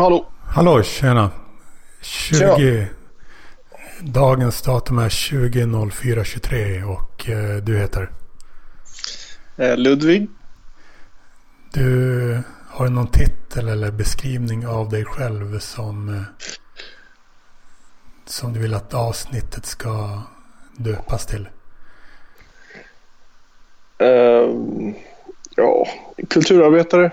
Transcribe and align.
Hallå. 0.00 0.26
Hallå, 0.44 0.82
tjena. 0.82 1.30
20... 2.00 2.36
Tjena. 2.38 2.86
Dagens 4.00 4.62
datum 4.62 4.98
är 4.98 5.08
20.04.23 5.08 6.82
och 6.84 7.30
eh, 7.30 7.56
du 7.56 7.78
heter? 7.78 8.10
Eh, 9.56 9.76
Ludvig. 9.76 10.28
Du 11.72 12.42
har 12.68 12.88
någon 12.88 13.06
titel 13.06 13.68
eller 13.68 13.90
beskrivning 13.90 14.66
av 14.66 14.88
dig 14.88 15.04
själv 15.04 15.58
som, 15.58 16.08
eh, 16.08 16.22
som 18.24 18.52
du 18.52 18.60
vill 18.60 18.74
att 18.74 18.94
avsnittet 18.94 19.66
ska 19.66 20.22
döpas 20.76 21.26
till? 21.26 21.48
Ehm, 23.98 24.94
ja, 25.56 25.86
kulturarbetare. 26.28 27.10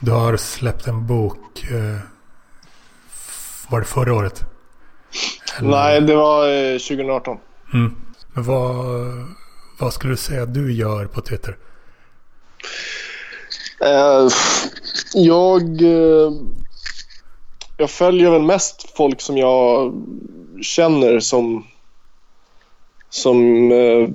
Du 0.00 0.10
har 0.10 0.36
släppt 0.36 0.86
en 0.86 1.06
bok. 1.06 1.62
Eh, 1.70 1.98
var 3.68 3.80
det 3.80 3.86
förra 3.86 4.14
året? 4.14 4.42
Eller- 5.58 5.68
Nej, 5.70 6.00
det 6.00 6.14
var 6.16 6.48
eh, 6.48 6.78
2018. 6.78 7.36
Mm. 7.74 7.94
Men 8.34 8.44
vad, 8.44 8.74
vad 9.80 9.92
skulle 9.92 10.12
du 10.12 10.16
säga 10.16 10.42
att 10.42 10.54
du 10.54 10.72
gör 10.72 11.06
på 11.06 11.20
Twitter? 11.20 11.56
Eh, 13.84 14.28
jag, 15.14 15.82
eh, 15.82 16.32
jag 17.76 17.90
följer 17.90 18.30
väl 18.30 18.42
mest 18.42 18.96
folk 18.96 19.20
som 19.20 19.36
jag 19.38 19.92
känner 20.62 21.20
som, 21.20 21.66
som 23.10 23.70
eh, 23.72 24.08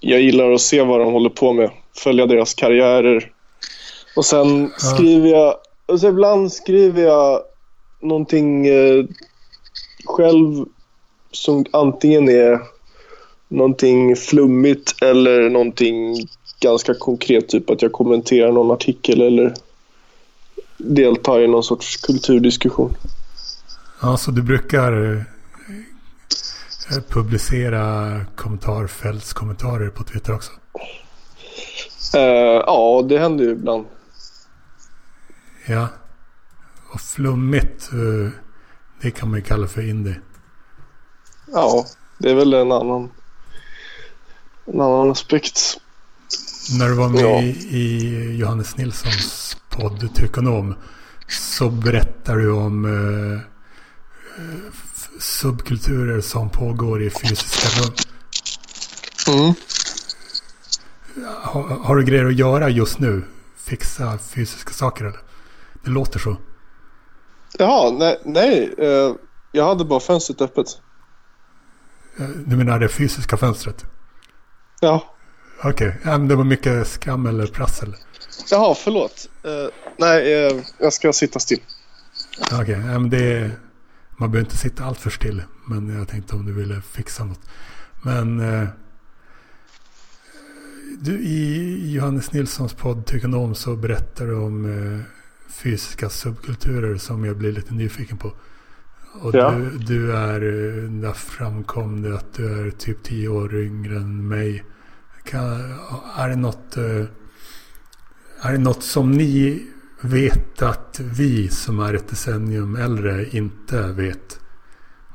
jag 0.00 0.20
gillar 0.20 0.52
att 0.52 0.60
se 0.60 0.82
vad 0.82 1.00
de 1.00 1.12
håller 1.12 1.30
på 1.30 1.52
med. 1.52 1.70
Följa 1.96 2.26
deras 2.26 2.54
karriärer. 2.54 3.30
Och 4.16 4.24
sen 4.24 4.72
skriver 4.76 5.28
jag, 5.28 5.54
och 5.86 6.00
så 6.00 6.08
ibland 6.08 6.52
skriver 6.52 7.02
jag 7.02 7.42
någonting 8.00 8.66
eh, 8.66 9.04
själv 10.04 10.64
som 11.30 11.64
antingen 11.70 12.28
är 12.28 12.60
någonting 13.48 14.16
flummigt 14.16 15.02
eller 15.02 15.50
någonting 15.50 16.26
ganska 16.60 16.94
konkret. 16.94 17.48
Typ 17.48 17.70
att 17.70 17.82
jag 17.82 17.92
kommenterar 17.92 18.52
någon 18.52 18.70
artikel 18.70 19.20
eller 19.20 19.54
deltar 20.76 21.40
i 21.40 21.48
någon 21.48 21.64
sorts 21.64 21.96
kulturdiskussion. 21.96 22.96
Ja, 24.02 24.16
så 24.16 24.30
du 24.30 24.42
brukar 24.42 25.12
eh, 26.90 27.02
publicera 27.08 28.20
kommentarfältskommentarer 28.36 29.88
på 29.88 30.04
Twitter 30.04 30.34
också? 30.34 30.52
Eh, 32.14 32.62
ja, 32.66 33.04
det 33.08 33.18
händer 33.18 33.44
ju 33.44 33.50
ibland. 33.50 33.86
Ja. 35.66 35.88
Och 36.92 37.00
flummigt, 37.00 37.90
eh, 37.92 38.30
det 39.00 39.10
kan 39.10 39.30
man 39.30 39.38
ju 39.38 39.44
kalla 39.44 39.66
för 39.66 39.88
indie. 39.88 40.20
Ja, 41.52 41.86
det 42.18 42.30
är 42.30 42.34
väl 42.34 42.54
en 42.54 42.72
annan, 42.72 43.10
en 44.66 44.80
annan 44.80 45.10
aspekt. 45.10 45.80
När 46.78 46.88
du 46.88 46.94
var 46.94 47.08
med 47.08 47.20
Ja. 47.20 47.42
i, 47.42 48.36
Johannes 48.36 48.76
Nilssons 48.76 49.56
podd 49.70 50.14
Tykonom 50.14 50.74
så 51.28 51.70
berättar 51.70 52.36
du 52.36 52.50
om 52.52 52.84
eh, 52.84 53.40
subkulturer 55.20 56.20
som 56.20 56.50
pågår 56.50 57.02
i 57.02 57.10
fysiska 57.10 57.82
rum. 57.82 57.94
Mm. 59.28 59.54
Har, 61.42 61.62
har 61.62 61.96
du 61.96 62.04
grejer 62.04 62.24
att 62.24 62.34
göra 62.34 62.68
just 62.68 62.98
nu? 62.98 63.22
Fixa 63.56 64.18
fysiska 64.18 64.72
saker 64.72 65.04
eller? 65.04 65.20
Det 65.84 65.90
låter 65.90 66.18
så. 66.18 66.36
Jaha, 67.58 67.90
nej, 67.90 68.20
nej 68.24 68.74
eh, 68.78 69.14
jag 69.52 69.64
hade 69.66 69.84
bara 69.84 70.00
fönstret 70.00 70.40
öppet. 70.40 70.66
Eh, 72.18 72.28
Du 72.46 72.56
menar 72.56 72.78
det 72.78 72.88
fysiska 72.88 73.36
fönstret? 73.36 73.84
Ja, 74.80 75.04
Okej, 75.64 75.96
men 76.04 76.28
det 76.28 76.36
var 76.36 76.44
mycket 76.44 76.86
skam 76.88 77.26
eller 77.26 77.46
prassel. 77.46 77.94
jaha, 78.50 78.74
förlåt. 78.74 79.28
Eh, 79.42 79.72
nej, 79.98 80.46
eh, 80.46 80.60
jag 80.78 80.92
ska 80.92 81.12
sitta 81.12 81.38
still. 81.38 81.60
Okej, 82.60 82.76
det 83.10 83.32
är, 83.32 83.50
man 84.16 84.30
behöver 84.30 84.40
inte 84.46 84.56
sitta 84.56 84.84
allt 84.84 84.98
för 84.98 85.10
still. 85.10 85.42
Men 85.68 85.98
jag 85.98 86.08
tänkte 86.08 86.34
om 86.36 86.46
du 86.46 86.52
ville 86.52 86.80
fixa 86.80 87.24
något. 87.24 87.40
Men 88.02 88.40
eh, 88.40 88.68
du, 90.98 91.18
i 91.20 91.92
Johannes 91.94 92.32
Nilssons 92.32 92.74
podd 92.74 93.06
Tykonom 93.06 93.54
så 93.54 93.76
berättar 93.76 94.26
du 94.26 94.34
om 94.34 94.64
fysiska 95.62 96.08
subkulturer 96.08 96.96
som 96.96 97.24
jag 97.24 97.36
blir 97.36 97.52
lite 97.52 97.74
nyfiken 97.74 98.16
på. 98.18 98.32
Och 99.20 99.34
Ja. 99.34 99.50
du, 99.50 99.78
du 99.78 100.12
är, 100.16 100.40
eh, 100.42 100.90
där 100.90 101.12
framkom 101.12 102.02
det 102.02 102.14
att 102.14 102.34
du 102.34 102.66
är 102.66 102.70
typ 102.70 103.02
tio 103.02 103.28
år 103.28 103.54
yngre 103.54 103.96
än 103.96 104.28
mig. 104.28 104.64
Kan, 105.24 105.44
är 106.16 106.28
det 106.28 106.36
något 106.36 106.76
eh, 106.76 107.04
är 108.42 108.52
det 108.52 108.58
något 108.58 108.82
som 108.82 109.10
ni 109.10 109.66
vet 110.00 110.62
att 110.62 111.00
vi 111.00 111.48
som 111.48 111.80
är 111.80 111.94
ett 111.94 112.08
decennium 112.08 112.76
äldre 112.76 113.26
inte 113.30 113.82
vet? 113.82 114.40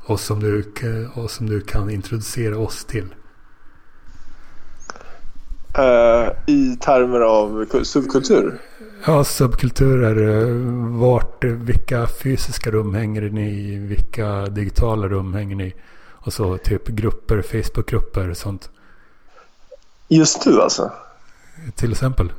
Och 0.04 0.20
som 0.20 0.40
du, 0.40 0.72
och 1.14 1.30
som 1.30 1.46
du 1.48 1.60
kan 1.60 1.90
introducera 1.90 2.58
oss 2.58 2.84
till? 2.84 3.14
Eh, 5.78 6.28
I 6.46 6.76
termer 6.80 7.20
av 7.20 7.64
ku- 7.64 7.84
subkultur. 7.84 8.58
Ja, 9.06 9.24
subkulturer. 9.24 10.40
eh, 10.42 10.54
Vart, 11.00 11.44
eh, 11.44 11.50
vilka 11.50 12.06
fysiska 12.06 12.70
rum 12.70 12.94
hänger 12.94 13.22
ni 13.22 13.50
i? 13.50 13.78
Vilka 13.78 14.46
digitala 14.46 15.08
rum 15.08 15.34
hänger 15.34 15.56
ni 15.56 15.64
i? 15.64 15.74
Och 16.24 16.32
så 16.32 16.58
typ 16.58 16.88
grupper, 16.88 17.42
Facebookgrupper 17.42 18.30
och 18.30 18.36
sånt. 18.36 18.70
Just 20.08 20.46
nu 20.46 20.60
alltså. 20.60 20.92
Till 21.74 21.92
exempel. 21.92 22.32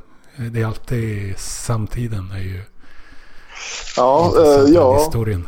Det 0.52 0.60
är 0.62 0.66
alltid 0.66 1.38
samtiden 1.38 2.30
är 2.32 2.38
ju 2.42 2.60
Ja, 3.96 4.32
i 4.68 4.74
ja. 4.74 4.98
historien. 4.98 5.46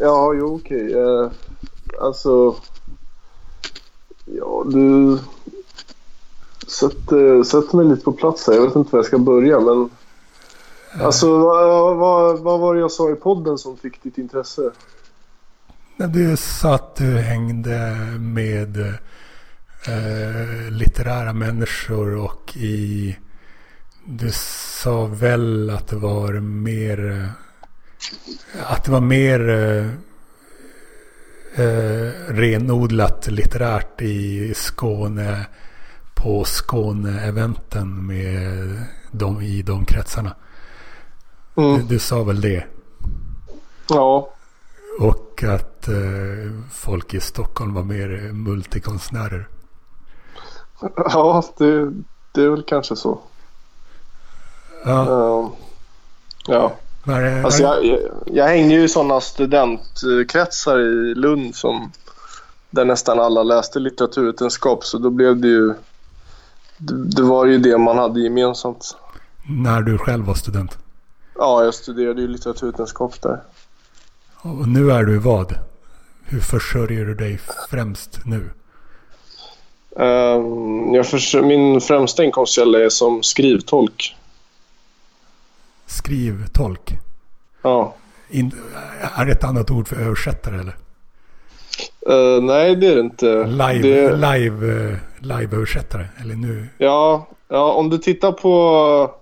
Ja, 0.00 0.34
jo 0.34 0.54
okej. 0.64 0.94
Eh, 0.94 1.30
alltså... 2.00 2.56
Ja, 4.24 4.64
du 4.66 5.18
sätter, 6.68 7.42
sätter 7.42 7.76
mig 7.76 7.86
lite 7.86 8.04
på 8.04 8.12
plats 8.12 8.46
här. 8.46 8.54
Jag 8.54 8.62
vet 8.62 8.76
inte 8.76 8.92
var 8.92 8.98
jag 8.98 9.06
ska 9.06 9.18
börja, 9.18 9.60
men... 9.60 9.90
Alltså, 10.92 11.38
vad, 11.38 11.96
vad, 11.96 12.38
vad 12.38 12.60
var 12.60 12.74
det 12.74 12.80
jag 12.80 12.90
sa 12.90 13.10
i 13.10 13.14
podden 13.14 13.58
som 13.58 13.76
fick 13.76 14.02
ditt 14.02 14.18
intresse? 14.18 14.70
Du 15.96 16.36
sa 16.36 16.74
att 16.74 16.96
du 16.96 17.18
hängde 17.18 17.96
med 18.18 18.78
eh, 19.86 20.70
litterära 20.70 21.32
människor 21.32 22.16
och 22.16 22.56
i... 22.56 23.16
Du 24.04 24.30
sa 24.32 25.06
väl 25.06 25.70
att 25.70 25.88
det 25.88 25.96
var 25.96 26.32
mer... 26.40 27.10
Eh, 27.10 27.28
att 28.72 28.84
det 28.84 28.90
var 28.90 29.00
mer 29.00 29.48
eh, 29.48 29.86
eh, 31.64 32.12
renodlat 32.28 33.26
litterärt 33.26 34.02
i 34.02 34.52
Skåne 34.54 35.46
på 36.14 36.44
Skåne-eventen 36.44 38.06
med 38.06 38.82
de, 39.10 39.42
i 39.42 39.62
de 39.62 39.84
kretsarna. 39.84 40.34
Du, 41.58 41.64
Mm. 41.64 41.86
du 41.86 41.98
sa 41.98 42.22
väl 42.22 42.40
det? 42.40 42.64
Ja, 43.88 44.30
Och 45.00 45.42
att 45.42 45.88
eh, 45.88 46.52
folk 46.72 47.14
i 47.14 47.20
Stockholm 47.20 47.74
var 47.74 47.82
mer 47.82 48.32
multikonstnärer. 48.32 49.48
ja 50.96 51.44
det, 51.58 51.92
det 52.32 52.42
är 52.42 52.48
väl 52.48 52.62
kanske 52.62 52.96
så. 52.96 53.18
Ja, 54.84 55.02
Eh, 55.02 55.50
ja. 56.46 56.72
eh, 57.06 57.44
Alltså 57.44 57.62
jag, 57.62 57.84
jag, 57.86 57.98
jag 58.26 58.46
hängde 58.48 58.74
ju 58.74 58.82
i 58.84 58.88
sådana 58.88 59.20
studentkretsar 59.20 60.78
i 60.78 61.14
Lund 61.14 61.54
som 61.54 61.92
där 62.70 62.84
nästan 62.84 63.20
alla 63.20 63.42
läste 63.42 63.78
litteraturvetenskap 63.78 64.84
så 64.84 64.98
då 64.98 65.10
blev 65.10 65.36
det 65.40 65.48
ju 65.48 65.74
det, 66.78 67.04
det 67.16 67.22
var 67.22 67.46
ju 67.46 67.58
det 67.58 67.78
man 67.78 67.98
hade 67.98 68.20
gemensamt. 68.20 68.96
när 69.48 69.80
du 69.82 69.98
själv 69.98 70.24
var 70.26 70.34
student. 70.34 70.78
Ja, 71.38 71.64
jag 71.64 71.74
studerade 71.74 72.20
ju 72.20 72.28
litteraturvetenskap 72.28 73.22
där. 73.22 73.40
Och 74.42 74.68
nu 74.68 74.90
är 74.92 75.04
du 75.04 75.18
vad? 75.18 75.54
Hur 76.24 76.40
försörjer 76.40 77.04
du 77.04 77.14
dig 77.14 77.40
främst 77.70 78.20
nu? 78.24 78.50
Ehm, 79.96 80.94
jag 80.94 81.06
förs- 81.06 81.34
min 81.34 81.80
främsta 81.80 82.24
inkomstkälla 82.24 82.78
är 82.78 82.88
som 82.88 83.22
skrivtolk. 83.22 84.16
Skrivtolk. 85.86 86.98
Ja. 87.62 87.94
In, 88.30 88.52
är 89.16 89.24
det 89.26 89.32
ett 89.32 89.44
annat 89.44 89.70
ord 89.70 89.88
för 89.88 89.96
översättare 89.96 90.54
eller? 90.60 90.76
Eh, 92.08 92.42
nej, 92.42 92.76
det 92.76 92.86
är 92.86 92.94
det 92.94 93.00
inte. 93.00 93.46
Live, 93.46 93.78
Det, 93.82 94.16
live, 94.16 94.90
eh, 94.92 94.96
live-översättare? 95.20 96.06
Eller 96.22 96.34
nu? 96.34 96.68
ja, 96.78 97.26
ja, 97.48 97.72
om 97.72 97.90
du 97.90 97.98
tittar 97.98 98.32
på... 98.32 99.14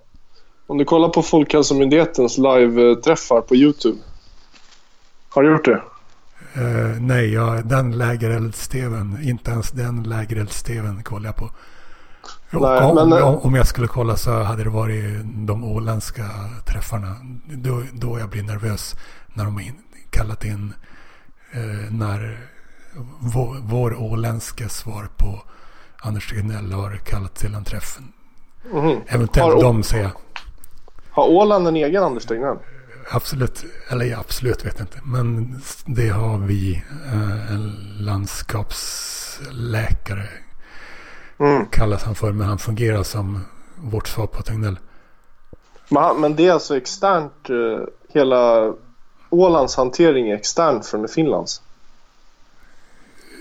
Om 0.67 0.77
du 0.77 0.85
kollar 0.85 1.09
på 1.09 1.21
Folkhälsomyndighetens 1.21 2.37
live-träffar 2.37 3.41
på 3.41 3.55
YouTube 3.55 3.97
Har 5.29 5.43
du 5.43 5.51
gjort 5.51 5.65
det? 5.65 5.81
Uh, 6.61 7.01
nej, 7.01 7.33
ja, 7.33 7.61
den 7.65 7.97
lägereldssteven, 7.97 9.17
inte 9.23 9.51
ens 9.51 9.71
den 9.71 10.03
lägereldssteven 10.03 11.03
kollar 11.03 11.25
jag 11.25 11.35
på. 11.35 11.49
Nej, 12.51 12.83
om, 12.83 13.09
men, 13.09 13.23
om, 13.23 13.35
om, 13.35 13.55
jag 13.55 13.67
skulle 13.67 13.87
kolla 13.87 14.15
så 14.15 14.43
hade 14.43 14.63
det 14.63 14.69
varit 14.69 15.03
de 15.23 15.63
åländska 15.63 16.23
träffarna. 16.65 17.15
Då, 17.45 17.83
då 17.93 18.19
jag 18.19 18.29
blir 18.29 18.43
nervös 18.43 18.95
när 19.33 19.45
de 19.45 19.53
har 19.53 19.61
in, 19.61 19.77
kallat 20.09 20.45
in 20.45 20.73
eh, 21.51 21.91
när 21.91 22.39
vår, 23.19 23.57
vår 23.61 24.01
åländska 24.01 24.69
svar 24.69 25.07
på 25.17 25.43
Anders 25.97 26.29
Tegnell 26.29 26.71
har 26.71 26.95
kallat 26.95 27.35
till 27.35 27.55
en 27.55 27.63
träff. 27.63 27.99
Mm. 28.73 29.01
Eventuellt 29.07 29.53
har, 29.53 29.61
de 29.61 29.83
säger 29.83 30.11
Har 31.17 31.27
Åland 31.27 31.67
en 31.67 31.75
egen 31.75 32.03
Anders 32.03 32.25
Tegnell? 32.25 32.57
Absolut, 33.11 33.65
eller 33.91 34.19
absolut 34.19 34.65
vet 34.65 34.73
jag 34.77 34.83
inte. 34.83 34.99
Men 35.03 35.55
det 35.85 36.09
har 36.09 36.37
vi. 36.37 36.83
Eh, 37.05 37.51
en 37.51 37.75
landskapsläkare 37.99 40.27
mm. 41.39 41.65
kallas 41.65 42.03
han 42.03 42.15
för. 42.15 42.31
Men 42.31 42.47
han 42.47 42.57
fungerar 42.57 43.03
som 43.03 43.45
vårt 43.75 44.07
svar 44.07 44.27
på 44.27 44.41
Tegnell. 44.41 44.79
Men, 46.17 46.35
det 46.35 46.47
är 46.47 46.51
alltså 46.51 46.77
externt. 46.77 47.49
Eh, 47.49 47.79
hela 48.13 48.73
Ålands 49.29 49.75
hantering 49.75 50.29
är 50.29 50.35
externt 50.35 50.85
från 50.85 51.07
Finlands? 51.07 51.61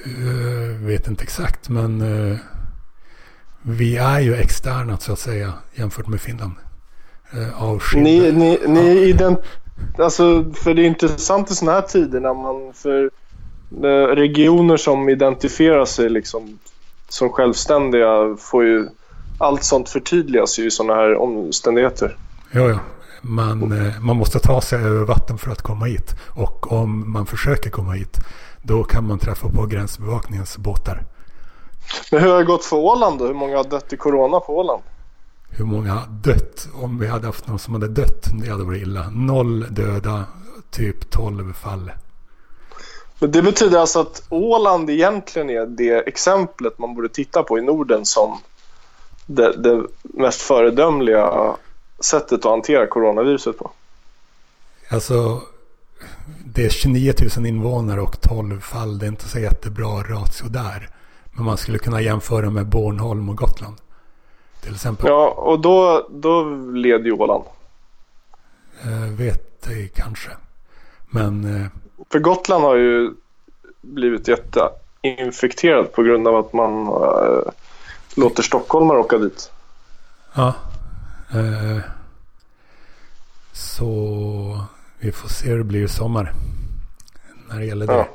Uh, 0.06 0.86
vet 0.86 1.08
inte 1.08 1.22
exakt 1.22 1.68
men 1.68 2.04
vi 3.62 3.96
är 3.96 4.20
ju 4.20 4.34
externa 4.34 4.96
så 4.96 5.12
att 5.12 5.18
säga 5.18 5.52
jämfört 5.74 6.06
med 6.06 6.20
Finland. 6.20 6.54
Uh, 7.34 7.62
av 7.62 7.82
ni, 7.94 8.32
ni, 8.32 8.58
ni 8.66 9.08
ident 9.08 9.40
alltså, 9.98 10.52
för 10.54 10.74
det 10.74 10.82
är 10.82 10.86
intressant 10.86 11.50
i 11.50 11.54
sådana 11.54 11.80
här 11.80 11.86
tider 11.86 12.20
när 12.20 12.34
man 12.34 12.72
för 12.74 13.10
regioner 14.14 14.76
som 14.76 15.08
identifierar 15.08 15.84
sig 15.84 16.08
liksom 16.08 16.58
som 17.08 17.30
självständiga 17.30 18.36
får 18.38 18.64
ju 18.64 18.88
allt 19.38 19.64
sånt 19.64 19.88
förtydligas 19.88 20.58
ju 20.58 20.66
i 20.66 20.70
sådana 20.70 20.94
här 20.94 21.16
omständigheter. 21.16 22.16
Ja, 22.52 22.68
ja. 22.68 22.78
Man, 23.22 23.86
eh, 23.86 24.00
man 24.00 24.16
måste 24.16 24.38
ta 24.38 24.60
sig 24.60 24.78
över 24.78 25.04
vatten 25.04 25.38
för 25.38 25.50
att 25.50 25.62
komma 25.62 25.84
hit. 25.84 26.16
Och 26.28 26.72
om 26.72 27.12
man 27.12 27.26
försöker 27.26 27.70
komma 27.70 27.92
hit, 27.92 28.18
då 28.62 28.84
kan 28.84 29.06
man 29.06 29.18
träffa 29.18 29.48
på 29.48 29.66
gränsbevakningens 29.66 30.58
båtar. 30.58 31.02
Men 32.10 32.22
hur 32.22 32.30
har 32.30 32.38
det 32.38 32.44
gått 32.44 32.64
för 32.64 32.76
Åland 32.76 33.18
då? 33.18 33.26
Hur 33.26 33.34
många 33.34 33.56
har 33.56 33.64
dött 33.64 33.92
i 33.92 33.96
corona 33.96 34.40
på 34.40 34.58
Åland? 34.58 34.82
Hur 35.56 35.64
många 35.64 36.02
dött? 36.06 36.68
Om 36.74 36.98
vi 36.98 37.06
hade 37.06 37.26
haft 37.26 37.46
någon 37.46 37.58
som 37.58 37.74
hade 37.74 37.88
dött, 37.88 38.26
det 38.42 38.50
hade 38.50 38.64
varit 38.64 38.82
illa. 38.82 39.10
Noll 39.10 39.66
döda, 39.70 40.24
typ 40.70 41.10
tolv 41.10 41.52
fall. 41.52 41.90
Men 43.18 43.30
det 43.30 43.42
betyder 43.42 43.78
alltså 43.78 44.00
att 44.00 44.22
Åland 44.28 44.90
egentligen 44.90 45.50
är 45.50 45.66
det 45.66 46.08
exemplet 46.08 46.78
man 46.78 46.94
borde 46.94 47.08
titta 47.08 47.42
på 47.42 47.58
i 47.58 47.62
Norden 47.62 48.04
som 48.04 48.38
det, 49.26 49.52
det 49.62 49.86
mest 50.02 50.40
föredömliga 50.40 51.56
sättet 52.00 52.38
att 52.38 52.50
hantera 52.50 52.86
coronaviruset 52.86 53.58
på? 53.58 53.70
Alltså, 54.90 55.42
det 56.44 56.64
är 56.64 56.70
29 56.70 57.12
000 57.36 57.46
invånare 57.46 58.00
och 58.00 58.20
12 58.20 58.60
fall. 58.60 58.98
Det 58.98 59.06
är 59.06 59.08
inte 59.08 59.28
så 59.28 59.38
jättebra 59.38 60.02
ratio 60.02 60.48
där. 60.48 60.88
Men 61.32 61.44
man 61.44 61.56
skulle 61.56 61.78
kunna 61.78 62.00
jämföra 62.00 62.50
med 62.50 62.66
Bornholm 62.66 63.28
och 63.28 63.36
Gotland. 63.36 63.76
Till 64.66 64.74
exempel. 64.74 65.06
Ja, 65.08 65.28
och 65.28 65.60
då, 65.60 66.06
då 66.10 66.44
leder 66.74 67.04
ju 67.04 67.12
Åland. 67.12 67.44
Jag 68.84 69.08
vet 69.08 69.62
det 69.62 69.88
kanske. 69.88 70.30
Men... 71.10 71.62
Eh, 71.62 71.66
För 72.10 72.18
Gotland 72.18 72.64
har 72.64 72.76
ju 72.76 73.10
blivit 73.80 74.28
jätteinfekterad 74.28 75.92
på 75.92 76.02
grund 76.02 76.28
av 76.28 76.36
att 76.36 76.52
man 76.52 76.86
äh, 76.86 77.52
låter 78.16 78.42
stockholmare 78.42 78.98
åka 78.98 79.18
dit. 79.18 79.50
Ja. 80.34 80.54
Eh, 81.34 81.78
så 83.52 84.60
vi 84.98 85.12
får 85.12 85.28
se 85.28 85.48
hur 85.48 85.58
det 85.58 85.64
blir 85.64 85.84
i 85.84 85.88
sommar. 85.88 86.32
När 87.48 87.58
det 87.58 87.64
gäller 87.64 87.86
det. 87.86 87.92
Ja. 87.92 88.08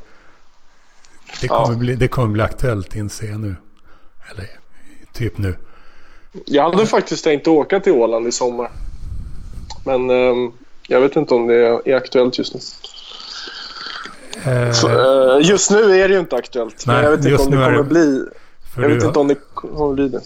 Det, 1.41 1.47
kommer 1.47 1.73
ja. 1.73 1.77
bli, 1.79 1.95
det 1.95 2.07
kommer 2.07 2.27
bli 2.27 2.43
aktuellt 2.43 2.95
inser 2.95 3.27
jag 3.27 3.39
nu. 3.39 3.55
Eller 4.31 4.47
typ 5.13 5.37
nu. 5.37 5.55
Jag 6.45 6.71
hade 6.71 6.85
faktiskt 6.85 7.23
tänkt 7.23 7.47
åka 7.47 7.79
till 7.79 7.91
Åland 7.91 8.27
i 8.27 8.31
sommar. 8.31 8.71
Men 9.85 10.09
eh, 10.09 10.51
jag 10.87 11.01
vet 11.01 11.15
inte 11.15 11.33
om 11.33 11.47
det 11.47 11.55
är 11.85 11.95
aktuellt 11.95 12.37
just 12.37 12.53
nu. 12.53 12.59
Eh, 14.51 14.71
Så, 14.71 14.87
eh, 14.89 15.49
just 15.49 15.71
nu 15.71 16.01
är 16.01 16.07
det 16.07 16.13
ju 16.13 16.19
inte 16.19 16.35
aktuellt. 16.35 16.87
Nej, 16.87 16.95
men 16.95 17.03
jag 17.03 17.17
vet 17.17 17.25
inte 17.25 17.43
om 17.43 17.51
det 17.51 17.57
kommer 17.57 17.77
det... 17.77 17.83
bli. 17.83 18.25
jag 18.75 18.89
vet 18.89 19.03
inte 19.03 19.19
om 19.19 19.27
det 19.27 19.35
kommer 19.53 19.93
bli 19.93 20.09
det. 20.09 20.21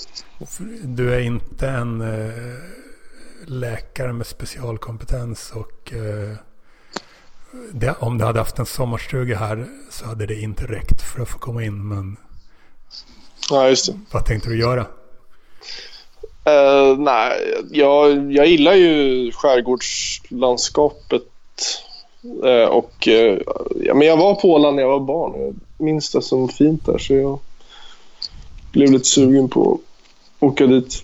Du 0.84 1.14
är 1.14 1.20
inte 1.20 1.68
en 1.68 2.02
eh, 2.02 2.34
läkare 3.46 4.14
med 4.14 4.28
specialkompetens 4.28 5.52
och 5.56 5.94
det, 7.72 7.96
om 8.00 8.18
du 8.18 8.26
hade 8.26 8.40
haft 8.40 8.60
en 8.60 8.66
sommarstuga 8.66 9.38
här 9.38 9.68
så 9.90 10.06
hade 10.06 10.26
det 10.26 10.36
inte 10.36 10.66
räckt 10.66 11.02
för 11.02 11.22
att 11.22 11.30
få 11.30 11.40
komma 11.40 11.64
in. 11.64 11.88
Men 11.88 12.18
ja, 13.50 13.70
just 13.70 13.86
det. 13.86 14.00
vad 14.12 14.26
tänkte 14.26 14.50
du 14.50 14.60
göra? 14.60 14.86
Uh, 16.50 16.98
nej, 17.00 17.32
jag, 17.72 18.32
jag 18.34 18.48
gillar 18.48 18.74
ju 18.74 19.32
skärgårdslandskapet. 19.32 21.24
Uh, 22.44 22.66
och, 22.66 23.08
uh, 23.08 23.38
ja, 23.82 23.94
men 23.94 24.08
jag 24.08 24.18
var 24.18 24.36
på 24.36 24.52
Åland 24.52 24.76
när 24.76 24.84
jag 24.84 24.90
var 24.90 25.00
barn. 25.00 25.34
Jag 25.38 25.56
minns 25.86 26.12
det 26.12 26.22
som 26.22 26.50
fint 26.50 26.86
där 26.86 26.98
så 26.98 27.14
jag 27.14 27.40
blev 28.72 28.92
lite 28.92 29.08
sugen 29.08 29.50
på 29.50 29.74
att 29.74 29.80
åka 30.44 30.68
dit. 30.68 31.04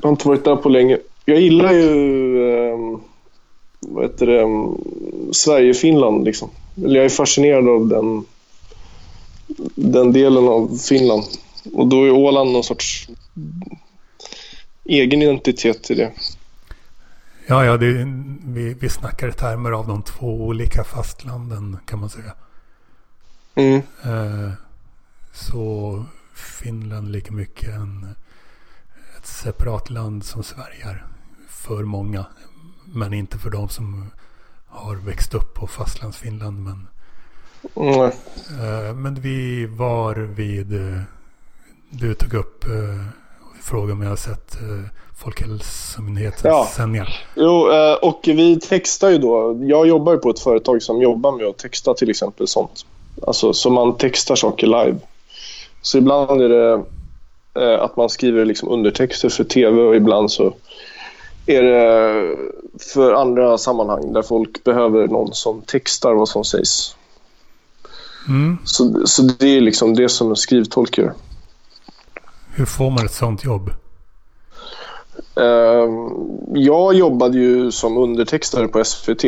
Jag 0.00 0.06
har 0.06 0.10
inte 0.10 0.28
varit 0.28 0.44
där 0.44 0.56
på 0.56 0.68
länge. 0.68 0.98
Jag 1.24 1.40
gillar 1.40 1.72
ju 1.72 2.36
eh, 2.48 2.98
vad 3.80 4.04
heter 4.04 4.26
det, 4.26 4.42
ehm, 4.42 4.76
Sverige-Finland. 5.32 6.24
Liksom. 6.24 6.50
Jag 6.74 7.04
är 7.04 7.08
fascinerad 7.08 7.68
av 7.68 7.86
den, 7.86 8.24
den 9.74 10.12
delen 10.12 10.48
av 10.48 10.78
Finland. 10.88 11.22
Och 11.74 11.86
då 11.86 12.04
är 12.04 12.10
Åland 12.10 12.52
någon 12.52 12.64
sorts 12.64 13.08
egen 14.84 15.22
identitet 15.22 15.90
i 15.90 15.94
det. 15.94 16.12
Ja, 17.46 17.64
ja 17.64 17.76
det, 17.76 18.06
vi, 18.44 18.74
vi 18.74 18.88
snackar 18.88 19.28
i 19.28 19.32
termer 19.32 19.70
av 19.72 19.86
de 19.86 20.02
två 20.02 20.46
olika 20.46 20.84
fastlanden 20.84 21.78
kan 21.86 21.98
man 21.98 22.10
säga. 22.10 22.32
Mm. 23.54 23.82
Eh, 24.04 24.52
så 25.32 26.04
Finland 26.34 27.12
lika 27.12 27.32
mycket 27.32 27.68
en, 27.68 28.14
ett 29.16 29.26
separat 29.26 29.90
land 29.90 30.24
som 30.24 30.42
Sverige 30.42 30.88
är 30.88 31.06
för 31.48 31.84
många. 31.84 32.26
Men 32.84 33.12
inte 33.12 33.38
för 33.38 33.50
de 33.50 33.68
som 33.68 34.10
har 34.66 34.96
växt 34.96 35.34
upp 35.34 35.54
på 35.54 35.66
fastlandsfinland. 35.66 36.62
Men, 36.62 36.88
mm. 37.76 38.00
uh, 38.00 38.94
men 38.94 39.14
vi 39.14 39.66
var 39.66 40.14
vid, 40.14 40.72
uh, 40.72 41.00
du 41.90 42.14
tog 42.14 42.34
upp 42.34 42.68
uh, 42.68 43.06
frågan 43.64 43.92
om 43.92 44.02
jag 44.02 44.08
har 44.08 44.16
sett 44.16 44.58
uh, 44.62 44.84
Folkhälsomyndighetens 45.22 46.44
ja. 46.44 46.68
sändningar. 46.76 47.26
Jo, 47.34 47.68
och 48.02 48.20
vi 48.24 48.60
textar 48.60 49.10
ju 49.10 49.18
då. 49.18 49.58
Jag 49.62 49.86
jobbar 49.86 50.12
ju 50.12 50.18
på 50.18 50.30
ett 50.30 50.40
företag 50.40 50.82
som 50.82 51.02
jobbar 51.02 51.32
med 51.32 51.46
att 51.46 51.58
texta 51.58 51.94
till 51.94 52.10
exempel 52.10 52.48
sånt. 52.48 52.86
Alltså 53.26 53.52
så 53.52 53.70
man 53.70 53.96
textar 53.96 54.34
saker 54.34 54.66
live. 54.66 54.96
Så 55.82 55.98
ibland 55.98 56.42
är 56.42 56.48
det 56.48 56.84
att 57.78 57.96
man 57.96 58.08
skriver 58.08 58.44
liksom 58.44 58.68
undertexter 58.68 59.28
för 59.28 59.44
tv 59.44 59.82
och 59.82 59.96
ibland 59.96 60.32
så 60.32 60.54
är 61.46 61.62
det 61.62 62.36
för 62.94 63.12
andra 63.12 63.58
sammanhang 63.58 64.12
där 64.12 64.22
folk 64.22 64.64
behöver 64.64 65.08
någon 65.08 65.34
som 65.34 65.62
textar 65.62 66.14
vad 66.14 66.28
som 66.28 66.44
sägs. 66.44 66.96
Mm. 68.28 68.58
Så, 68.64 69.06
så 69.06 69.22
det 69.22 69.56
är 69.56 69.60
liksom 69.60 69.94
det 69.94 70.08
som 70.08 70.30
en 70.30 70.36
skrivtolk 70.36 70.98
gör. 70.98 71.12
Hur 72.54 72.64
får 72.64 72.90
man 72.90 73.06
ett 73.06 73.12
sånt 73.12 73.44
jobb? 73.44 73.70
Uh, 75.40 76.12
jag 76.54 76.94
jobbade 76.94 77.38
ju 77.38 77.72
som 77.72 77.96
undertextare 77.96 78.68
på 78.68 78.84
SVT 78.84 79.24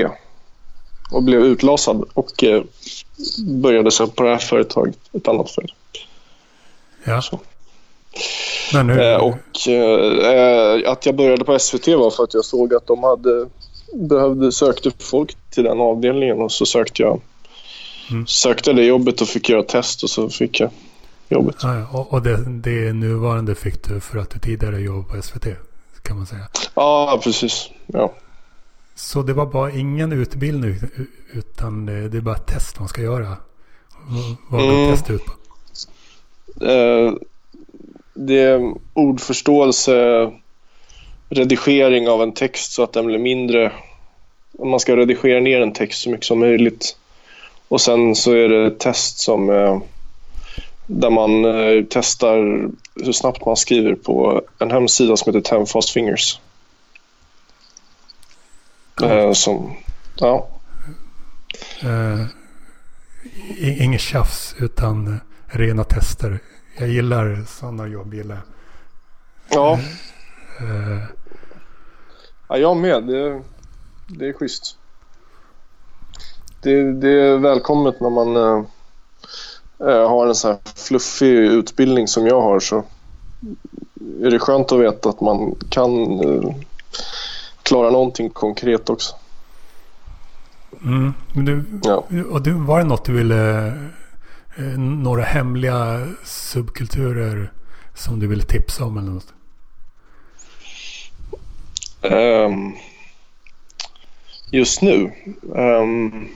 och 1.10 1.22
blev 1.22 1.40
utlasad 1.40 2.04
och 2.14 2.42
uh, 2.42 2.62
började 3.46 3.90
sen 3.90 4.10
på 4.10 4.22
det 4.22 4.30
här 4.30 4.38
företaget, 4.38 4.98
ett 5.12 5.28
annat 5.28 5.50
företag. 5.50 5.76
Ja. 7.04 7.22
Så. 7.22 7.40
Nu... 8.84 9.02
Eh, 9.02 9.16
och 9.16 9.68
eh, 9.68 10.90
att 10.90 11.06
jag 11.06 11.14
började 11.14 11.44
på 11.44 11.58
SVT 11.58 11.88
var 11.88 12.10
för 12.10 12.24
att 12.24 12.34
jag 12.34 12.44
såg 12.44 12.74
att 12.74 12.86
de 12.86 13.02
hade 13.02 13.46
behövde, 13.94 14.52
sökte 14.52 14.90
folk 14.98 15.36
till 15.50 15.64
den 15.64 15.80
avdelningen 15.80 16.40
och 16.40 16.52
så 16.52 16.66
sökte 16.66 17.02
jag 17.02 17.20
mm. 18.10 18.26
sökte 18.26 18.72
det 18.72 18.84
jobbet 18.84 19.20
och 19.20 19.28
fick 19.28 19.48
göra 19.48 19.62
test 19.62 20.02
och 20.02 20.10
så 20.10 20.28
fick 20.28 20.60
jag 20.60 20.70
jobbet. 21.28 21.56
Ja, 21.62 22.06
och, 22.10 22.22
det, 22.22 22.44
det 22.46 22.92
nuvarande 22.92 23.54
fick 23.54 23.84
du 23.88 24.00
för 24.00 24.18
att 24.18 24.30
du 24.30 24.38
tidigare 24.38 24.80
jobbade 24.80 25.16
på 25.16 25.22
SVT 25.22 25.46
kan 26.02 26.16
man 26.16 26.26
säga? 26.26 26.48
Ja, 26.74 27.20
precis. 27.24 27.70
Ja. 27.86 28.12
Så 28.94 29.22
det 29.22 29.32
var 29.32 29.46
bara 29.46 29.70
ingen 29.70 30.12
utbildning 30.12 30.74
utan 31.32 31.86
det, 31.86 31.92
är 31.92 32.20
bara 32.20 32.36
ett 32.36 32.46
test 32.46 32.78
man 32.78 32.88
ska 32.88 33.02
göra? 33.02 33.36
Vad 34.48 34.62
går 34.62 34.74
mm. 34.74 34.90
test 34.90 35.10
ut 35.10 35.22
på? 35.24 35.32
Eh, 36.64 37.12
det 38.14 38.38
är 38.38 38.74
ordförståelse, 38.92 40.30
redigering 41.28 42.08
av 42.08 42.22
en 42.22 42.32
text 42.32 42.72
så 42.72 42.82
att 42.82 42.92
den 42.92 43.06
blir 43.06 43.18
mindre. 43.18 43.72
Man 44.64 44.80
ska 44.80 44.96
redigera 44.96 45.40
ner 45.40 45.60
en 45.60 45.72
text 45.72 46.02
så 46.02 46.10
mycket 46.10 46.26
som 46.26 46.38
möjligt. 46.38 46.96
Och 47.68 47.80
sen 47.80 48.14
så 48.14 48.32
är 48.32 48.48
det 48.48 48.78
test 48.78 49.18
som 49.18 49.50
eh, 49.50 49.80
där 50.86 51.10
man 51.10 51.44
eh, 51.44 51.84
testar 51.90 52.36
hur 52.94 53.12
snabbt 53.12 53.46
man 53.46 53.56
skriver 53.56 53.94
på 53.94 54.42
en 54.58 54.70
hemsida 54.70 55.16
som 55.16 55.34
heter 55.34 55.50
Ten 55.50 55.66
Fast 55.66 55.90
Fingers. 55.90 56.40
Mm. 59.02 59.34
som, 59.34 59.76
ja. 60.16 60.48
Uh, 61.84 62.26
inget 63.60 64.00
tjafs 64.00 64.54
utan 64.58 65.20
rena 65.46 65.84
tester. 65.84 66.38
Jag 66.78 66.88
gillar 66.88 67.44
sådana 67.46 67.86
jobb. 67.86 68.14
Gillar. 68.14 68.38
Ja. 69.50 69.78
Uh, 70.62 71.02
ja, 72.48 72.56
jag 72.56 72.76
med. 72.76 73.04
Det, 73.04 73.42
det 74.08 74.28
är 74.28 74.32
schysst. 74.32 74.78
Det, 76.62 76.92
det 76.92 77.20
är 77.20 77.38
välkommet 77.38 78.00
när 78.00 78.10
man 78.10 78.66
har 79.78 80.26
en 80.26 80.34
så 80.34 80.48
här 80.48 80.58
fluffig 80.76 81.36
utbildning 81.36 82.08
som 82.08 82.26
jag 82.26 82.40
har 82.40 82.60
så 82.60 82.84
är 84.22 84.30
det 84.30 84.38
skönt 84.38 84.72
att 84.72 84.80
veta 84.80 85.08
att 85.08 85.20
man 85.20 85.54
kan 85.68 86.20
uh, 86.24 86.54
klara 87.62 87.90
någonting 87.90 88.30
konkret 88.30 88.90
också. 88.90 89.14
Mm. 90.84 91.14
Du, 91.32 91.64
ja. 91.82 92.04
Och 92.30 92.42
du, 92.42 92.52
var 92.52 92.78
det 92.78 92.84
något 92.84 93.04
du 93.04 93.12
ville 93.12 93.72
Eh, 94.56 94.78
några 94.78 95.22
hemliga 95.22 96.08
subkulturer 96.24 97.52
som 97.94 98.20
du 98.20 98.26
vill 98.26 98.42
tipsa 98.42 98.84
om 98.84 98.98
eller 98.98 99.10
något? 99.10 99.34
Um, 102.02 102.76
just 104.50 104.82
nu? 104.82 105.12
Um, 105.42 106.28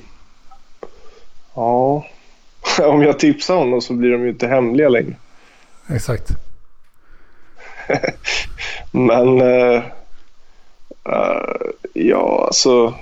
ja, 1.55 2.07
om 2.83 3.03
jag 3.03 3.19
tipsar 3.19 3.57
om 3.57 3.71
dem 3.71 3.81
så 3.81 3.93
blir 3.93 4.11
de 4.11 4.23
ju 4.23 4.29
inte 4.29 4.49
hemliga 4.49 4.89
längre. 4.89 5.15
Exakt. 5.89 6.29
Men 8.93 9.41
uh, 9.41 9.83
uh, 11.09 11.71
ja, 11.93 12.45
alltså. 12.47 12.95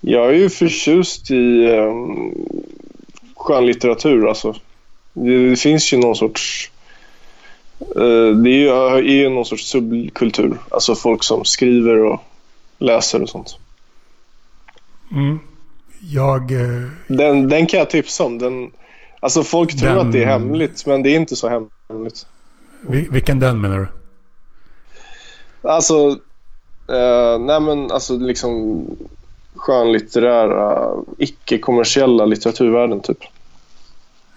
Jag 0.00 0.28
är 0.28 0.34
ju 0.34 0.50
förtjust 0.50 1.30
i 1.30 1.66
um, 1.66 2.34
skönlitteratur. 3.36 4.28
Alltså. 4.28 4.54
Det, 5.12 5.50
det 5.50 5.56
finns 5.56 5.92
ju 5.92 5.98
någon 5.98 6.16
sorts... 6.16 6.70
Eh, 7.80 8.36
det 8.36 8.50
är 8.50 8.58
ju, 8.58 8.68
är 8.68 9.02
ju 9.02 9.28
någon 9.28 9.44
sorts 9.44 9.64
subkultur. 9.64 10.58
Alltså 10.70 10.94
folk 10.94 11.24
som 11.24 11.44
skriver 11.44 11.96
och 11.96 12.20
läser 12.78 13.22
och 13.22 13.28
sånt. 13.28 13.58
Mm. 15.12 15.38
Jag... 16.00 16.52
Eh, 16.52 16.88
den, 17.06 17.48
den 17.48 17.66
kan 17.66 17.78
jag 17.78 17.90
tipsa 17.90 18.24
om. 18.24 18.38
Den, 18.38 18.70
alltså 19.20 19.42
folk 19.42 19.78
tror 19.78 19.88
den... 19.88 19.98
att 19.98 20.12
det 20.12 20.22
är 20.22 20.26
hemligt, 20.26 20.86
men 20.86 21.02
det 21.02 21.10
är 21.10 21.16
inte 21.16 21.36
så 21.36 21.48
hemligt. 21.88 22.26
Vilken 23.10 23.38
den 23.38 23.60
menar 23.60 23.78
du? 23.78 23.88
Alltså, 25.68 26.18
eh, 26.88 27.38
nej 27.38 27.60
men 27.60 27.90
alltså 27.90 28.16
liksom 28.16 28.84
skönlitterära, 29.54 30.94
icke-kommersiella 31.18 32.24
litteraturvärlden 32.24 33.00
typ. 33.00 33.18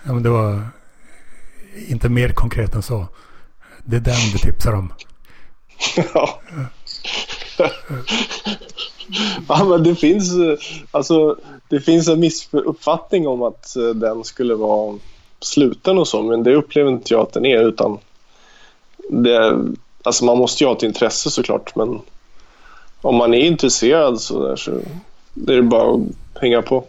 Ja, 0.03 0.13
men 0.13 0.23
det 0.23 0.29
var 0.29 0.67
inte 1.87 2.09
mer 2.09 2.29
konkret 2.29 2.75
än 2.75 2.81
så. 2.81 3.07
Det 3.83 3.95
är 3.95 3.99
den 3.99 4.31
du 4.31 4.37
tipsar 4.37 4.73
om. 4.73 4.93
ja. 6.13 6.41
ja, 9.47 9.65
men 9.65 9.83
det 9.83 9.95
finns, 9.95 10.31
alltså, 10.91 11.37
det 11.69 11.79
finns 11.79 12.07
en 12.07 12.19
missuppfattning 12.19 13.27
om 13.27 13.41
att 13.41 13.75
eh, 13.75 13.89
den 13.89 14.23
skulle 14.23 14.55
vara 14.55 14.97
sluten 15.39 15.97
och 15.97 16.07
så, 16.07 16.21
men 16.23 16.43
det 16.43 16.55
upplever 16.55 16.91
inte 16.91 17.13
jag 17.13 17.21
att 17.21 17.33
den 17.33 17.45
är. 17.45 17.67
utan 17.67 17.97
det, 19.09 19.65
alltså 20.03 20.25
Man 20.25 20.37
måste 20.37 20.63
ju 20.63 20.67
ha 20.67 20.75
ett 20.77 20.83
intresse 20.83 21.29
såklart, 21.29 21.75
men 21.75 21.99
om 23.01 23.15
man 23.15 23.33
är 23.33 23.39
intresserad 23.39 24.21
så, 24.21 24.47
där, 24.47 24.55
så 24.55 24.71
det 25.33 25.53
är 25.53 25.61
bara 25.61 25.93
att 25.95 26.41
hänga 26.41 26.61
på. 26.61 26.85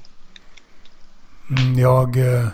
Mm, 1.51 1.79
jag, 1.79 2.17
eh, 2.17 2.47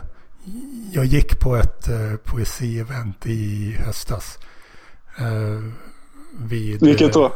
jag 0.92 1.04
gick 1.04 1.40
på 1.40 1.56
ett 1.56 1.88
eh, 1.88 2.16
poesievent 2.24 3.26
i 3.26 3.72
höstas. 3.86 4.38
Vid, 6.38 6.82
Vilket 6.82 7.12
då? 7.12 7.32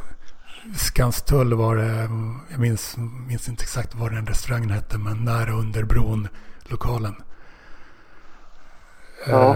Skanstull 0.76 1.54
var 1.54 1.76
det, 1.76 2.09
jag 2.50 2.61
minns, 2.61 2.97
minns 3.28 3.49
inte 3.49 3.62
exakt 3.62 3.94
vad 3.94 4.12
den 4.12 4.26
restaurangen 4.26 4.71
hette, 4.71 4.99
men 4.99 5.25
nära 5.25 5.52
under 5.52 5.83
bron, 5.83 6.28
lokalen. 6.62 7.14
Ja. 9.26 9.54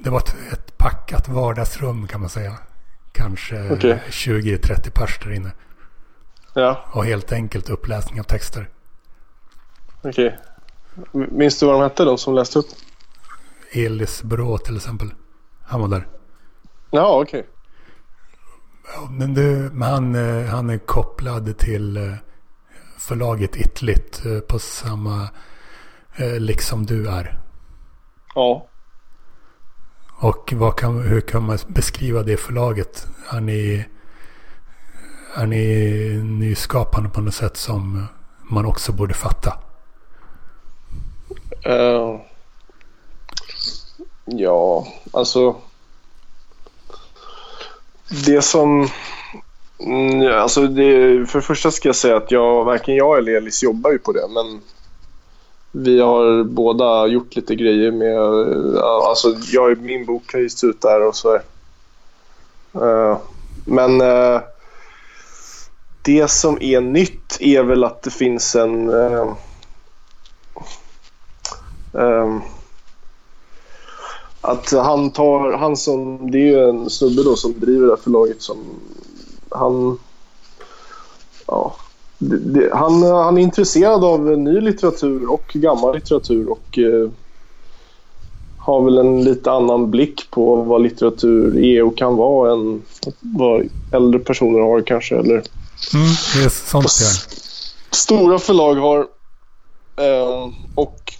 Det 0.00 0.10
var 0.10 0.18
ett, 0.18 0.36
ett 0.52 0.78
packat 0.78 1.28
vardagsrum 1.28 2.08
kan 2.08 2.20
man 2.20 2.30
säga. 2.30 2.58
Kanske 3.12 3.70
okay. 3.70 3.98
20-30 4.10 4.90
pers 4.90 5.18
där 5.18 5.32
inne. 5.32 5.52
Ja. 6.54 6.84
Och 6.92 7.04
helt 7.04 7.32
enkelt 7.32 7.70
uppläsning 7.70 8.20
av 8.20 8.24
texter. 8.24 8.68
Okej. 10.02 10.38
Okay. 11.12 11.26
Minns 11.30 11.58
du 11.58 11.66
vad 11.66 11.74
de 11.74 11.82
hette, 11.82 12.04
de 12.04 12.18
som 12.18 12.34
läste 12.34 12.58
upp? 12.58 12.66
Elis 13.72 14.22
Brå 14.22 14.58
till 14.58 14.76
exempel. 14.76 15.14
Han 15.62 15.80
var 15.80 15.88
där. 15.88 16.06
Ja, 16.90 17.20
okej. 17.20 17.40
Okay. 17.40 17.53
Men 19.10 19.34
du, 19.34 19.70
han, 19.80 20.14
eh, 20.14 20.46
han 20.46 20.70
är 20.70 20.78
kopplad 20.78 21.58
till 21.58 21.96
eh, 21.96 22.14
förlaget 22.98 23.56
Itlit 23.56 24.22
eh, 24.26 24.40
på 24.40 24.58
samma, 24.58 25.28
liksom 26.38 26.86
du 26.86 27.08
är. 27.08 27.38
Ja. 28.34 28.66
Och 30.20 30.52
vad 30.56 30.76
kan, 30.76 31.02
hur 31.02 31.20
kan 31.20 31.42
man 31.42 31.58
beskriva 31.68 32.22
det 32.22 32.36
förlaget? 32.36 33.06
Är 33.30 33.40
ni 33.40 33.84
är 35.36 35.46
ni 35.46 36.22
nyskapande 36.22 37.10
på 37.10 37.20
något 37.20 37.34
sätt 37.34 37.56
som 37.56 38.06
man 38.50 38.66
också 38.66 38.92
borde 38.92 39.14
fatta? 39.14 39.58
Uh, 41.66 42.20
ja, 44.24 44.86
alltså. 45.12 45.56
Det 48.08 48.42
som... 48.42 48.88
Mm, 49.78 50.40
alltså 50.42 50.66
det, 50.66 51.26
för 51.26 51.38
det 51.38 51.44
första 51.44 51.70
ska 51.70 51.88
jag 51.88 51.96
säga 51.96 52.16
att 52.16 52.30
jag, 52.30 52.64
varken 52.64 52.96
jag 52.96 53.18
eller 53.18 53.32
Elis 53.32 53.62
jobbar 53.62 53.90
ju 53.90 53.98
på 53.98 54.12
det. 54.12 54.28
Men 54.28 54.60
vi 55.72 56.00
har 56.00 56.44
båda 56.44 57.06
gjort 57.06 57.36
lite 57.36 57.54
grejer 57.54 57.90
med... 57.90 58.18
Alltså 58.82 59.36
jag, 59.52 59.80
min 59.80 60.04
bok 60.06 60.32
har 60.32 60.40
getts 60.40 60.64
ut 60.64 60.80
där 60.80 61.06
och 61.06 61.16
så. 61.16 61.34
Uh, 62.76 63.18
men... 63.64 64.00
Uh, 64.00 64.40
det 66.02 66.30
som 66.30 66.58
är 66.60 66.80
nytt 66.80 67.36
är 67.40 67.62
väl 67.62 67.84
att 67.84 68.02
det 68.02 68.10
finns 68.10 68.54
en... 68.54 68.88
Uh, 68.90 69.34
uh, 71.94 72.38
att 74.44 74.70
han 74.72 75.10
tar, 75.10 75.52
han 75.52 75.76
som, 75.76 76.30
det 76.30 76.38
är 76.38 76.46
ju 76.46 76.68
en 76.68 76.90
snubbe 76.90 77.22
då 77.22 77.36
som 77.36 77.60
driver 77.60 77.86
det 77.86 77.92
här 77.92 78.02
förlaget 78.02 78.42
som, 78.42 78.58
han, 79.50 79.98
ja, 81.46 81.74
det, 82.18 82.38
det, 82.38 82.74
han, 82.74 83.02
han 83.02 83.38
är 83.38 83.42
intresserad 83.42 84.04
av 84.04 84.20
ny 84.20 84.60
litteratur 84.60 85.30
och 85.30 85.50
gammal 85.54 85.94
litteratur 85.94 86.48
och 86.48 86.78
uh, 86.78 87.10
har 88.58 88.84
väl 88.84 88.98
en 88.98 89.24
lite 89.24 89.50
annan 89.50 89.90
blick 89.90 90.30
på 90.30 90.56
vad 90.56 90.82
litteratur 90.82 91.64
är 91.64 91.82
och 91.82 91.96
kan 91.96 92.16
vara 92.16 92.52
än 92.52 92.82
vad 93.20 93.68
äldre 93.92 94.20
personer 94.20 94.60
har 94.60 94.80
kanske. 94.80 95.16
Eller 95.16 95.42
Mm, 95.94 96.06
det 96.34 96.44
är 96.44 96.48
sånt 96.48 96.84
är. 96.84 97.94
Stora 97.94 98.38
förlag 98.38 98.74
har 98.74 98.98
eh, 99.96 100.48
och 100.74 101.12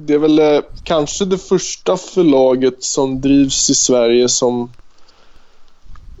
det 0.00 0.14
är 0.14 0.18
väl 0.18 0.38
eh, 0.38 0.60
kanske 0.84 1.24
det 1.24 1.38
första 1.38 1.96
förlaget 1.96 2.82
som 2.84 3.20
drivs 3.20 3.70
i 3.70 3.74
Sverige 3.74 4.28
som 4.28 4.72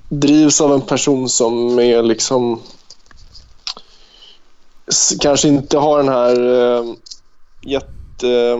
drivs 0.08 0.60
av 0.60 0.72
en 0.72 0.80
person 0.80 1.28
som 1.28 1.78
är 1.78 2.02
liksom 2.02 2.60
kanske 5.20 5.48
inte 5.48 5.78
har 5.78 5.98
den 5.98 6.08
här 6.08 6.54
eh, 6.54 6.84
jätte, 7.60 8.58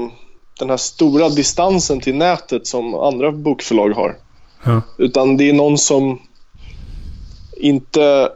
den 0.59 0.71
här 0.71 0.77
stora 0.77 1.29
distansen 1.29 2.01
till 2.01 2.15
nätet 2.15 2.67
som 2.67 2.95
andra 2.95 3.33
bokförlag 3.33 3.91
har. 3.91 4.17
Ja. 4.65 4.83
Utan 4.99 5.37
det 5.37 5.49
är 5.49 5.53
någon 5.53 5.79
som 5.79 6.23
inte 7.57 8.33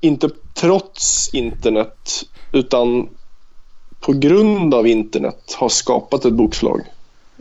inte 0.00 0.30
trots 0.54 1.34
internet 1.34 2.24
utan 2.52 3.08
på 4.06 4.12
grund 4.12 4.74
av 4.74 4.86
internet 4.86 5.54
har 5.56 5.68
skapat 5.68 6.24
ett 6.24 6.32
bokförlag. 6.32 6.80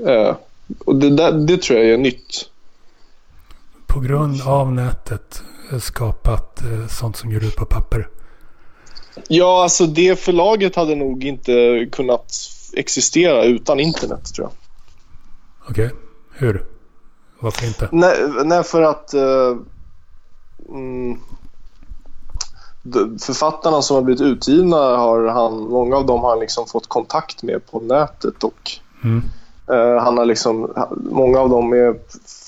Eh, 0.08 0.36
och 0.86 0.96
det, 0.96 1.10
där, 1.10 1.32
det 1.32 1.62
tror 1.62 1.80
jag 1.80 1.90
är 1.90 1.98
nytt. 1.98 2.50
På 3.88 4.00
grund 4.00 4.42
av 4.42 4.72
nätet 4.72 5.44
skapat 5.82 6.62
eh, 6.62 6.88
sånt 6.88 7.18
som 7.18 7.32
ger 7.32 7.44
ut 7.44 7.56
på 7.56 7.66
papper. 7.66 8.08
Ja, 9.28 9.64
alltså 9.64 9.86
det 9.86 10.20
förlaget 10.20 10.76
hade 10.76 10.96
nog 10.96 11.24
inte 11.24 11.86
kunnat 11.92 12.34
existera 12.74 13.44
utan 13.44 13.80
internet 13.80 14.34
tror 14.36 14.48
jag. 14.48 14.54
Okej, 15.70 15.90
hur? 16.34 16.66
Varför 17.40 17.68
inte? 17.68 17.90
Nej, 17.92 18.16
nej 18.46 18.64
för 18.64 18.82
att 18.82 19.14
uh, 19.14 19.58
mm, 20.70 21.20
författarna 23.22 23.82
som 23.82 23.96
har 23.96 24.02
blivit 24.04 24.22
utgivna 24.22 24.76
har 24.78 25.28
han, 25.28 25.54
många 25.54 25.96
av 25.96 26.06
dem 26.06 26.22
har 26.22 26.30
han 26.30 26.40
liksom 26.40 26.66
fått 26.68 26.88
kontakt 26.90 27.44
med 27.44 27.72
på 27.72 27.80
nätet 27.80 28.44
och 28.44 28.72
Mm. 29.04 29.24
eh, 29.70 30.04
han 30.04 30.18
har 30.18 30.26
liksom, 30.26 30.74
många 31.12 31.40
av 31.40 31.50
dem 31.50 31.74
är 31.74 31.96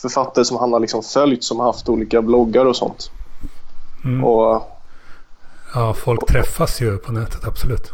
författare 0.01 0.46
som 0.46 0.58
han 0.58 0.74
har 0.74 0.79
liksom 0.79 1.03
följt 1.03 1.44
som 1.44 1.60
har 1.60 1.65
haft 1.65 1.89
olika 1.89 2.22
bloggar 2.22 2.65
och 2.65 2.75
sånt. 2.75 3.12
Mm. 4.06 4.24
Och, 4.24 4.63
Ja, 5.74 5.94
folk 5.94 6.27
träffas 6.27 6.82
ju 6.82 6.98
på 6.98 7.12
nätet, 7.12 7.48
absolut. 7.48 7.91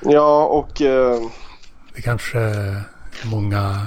ja, 0.00 0.44
och 0.44 0.82
eh, 0.82 1.20
Det 1.94 2.02
kanske 2.02 2.38
många 3.24 3.86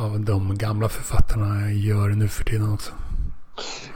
av 0.00 0.20
de 0.20 0.58
gamla 0.58 0.88
författarna 0.88 1.72
gör 1.72 2.08
nu 2.08 2.28
för 2.28 2.44
tiden 2.44 2.72
också. 2.74 2.92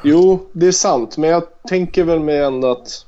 Jo, 0.02 0.48
det 0.52 0.66
är 0.66 0.72
sant. 0.72 1.16
Men 1.16 1.30
jag 1.30 1.42
tänker 1.68 2.04
väl 2.04 2.20
med 2.20 2.44
ändå 2.44 2.70
att... 2.70 3.06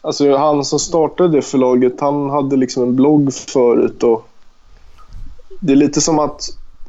Alltså 0.00 0.36
han 0.36 0.64
som 0.64 0.78
startade 0.78 1.36
det 1.36 1.42
förlaget, 1.42 2.00
han 2.00 2.30
hade 2.30 2.56
liksom 2.56 2.82
en 2.82 2.96
blogg 2.96 3.34
förut 3.34 4.02
och... 4.02 4.28
Det 5.60 5.72
är 5.72 5.76
lite 5.76 6.00
som 6.00 6.18
att 6.18 6.40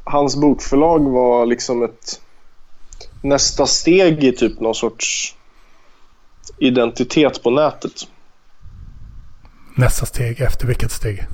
hans 0.03 0.35
bokförlag 0.35 1.09
var 1.09 1.45
liksom 1.45 1.83
ett 1.83 2.21
nästa 3.21 3.65
steg 3.65 4.23
i 4.23 4.31
typ 4.31 4.59
någon 4.59 4.75
sorts 4.75 5.35
identitet 6.57 7.43
på 7.43 7.49
nätet. 7.49 8.07
Nästa 9.75 10.05
steg, 10.05 10.41
efter 10.41 10.67
vilket 10.67 10.91
steg? 10.91 11.25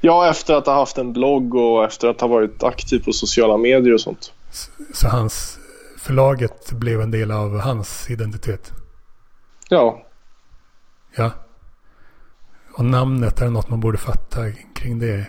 Ja, 0.00 0.30
efter 0.30 0.54
att 0.54 0.66
ha 0.66 0.74
haft 0.74 0.98
en 0.98 1.12
blogg 1.12 1.54
och 1.54 1.84
efter 1.84 2.08
att 2.08 2.20
ha 2.20 2.28
varit 2.28 2.62
aktiv 2.62 3.04
på 3.04 3.12
sociala 3.12 3.56
medier 3.56 3.94
och 3.94 4.00
sånt. 4.00 4.32
Så 4.94 5.08
hans 5.08 5.58
förlaget 6.04 6.72
blev 6.72 7.00
en 7.00 7.10
del 7.10 7.30
av 7.30 7.58
hans 7.60 8.10
identitet? 8.10 8.72
Ja, 9.68 10.02
Ja. 11.16 11.30
Och 12.76 12.84
namnet, 12.84 13.40
är 13.40 13.44
det 13.44 13.50
något 13.50 13.68
man 13.70 13.80
borde 13.80 13.98
fatta 13.98 14.40
kring 14.74 14.98
det? 14.98 15.26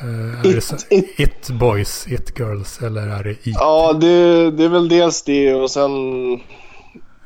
Eh, 0.00 0.40
är 0.50 0.54
det 0.54 0.60
så, 0.60 0.76
It- 0.76 1.14
it 1.20 1.50
Boys, 1.50 2.06
It 2.08 2.38
Girls 2.38 2.82
eller 2.82 3.06
är 3.08 3.24
det 3.24 3.30
It? 3.30 3.56
ja 3.58 3.92
det, 3.92 4.50
det 4.50 4.64
är 4.64 4.68
väl 4.68 4.88
dels 4.88 5.22
det 5.22 5.54
och 5.54 5.70
sen 5.70 5.90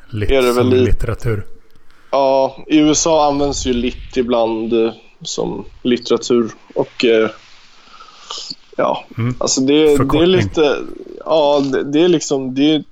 Lit 0.09 0.31
är 0.31 0.43
det 0.43 0.53
väl 0.53 0.75
i- 0.75 0.85
litteratur? 0.85 1.47
Ja, 2.11 2.57
i 2.67 2.79
USA 2.79 3.29
används 3.29 3.67
ju 3.67 3.73
lit 3.73 4.17
ibland 4.17 4.73
eh, 4.73 4.93
som 5.23 5.65
litteratur 5.83 6.51
och 6.75 7.05
eh, 7.05 7.31
ja, 8.77 9.05
Mm. 9.19 9.35
alltså 9.39 9.61
det, 9.61 9.97
det 9.97 10.19
är 10.19 10.27
lite, 10.27 10.79
ja 11.25 11.61
det, 11.73 11.85
det 11.85 12.00
är 12.00 12.09
liksom, 12.09 12.55
det, 12.55 12.85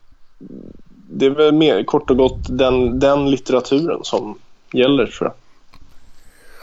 det 1.11 1.27
är 1.27 1.31
väl 1.31 1.55
mer 1.55 1.85
kort 1.85 2.11
och 2.11 2.17
gott 2.17 2.59
den, 2.59 2.99
den 2.99 3.31
litteraturen 3.31 4.01
som 4.05 4.39
gäller 4.73 5.07
tror 5.07 5.29
jag. 5.29 5.35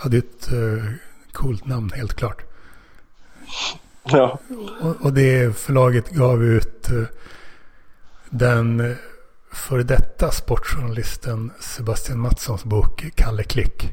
Ja, 0.04 0.10
det 0.10 0.18
är 0.18 0.22
ett 0.22 0.52
eh, 0.52 0.92
coolt 1.32 1.66
namn, 1.66 1.92
helt 1.96 2.14
klart. 2.14 2.42
Ja, 4.04 4.40
Och, 4.82 4.96
och 5.02 5.14
det 5.14 5.58
förlaget 5.58 6.10
gav 6.10 6.44
ut 6.44 6.90
eh, 6.90 7.04
den 8.30 8.80
eh, 8.80 8.96
före 9.52 9.84
detta 9.84 10.32
sportjournalisten 10.32 11.52
Sebastian 11.60 12.20
Mattssons 12.20 12.64
bok 12.64 13.06
Kalle 13.16 13.44
Klick. 13.44 13.84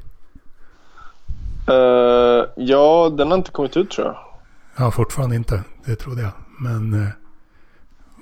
Eh, 1.68 2.44
ja 2.56 3.14
den 3.18 3.30
har 3.30 3.38
inte 3.38 3.50
kommit 3.50 3.76
ut 3.76 3.90
tror 3.90 4.06
jag. 4.06 4.16
Ja, 4.76 4.90
fortfarande 4.90 5.36
inte. 5.36 5.62
Det 5.84 5.96
trodde 5.96 6.22
jag. 6.22 6.32
Men 6.60 7.08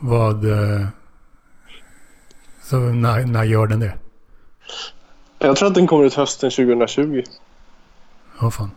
vad... 0.03 0.45
Eh, 0.45 0.87
så 2.63 2.77
när, 2.79 3.27
när 3.27 3.45
gör 3.45 3.67
den 3.67 3.81
det? 3.81 3.95
Jag 5.39 5.57
tror 5.57 5.69
att 5.69 5.75
den 5.75 5.87
kommer 5.87 6.05
ut 6.05 6.15
hösten 6.15 6.51
2020. 6.51 7.23
Ja, 8.41 8.51
fan. 8.51 8.71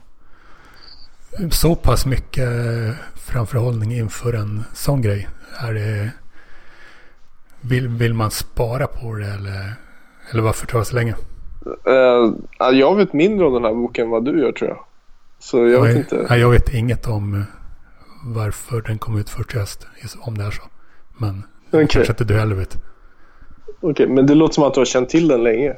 Så 1.51 1.75
pass 1.75 2.05
mycket 2.05 2.47
eh, 2.47 2.95
framförhållning 3.15 3.91
inför 3.91 4.33
en 4.33 4.63
sån 4.73 5.01
grej. 5.01 5.27
Är 5.59 5.73
det... 5.73 6.11
Vill, 7.61 7.87
vill 7.87 8.13
man 8.13 8.31
spara 8.31 8.87
på 8.87 9.13
det 9.13 9.27
eller, 9.27 9.73
eller 10.31 10.43
varför 10.43 10.67
tar 10.67 10.79
det 10.79 10.85
så 10.85 10.95
länge? 10.95 11.15
Ja, 12.59 12.71
jag 12.71 12.95
vet 12.95 13.13
mindre 13.13 13.45
om 13.47 13.53
den 13.53 13.63
här 13.63 13.73
boken 13.73 14.05
än 14.05 14.11
vad 14.11 14.25
du 14.25 14.39
gör 14.39 14.51
tror 14.51 14.69
jag. 14.69 14.85
Så 15.39 15.57
jag 15.67 15.81
vet 15.81 15.93
Nej, 15.93 15.97
inte. 15.97 16.25
Nej, 16.29 16.39
jag 16.39 16.49
vet 16.49 16.73
inget 16.73 17.07
om 17.07 17.43
varför 18.25 18.81
den 18.81 18.97
kom 18.97 19.17
ut 19.17 19.29
först 19.29 19.55
i 19.55 19.57
höst. 19.57 19.87
Om 20.19 20.37
det 20.37 20.43
är 20.43 20.51
så. 20.51 20.63
Men 21.17 21.43
kanske 21.71 22.11
inte 22.11 22.23
du 22.23 22.39
heller 22.39 22.55
vet. 22.55 22.77
Okej, 23.81 24.07
men 24.07 24.25
det 24.27 24.35
låter 24.35 24.53
som 24.53 24.63
att 24.63 24.73
du 24.73 24.79
har 24.79 24.85
känt 24.85 25.09
till 25.09 25.27
den 25.27 25.43
länge. 25.43 25.69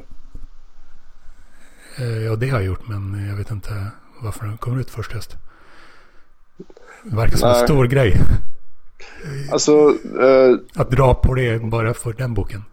Eh, 2.00 2.18
Ja, 2.26 2.36
det 2.36 2.50
har 2.50 2.60
jag 2.60 2.66
gjort. 2.66 2.88
Men 2.88 3.28
jag 3.30 3.36
vet 3.36 3.52
inte 3.52 3.86
varför 4.22 4.46
den 4.46 4.58
kommer 4.58 4.80
ut 4.82 4.90
först 4.90 5.12
höst. 5.12 5.36
Det 7.04 7.16
verkar 7.16 7.38
som 7.38 7.50
en 7.50 7.56
Nej. 7.56 7.64
stor 7.68 7.86
grej. 7.88 8.14
Alltså, 9.52 9.72
eh, 10.22 10.56
Att 10.82 10.92
dra 10.92 11.14
på 11.14 11.34
det 11.34 11.60
bara 11.64 11.94
för 11.94 12.14
den 12.14 12.34
boken. 12.34 12.64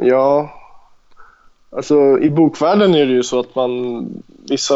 ja. 0.00 0.58
Alltså 1.76 2.18
i 2.18 2.30
bokvärlden 2.30 2.94
är 2.94 3.06
det 3.06 3.12
ju 3.12 3.22
så 3.22 3.40
att 3.40 3.54
man 3.54 4.06
vissa, 4.48 4.74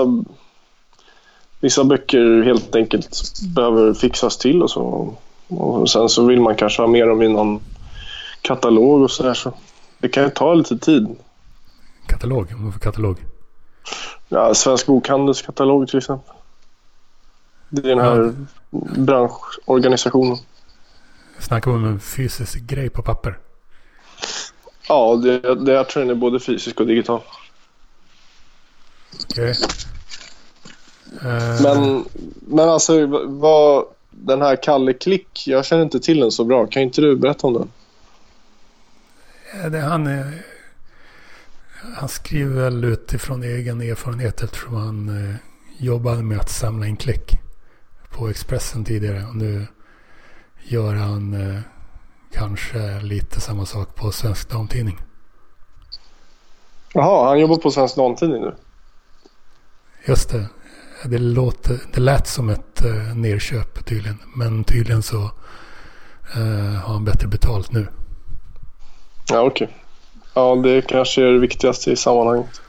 vissa 1.61 1.85
böcker 1.85 2.43
helt 2.43 2.75
enkelt 2.77 3.09
behöver 3.55 3.95
fixas 3.95 4.39
till 4.39 4.63
och 4.63 4.71
så. 4.71 5.15
Och 5.49 5.91
sen 5.91 6.09
så 6.09 6.27
vill 6.27 6.41
man 6.41 6.57
kanske 6.57 6.83
ha 6.83 6.87
med 6.87 7.09
dem 7.09 7.23
i 7.23 7.29
någon 7.29 7.61
katalog 8.43 9.03
och 9.03 9.11
sådär 9.11 9.35
så. 9.35 9.53
Det 9.99 10.09
kan 10.09 10.23
ju 10.25 10.31
ta 10.31 10.55
lite 10.55 10.79
tid. 10.79 11.17
Katalog. 12.07 12.53
Vad 12.57 12.73
för 12.73 12.81
katalog? 12.81 13.19
Ja, 14.29 14.55
Svensk 14.55 14.87
Bokhandels 14.87 15.43
katalog 15.43 15.89
till 15.89 15.99
exempel. 15.99 16.35
Det 17.69 17.91
är 17.91 17.97
den 17.97 18.05
här 18.05 18.35
branschorganisationen. 18.99 20.37
Snackar 21.39 21.71
vi 21.71 21.77
om 21.77 21.85
en 21.85 22.01
fysisk 22.01 22.61
grej 22.61 22.91
på 22.91 23.03
papper? 23.03 23.39
Ja, 24.89 25.17
det, 25.17 25.55
det, 25.55 25.73
jag 25.73 25.89
tror 25.89 26.03
den 26.03 26.11
är 26.11 26.15
både 26.15 26.41
fysisk 26.41 26.81
och 26.81 26.87
digital. 26.87 27.21
Okej. 29.31 29.55
Eh, 31.23 31.63
Men, 31.63 32.05
men 32.41 32.69
alltså 32.69 33.07
vad 33.27 33.85
den 34.25 34.43
här 34.43 34.57
Kalle 34.63 34.93
Klick, 34.93 35.47
jag 35.47 35.65
känner 35.65 35.83
inte 35.83 36.01
till 36.01 36.21
den 36.21 36.31
så 36.31 36.45
bra. 36.45 36.67
Kan 36.67 36.83
inte 36.83 37.01
du 37.01 37.17
berätta 37.17 37.47
om 37.47 37.55
den? 37.55 37.71
eh, 39.55 39.71
det, 39.71 39.81
han, 39.81 40.07
är, 40.07 40.43
han 41.97 42.09
skriver 42.09 42.63
väl 42.63 42.85
utifrån 42.85 43.43
egen 43.43 43.81
erfarenhet 43.81 44.43
eftersom 44.43 44.75
han 44.75 45.09
eh, 45.09 45.37
jobbade 45.79 46.23
med 46.23 46.39
att 46.39 46.51
samla 46.51 46.87
in 46.87 46.97
klick 46.97 47.39
på 48.11 48.29
Expressen 48.29 48.85
tidigare. 48.85 49.25
Och 49.29 49.37
nu 49.37 49.67
gör 50.65 50.95
han 50.95 51.35
eh, 51.35 51.61
kanske 52.33 53.01
lite 53.01 53.41
samma 53.41 53.67
sak 53.67 53.95
på 53.95 54.13
Svensk 54.13 54.51
Damtidning. 54.51 54.99
Jaha, 56.93 57.29
han 57.29 57.41
jobbar 57.41 57.57
på 57.57 57.71
Svensk 57.71 57.97
Damtidning 57.97 58.43
nu. 58.43 58.55
Just 60.07 60.31
det. 60.31 60.47
Det, 61.07 61.19
låter, 61.19 61.79
det 61.95 62.01
lät 62.01 62.27
som 62.27 62.49
ett 62.49 62.85
eh, 62.85 63.15
nerköp 63.17 63.85
tydligen. 63.87 64.19
Men 64.35 64.65
tydligen 64.65 65.03
så 65.03 65.31
eh, 66.35 66.75
har 66.83 66.93
han 66.93 67.05
bättre 67.05 67.29
betalt 67.29 67.73
nu. 67.73 67.87
Ja, 69.29 69.41
okej. 69.41 69.77
Ja, 70.35 70.55
det 70.55 70.83
kanske 70.83 71.23
är 71.23 71.33
det 71.33 71.39
viktigaste 71.39 71.91
i 71.93 71.97
sammanhanget. 71.97 72.61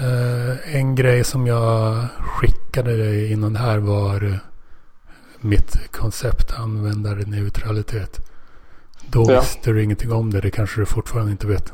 Eh, 0.00 0.76
en 0.76 0.94
grej 0.94 1.24
som 1.24 1.46
jag 1.46 2.04
skickade 2.18 2.96
dig 2.96 3.32
innan 3.32 3.52
det 3.52 3.58
här 3.58 3.78
var 3.78 4.24
eh, 4.24 4.36
mitt 5.40 5.92
koncept 5.92 6.52
användarneutralitet. 6.58 8.20
Då 9.06 9.26
Ja. 9.32 9.40
visste 9.40 9.70
du 9.72 9.82
ingenting 9.82 10.12
om 10.12 10.30
det. 10.30 10.40
Det 10.40 10.50
kanske 10.50 10.80
du 10.80 10.86
fortfarande 10.86 11.32
inte 11.32 11.46
vet. 11.46 11.72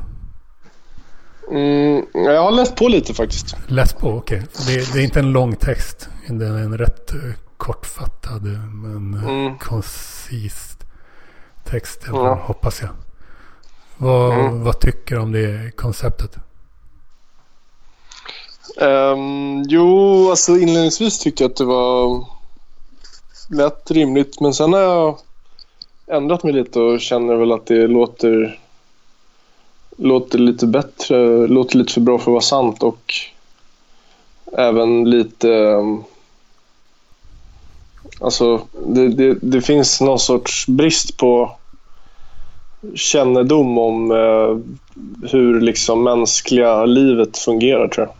Mm, 1.51 2.05
jag 2.13 2.41
har 2.43 2.51
läst 2.51 2.75
på 2.75 2.87
lite 2.87 3.13
faktiskt. 3.13 3.55
Läs 3.67 3.93
på, 3.93 4.09
okej. 4.09 4.43
Det, 4.67 4.93
det 4.93 4.99
är 4.99 5.03
inte 5.03 5.19
en 5.19 5.31
lång 5.31 5.55
text. 5.55 6.09
Det 6.27 6.45
är 6.45 6.49
en 6.57 6.77
rätt 6.77 7.13
eh, 7.13 7.19
kortfattad 7.57 8.43
men 8.73 9.13
eh, 9.13 9.29
Mm. 9.29 9.57
koncis 9.57 10.77
text. 11.63 12.03
Ja. 12.07 12.33
Hoppas 12.33 12.81
jag. 12.81 12.89
Vad, 13.97 14.33
mm. 14.33 14.63
vad 14.63 14.79
tycker 14.79 15.15
du 15.15 15.21
om 15.21 15.31
det 15.31 15.71
konceptet? 15.75 16.35
Um, 18.77 19.63
jo, 19.63 20.29
alltså 20.29 20.57
inledningsvis 20.57 21.19
tyckte 21.19 21.43
jag 21.43 21.51
att 21.51 21.57
det 21.57 21.65
var 21.65 22.25
lätt 23.49 23.91
rimligt. 23.91 24.39
Men 24.39 24.53
sen 24.53 24.73
har 24.73 24.79
jag 24.79 25.17
ändrat 26.07 26.43
mig 26.43 26.53
lite 26.53 26.79
och 26.79 27.01
känner 27.01 27.35
väl 27.35 27.51
att 27.51 27.65
det 27.65 27.87
låter, 27.87 28.59
låter 30.01 30.39
lite 30.39 30.67
bättre, 30.67 31.47
låter 31.47 31.77
lite 31.77 31.93
för 31.93 32.01
bra 32.01 32.17
för 32.17 32.31
att 32.31 32.33
vara 32.33 32.41
sant 32.41 32.83
och 32.83 33.13
även 34.57 35.09
lite... 35.09 35.51
Eh, 35.51 35.97
alltså, 38.19 38.61
det, 38.87 39.07
det, 39.07 39.37
det, 39.41 39.61
finns 39.61 40.01
någon 40.01 40.19
sorts 40.19 40.67
brist 40.67 41.17
på 41.17 41.57
kännedom 42.95 43.77
om 43.77 44.11
eh, 44.11 44.57
hur 45.31 45.61
liksom 45.61 46.03
mänskliga 46.03 46.85
livet 46.85 47.37
fungerar 47.37 47.87
tror 47.87 48.07
jag. 48.07 48.15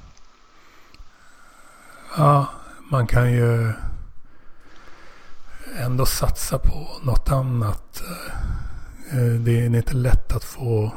Ja, 2.17 2.45
man 2.89 3.07
kan 3.07 3.33
ju 3.33 3.73
ändå 5.85 6.05
satsa 6.05 6.57
på 6.57 6.87
något 7.03 7.29
annat. 7.31 8.01
Eh, 9.11 9.41
det 9.45 9.59
är 9.59 9.65
inte 9.65 9.93
lätt 9.93 10.35
att 10.35 10.43
få 10.43 10.91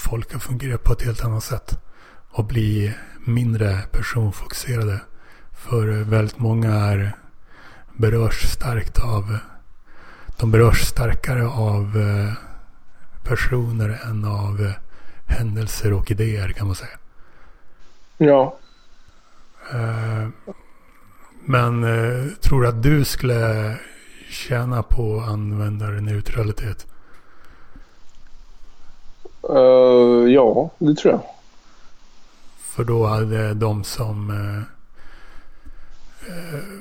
folk 0.00 0.34
att 0.34 0.42
fungera 0.42 0.78
på 0.78 0.92
ett 0.92 1.02
helt 1.02 1.24
annat 1.24 1.44
sätt. 1.44 1.78
Och 2.30 2.44
bli 2.44 2.94
mindre 3.24 3.78
personfokuserade. 3.92 5.00
För 5.52 5.86
väldigt 5.86 6.38
många 6.38 6.74
är, 6.74 7.16
berörs 7.96 8.42
starkt 8.42 8.98
av, 8.98 9.38
de 10.38 10.50
berörs 10.50 10.80
starkare 10.80 11.46
av 11.46 11.96
eh, 11.98 12.32
personer 13.24 14.00
än 14.04 14.24
av 14.24 14.60
eh, 14.60 14.72
händelser 15.26 15.92
och 15.92 16.10
idéer 16.10 16.48
kan 16.48 16.66
man 16.66 16.76
säga. 16.76 16.98
Ja. 18.18 18.56
Men 21.44 21.82
tror 22.40 22.62
du 22.62 22.68
att 22.68 22.82
du 22.82 23.04
skulle 23.04 23.76
tjäna 24.30 24.82
på 24.82 25.20
användarneutralitet? 25.20 26.86
Uh, 29.50 30.32
ja, 30.32 30.70
det 30.78 30.94
tror 30.94 31.14
jag. 31.14 31.22
För 32.58 32.84
då 32.84 33.06
hade 33.06 33.54
de 33.54 33.84
som 33.84 34.30
uh, 34.30 34.62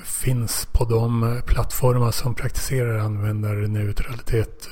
finns 0.03 0.67
på 0.71 0.85
de 0.85 1.41
plattformar 1.45 2.11
som 2.11 2.35
praktiserar 2.35 2.99
användarneutralitet 2.99 4.67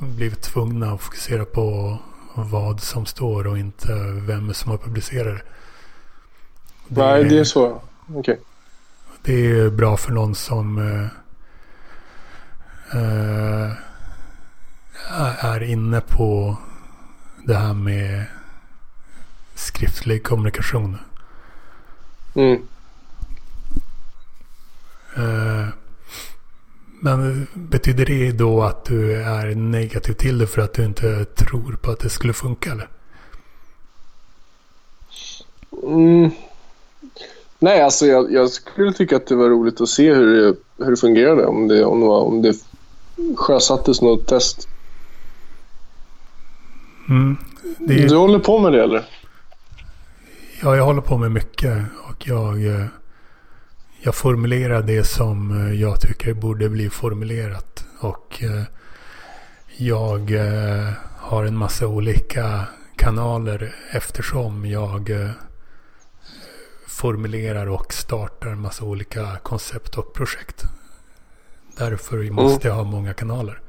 blivit 0.00 0.42
tvungna 0.42 0.92
att 0.92 1.00
fokusera 1.00 1.44
på 1.44 1.98
vad 2.34 2.80
som 2.80 3.06
står 3.06 3.46
och 3.46 3.58
inte 3.58 3.94
vem 4.26 4.54
som 4.54 4.70
har 4.70 4.78
publicerat 4.78 5.42
det. 6.88 7.00
Nej, 7.00 7.24
det 7.24 7.38
är 7.38 7.44
så. 7.44 7.80
Okej. 8.08 8.20
Okay. 8.20 8.36
Det 9.22 9.50
är 9.50 9.70
bra 9.70 9.96
för 9.96 10.12
någon 10.12 10.34
som 10.34 10.78
uh, 10.78 11.06
är 15.44 15.62
inne 15.62 16.00
på 16.00 16.56
det 17.44 17.54
här 17.54 17.74
med 17.74 18.24
skriftlig 19.54 20.22
kommunikation. 20.22 20.98
Mm. 22.34 22.58
Uh, 25.18 25.68
men 27.00 27.46
betyder 27.54 28.06
det 28.06 28.32
då 28.32 28.62
att 28.62 28.84
du 28.84 29.22
är 29.22 29.54
negativ 29.54 30.12
till 30.12 30.38
det 30.38 30.46
för 30.46 30.62
att 30.62 30.74
du 30.74 30.84
inte 30.84 31.24
tror 31.24 31.78
på 31.82 31.90
att 31.90 32.00
det 32.00 32.08
skulle 32.08 32.32
funka 32.32 32.72
eller? 32.72 32.88
Mm. 35.82 36.30
Nej, 37.58 37.80
alltså 37.82 38.06
jag, 38.06 38.32
jag, 38.32 38.50
skulle 38.50 38.92
tycka 38.92 39.16
att 39.16 39.26
det 39.26 39.34
var 39.34 39.48
roligt 39.48 39.80
att 39.80 39.88
se 39.88 40.14
hur 40.14 40.36
det, 40.36 40.56
hur 40.84 40.90
det 40.90 40.96
fungerade. 40.96 41.46
Om 41.46 41.68
det, 41.68 41.84
om, 41.84 42.00
det 42.00 42.06
var, 42.06 42.20
om 42.20 42.42
det 42.42 42.54
sjösattes 43.36 44.02
något 44.02 44.26
test. 44.26 44.68
Mm, 47.08 47.36
är... 47.88 48.08
Du 48.08 48.16
håller 48.16 48.38
på 48.38 48.58
med 48.58 48.72
det 48.72 48.82
eller? 48.82 49.04
Ja, 50.62 50.76
jag 50.76 50.84
håller 50.84 51.00
på 51.00 51.18
med 51.18 51.30
mycket. 51.30 51.84
Och 52.08 52.28
jag, 52.28 52.66
eh, 52.66 52.86
jag 54.00 54.14
formulerar 54.14 54.82
det 54.82 55.04
som 55.04 55.66
eh, 55.66 55.80
jag 55.80 56.00
tycker 56.00 56.34
borde 56.34 56.68
bli 56.68 56.90
formulerat. 56.90 57.84
Och 58.00 58.42
eh, 58.42 58.62
jag 59.76 60.30
har 61.16 61.44
en 61.44 61.56
massa 61.56 61.86
olika 61.86 62.66
kanaler 62.96 63.74
eftersom 63.90 64.66
jag 64.66 65.10
formulerar 66.86 67.66
och 67.66 67.92
startar 67.92 68.48
en 68.48 68.60
massa 68.60 68.84
olika 68.84 69.38
koncept 69.42 69.98
och 69.98 70.14
projekt. 70.14 70.64
Därför 71.76 72.30
måste 72.30 72.68
jag 72.68 72.74
ha 72.74 72.84
många 72.84 73.14
kanaler. 73.14 73.61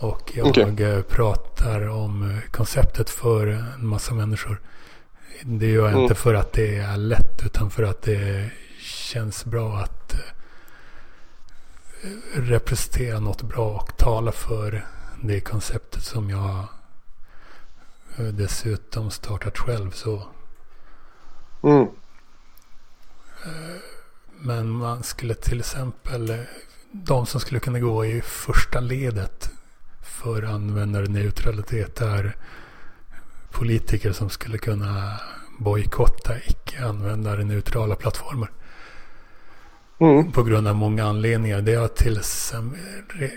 Och 0.00 0.32
jag 0.34 0.46
okay. 0.46 1.02
pratar 1.02 1.88
om 1.88 2.40
konceptet 2.50 3.10
för 3.10 3.46
en 3.46 3.86
massa 3.86 4.14
människor. 4.14 4.60
Det 5.42 5.66
gör 5.66 5.82
jag 5.82 5.92
mm. 5.92 6.02
inte 6.02 6.14
för 6.14 6.34
att 6.34 6.52
det 6.52 6.76
är 6.76 6.96
lätt 6.96 7.42
utan 7.44 7.70
för 7.70 7.82
att 7.82 8.02
det 8.02 8.50
känns 8.80 9.44
bra 9.44 9.76
att 9.76 10.14
eh, 12.02 12.40
representera 12.40 13.20
något 13.20 13.42
bra 13.42 13.68
och 13.68 13.96
tala 13.96 14.32
för 14.32 14.86
det 15.22 15.40
konceptet 15.40 16.02
som 16.02 16.30
jag 16.30 16.64
eh, 18.18 18.24
dessutom 18.24 19.10
startat 19.10 19.58
själv. 19.58 19.90
Så. 19.90 20.22
Mm. 21.62 21.82
Eh, 23.44 23.80
men 24.40 24.70
man 24.70 25.02
skulle 25.02 25.34
till 25.34 25.60
exempel 25.60 26.44
de 26.92 27.26
som 27.26 27.40
skulle 27.40 27.60
kunna 27.60 27.78
gå 27.78 28.04
i 28.04 28.20
första 28.22 28.80
ledet 28.80 29.50
för 30.08 30.42
användarneutralitet 30.42 32.00
är 32.00 32.36
politiker 33.50 34.12
som 34.12 34.30
skulle 34.30 34.58
kunna 34.58 35.20
bojkotta 35.58 36.32
icke-användarneutrala 36.46 37.94
plattformar. 37.94 38.50
Mm. 40.00 40.32
På 40.32 40.42
grund 40.42 40.68
av 40.68 40.74
många 40.74 41.04
anledningar. 41.04 41.60
Det 41.60 41.74
har 41.74 41.88
till 41.88 42.20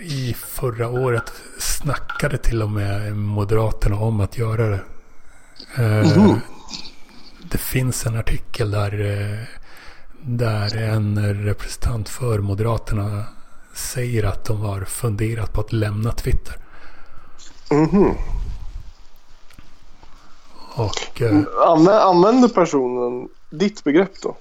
i 0.02 0.34
förra 0.34 0.88
året 0.88 1.32
snackade 1.58 2.38
till 2.38 2.62
och 2.62 2.70
med 2.70 3.16
Moderaterna 3.16 3.96
om 3.96 4.20
att 4.20 4.38
göra 4.38 4.68
det. 4.68 4.80
Mm. 5.76 6.40
Det 7.50 7.58
finns 7.58 8.06
en 8.06 8.16
artikel 8.16 8.70
där, 8.70 9.00
eh, 9.00 9.38
där 10.20 10.76
en 10.76 11.34
representant 11.44 12.08
för 12.08 12.38
Moderaterna 12.38 13.24
säger 13.74 14.24
att 14.24 14.44
de 14.44 14.60
har 14.60 14.84
funderat 14.84 15.52
på 15.52 15.60
att 15.60 15.72
lämna 15.72 16.12
Twitter. 16.12 16.61
Mhm. 17.72 18.14
Och... 20.74 21.22
Eh, 21.22 21.42
Använder 22.06 22.48
personen 22.48 23.28
ditt 23.50 23.84
begrepp 23.84 24.22
då? 24.22 24.36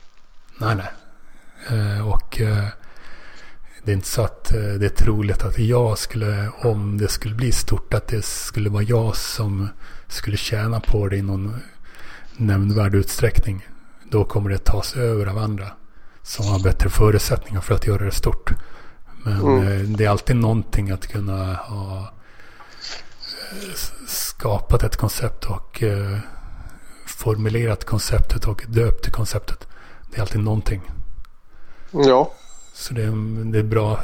Nej, 0.57 0.75
nej. 0.75 0.91
Eh, 1.69 2.07
och 2.07 2.41
eh, 2.41 2.65
det 3.83 3.91
är 3.91 3.95
inte 3.95 4.07
så 4.07 4.21
att 4.21 4.53
eh, 4.53 4.59
det 4.59 4.85
är 4.85 5.05
troligt 5.05 5.43
att 5.43 5.59
jag 5.59 5.97
skulle, 5.97 6.49
om 6.63 6.97
det 6.97 7.07
skulle 7.07 7.35
bli 7.35 7.51
stort, 7.51 7.93
att 7.93 8.07
det 8.07 8.25
skulle 8.25 8.69
vara 8.69 8.83
jag 8.83 9.15
som 9.15 9.69
skulle 10.07 10.37
tjäna 10.37 10.79
på 10.79 11.07
det 11.07 11.17
i 11.17 11.21
någon 11.21 11.55
nämnvärd 12.37 12.95
utsträckning. 12.95 13.67
Då 14.09 14.25
kommer 14.25 14.49
det 14.49 14.57
tas 14.57 14.95
över 14.95 15.25
av 15.25 15.37
andra 15.37 15.67
som 16.23 16.45
har 16.45 16.59
bättre 16.59 16.89
förutsättningar 16.89 17.61
för 17.61 17.75
att 17.75 17.87
göra 17.87 18.05
det 18.05 18.11
stort. 18.11 18.51
Men 19.23 19.41
mm. 19.41 19.67
Eh, 19.67 19.79
det 19.79 20.05
är 20.05 20.09
alltid 20.09 20.35
någonting 20.35 20.91
att 20.91 21.07
kunna 21.07 21.53
ha 21.53 22.13
skapat 24.07 24.83
ett 24.83 24.97
koncept 24.97 25.45
och 25.45 25.83
eh, 25.83 26.17
formulerat 27.05 27.85
konceptet 27.85 28.47
och 28.47 28.65
döpt 28.67 29.11
konceptet. 29.11 29.67
Det 30.11 30.17
är 30.17 30.21
alltid 30.21 30.43
någonting. 30.43 30.81
Ja. 31.91 32.31
Så 32.73 32.93
det 32.93 33.03
är, 33.03 33.51
det 33.51 33.59
är 33.59 33.63
bra. 33.63 33.99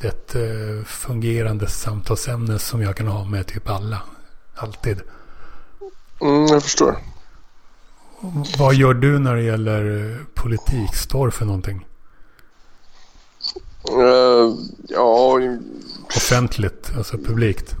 Det 0.00 0.34
är 0.34 0.80
ett 0.80 0.86
fungerande 0.86 1.66
samtalsämne 1.66 2.58
som 2.58 2.82
jag 2.82 2.96
kan 2.96 3.06
ha 3.06 3.24
med 3.24 3.46
typ 3.46 3.70
alla. 3.70 4.02
Alltid. 4.54 5.00
Mm, 6.20 6.46
jag 6.46 6.62
förstår. 6.62 6.96
Vad 8.58 8.74
gör 8.74 8.94
du 8.94 9.18
när 9.18 9.34
det 9.34 9.42
gäller 9.42 10.18
politik? 10.34 10.94
Står 10.94 11.30
för 11.30 11.44
någonting? 11.44 11.86
Uh, 13.90 14.54
ja... 14.88 15.38
Offentligt, 16.16 16.92
alltså 16.96 17.18
publikt? 17.18 17.76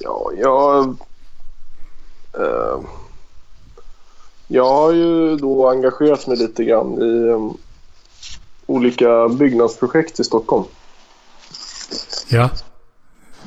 Ja, 0.00 0.30
jag... 0.36 0.96
Uh, 2.38 2.80
jag 4.46 4.68
har 4.68 4.92
ju 4.92 5.36
då 5.36 5.68
engagerat 5.68 6.26
mig 6.26 6.36
lite 6.36 6.64
grann 6.64 7.02
i 7.02 7.30
um, 7.30 7.56
olika 8.66 9.28
byggnadsprojekt 9.28 10.20
i 10.20 10.24
Stockholm. 10.24 10.64
Ja, 12.28 12.50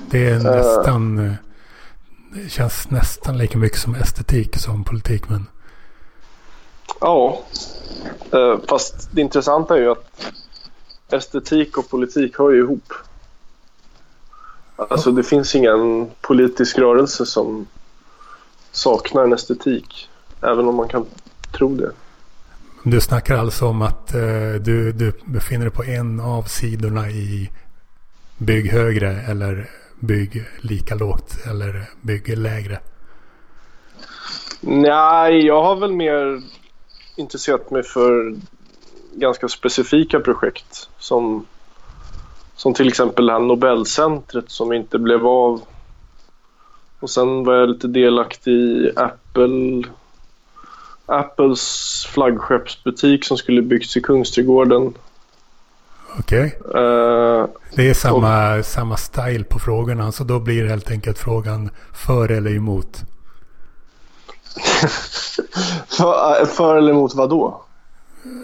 det 0.10 0.30
är 0.30 0.40
nästan... 0.40 1.20
Uh, 1.20 1.34
Det 2.34 2.50
känns 2.50 2.90
nästan 2.90 3.38
lika 3.38 3.58
mycket 3.58 3.80
som 3.80 3.96
estetik 3.96 4.58
som 4.58 4.84
politik. 4.84 5.30
Men... 5.30 5.48
Ja, 7.00 7.42
eh, 8.32 8.60
fast 8.70 9.10
det 9.12 9.22
intressanta 9.22 9.76
är 9.76 9.80
ju 9.82 9.92
att 9.92 10.34
estetik 11.10 11.78
och 11.78 11.90
politik 11.90 12.38
hör 12.38 12.52
ju 12.52 12.60
ihop. 12.60 12.94
Alltså 14.90 15.12
det 15.12 15.24
finns 15.24 15.56
ingen 15.56 16.12
politisk 16.22 16.78
rörelse 16.78 17.26
som 17.26 17.68
saknar 18.72 19.24
en 19.24 19.34
estetik. 19.34 20.10
Även 20.42 20.68
om 20.68 20.76
man 20.76 20.88
kan 20.88 21.06
tro 21.52 21.76
det. 21.76 21.92
Du 22.84 23.02
snackar 23.02 23.38
alltså 23.38 23.66
om 23.66 23.82
att 23.82 24.14
eh, 24.14 24.22
du, 24.62 24.92
du 24.92 25.14
befinner 25.26 25.66
dig 25.66 25.74
på 25.74 25.84
en 25.84 26.20
av 26.20 26.44
sidorna 26.44 27.10
i 27.10 27.50
bygg 28.38 28.72
högre 28.72 29.22
eller 29.22 29.70
bygg 30.00 30.46
lika 30.62 30.96
lågt 30.96 31.38
eller 31.50 31.90
bygg 32.02 32.38
lägre? 32.38 32.80
Nej, 34.62 35.46
jag 35.46 35.64
har 35.64 35.76
väl 35.76 35.94
mer 35.94 36.42
intresserat 37.16 37.72
mig 37.72 37.84
för 37.84 38.36
ganska 39.14 39.48
specifika 39.48 40.20
projekt 40.20 40.90
som, 41.00 41.46
som 42.56 42.74
till 42.74 42.88
exempel 42.88 43.26
det 43.26 43.32
här 43.32 43.40
Nobelcentret 43.40 44.52
som 44.52 44.74
inte 44.74 45.00
blev 45.00 45.28
av. 45.28 45.62
Och 47.00 47.10
sen 47.10 47.44
var 47.44 47.54
jag 47.54 47.70
lite 47.70 47.88
delaktig 47.88 48.52
i 48.52 48.92
Apple 48.96 49.84
Apples 51.06 52.06
flaggskeppsbutik 52.10 53.26
som 53.26 53.38
skulle 53.38 53.62
byggts 53.62 53.98
i 53.98 54.02
Kungsträdgården. 54.02 54.94
Okej. 56.20 56.58
Okay. 56.60 56.82
Uh, 56.82 57.48
det 57.76 57.90
är 57.90 57.94
samma, 57.94 58.58
och, 58.58 58.66
samma 58.66 58.98
style 58.98 59.44
på 59.44 59.60
frågorna. 59.60 60.12
Så 60.12 60.24
då 60.24 60.40
blir 60.40 60.64
det 60.64 60.70
helt 60.70 60.92
enkelt 60.92 61.18
frågan 61.20 61.70
för 61.94 62.32
eller 62.32 62.56
emot. 62.56 63.02
för, 65.88 66.46
för 66.46 66.78
eller 66.78 66.92
emot 66.92 67.16
vad 67.16 67.30
då? 67.30 67.64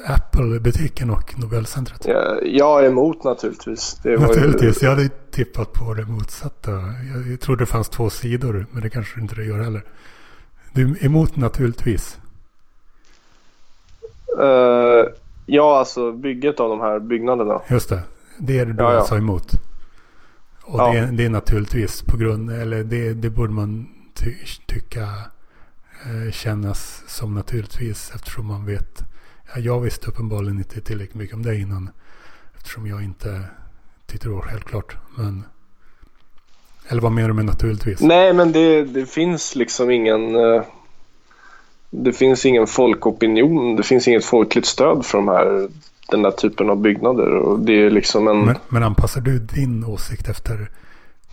Apple-butiken 0.05 1.09
och 1.09 1.39
Nobelcentret. 1.39 2.05
Ja, 2.05 2.39
jag 2.43 2.83
är 2.83 2.87
emot 2.87 3.23
naturligtvis. 3.23 3.99
naturligtvis. 4.03 4.83
Ju... 4.83 4.87
Jag 4.87 4.95
hade 4.95 5.09
tippat 5.31 5.73
på 5.73 5.93
det 5.93 6.05
motsatta. 6.05 6.71
Jag, 7.13 7.31
jag 7.31 7.39
trodde 7.39 7.61
det 7.61 7.65
fanns 7.65 7.89
två 7.89 8.09
sidor. 8.09 8.65
Men 8.71 8.81
det 8.81 8.89
kanske 8.89 9.21
inte 9.21 9.35
det 9.35 9.45
gör 9.45 9.59
heller. 9.59 9.83
Du 10.73 10.91
är 10.91 11.05
emot 11.05 11.35
naturligtvis. 11.35 12.19
Uh, 14.39 15.05
ja, 15.45 15.79
alltså 15.79 16.11
bygget 16.11 16.59
av 16.59 16.69
de 16.69 16.79
här 16.79 16.99
byggnaderna. 16.99 17.61
Just 17.69 17.89
det. 17.89 18.01
Det 18.37 18.59
är 18.59 18.65
det 18.65 18.73
du 18.73 18.83
ja, 18.83 18.97
alltså 18.97 19.15
emot. 19.15 19.51
Och 20.63 20.79
ja. 20.79 20.91
det, 20.91 20.99
är, 20.99 21.11
det, 21.11 21.25
är 21.25 21.29
naturligtvis 21.29 22.01
på 22.01 22.17
grund, 22.17 22.51
eller 22.51 22.83
det, 22.83 23.13
det 23.13 23.29
borde 23.29 23.53
man 23.53 23.87
ty, 24.13 24.33
tycka 24.65 25.01
eh, 26.05 26.31
kännas 26.31 27.03
som 27.07 27.33
naturligtvis 27.33 28.11
eftersom 28.15 28.45
man 28.45 28.65
vet. 28.65 29.03
Ja, 29.53 29.59
jag 29.59 29.79
visste 29.79 30.07
uppenbarligen 30.07 30.57
inte 30.57 30.81
tillräckligt 30.81 31.15
mycket 31.15 31.35
om 31.35 31.43
det 31.43 31.55
innan. 31.55 31.89
Eftersom 32.57 32.87
jag 32.87 33.03
inte 33.03 33.43
det 34.05 34.29
var 34.29 34.41
självklart. 34.41 34.95
Men, 35.15 35.43
eller 36.87 37.01
vad 37.01 37.11
menar 37.11 37.27
du 37.27 37.33
med 37.33 37.45
naturligtvis? 37.45 38.01
Nej, 38.01 38.33
men 38.33 38.51
det, 38.51 38.83
det 38.83 39.05
finns 39.05 39.55
liksom 39.55 39.91
ingen... 39.91 40.35
Eh 40.35 40.63
det 41.89 42.13
finns 42.13 42.45
ingen 42.45 42.67
folkopinion, 42.67 43.75
det 43.75 43.83
finns 43.83 44.07
inget 44.07 44.25
folkligt 44.25 44.67
stöd 44.67 45.05
för 45.05 45.17
de 45.17 45.27
här, 45.27 45.69
den 46.09 46.25
här 46.25 46.31
typen 46.31 46.69
av 46.69 46.77
byggnader. 46.77 47.35
Och 47.35 47.59
det 47.59 47.73
är 47.73 47.89
liksom 47.89 48.27
en... 48.27 48.45
men, 48.45 48.55
men 48.67 48.83
anpassar 48.83 49.21
du 49.21 49.39
din 49.39 49.85
åsikt 49.85 50.29
efter 50.29 50.71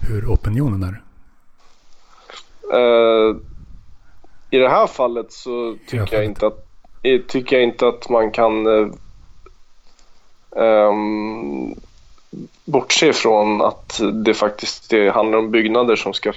hur 0.08 0.26
opinionen 0.26 0.82
är? 0.82 1.02
Uh, 2.74 3.36
I 4.50 4.58
det 4.58 4.68
här 4.68 4.86
fallet 4.86 5.32
så 5.32 5.76
tycker, 5.86 5.96
jag, 5.96 6.08
fallet. 6.08 6.28
Inte 6.28 6.46
att, 6.46 6.63
Eh, 7.04 7.20
tycker 7.20 7.56
jag 7.56 7.62
inte 7.62 7.88
att 7.88 8.08
man 8.08 8.30
kan 8.30 8.66
um, 10.50 11.74
bortse 12.64 13.12
från 13.12 13.62
att 13.62 14.00
det 14.24 14.34
faktiskt 14.34 14.90
det 14.90 15.10
handlar 15.10 15.38
om 15.38 15.50
byggnader 15.50 15.96
som 15.96 16.14
ska, 16.14 16.32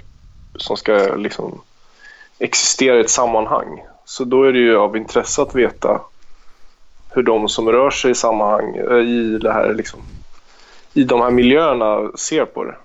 som 0.56 0.78
ska 0.78 1.16
liksom 1.16 1.62
existera 2.40 2.98
i 2.98 3.02
ett 3.02 3.10
sammanhang. 3.10 3.84
Så 4.06 4.24
då 4.24 4.44
är 4.44 4.54
det 4.54 4.60
ju 4.60 4.78
av 4.78 4.98
intresse 4.98 5.42
att 5.42 5.56
veta 5.56 6.02
hur 7.10 7.24
de 7.24 7.50
som 7.50 7.70
rör 7.70 7.90
sig 7.90 8.12
i 8.12 8.16
sammanhang 8.16 8.76
eh, 8.76 8.98
i, 8.98 9.40
det 9.42 9.54
här, 9.54 9.74
liksom, 9.74 10.00
i 10.94 11.04
de 11.04 11.22
här 11.22 11.32
miljöerna 11.32 12.12
ser 12.18 12.46
på 12.46 12.64
det. 12.64 12.76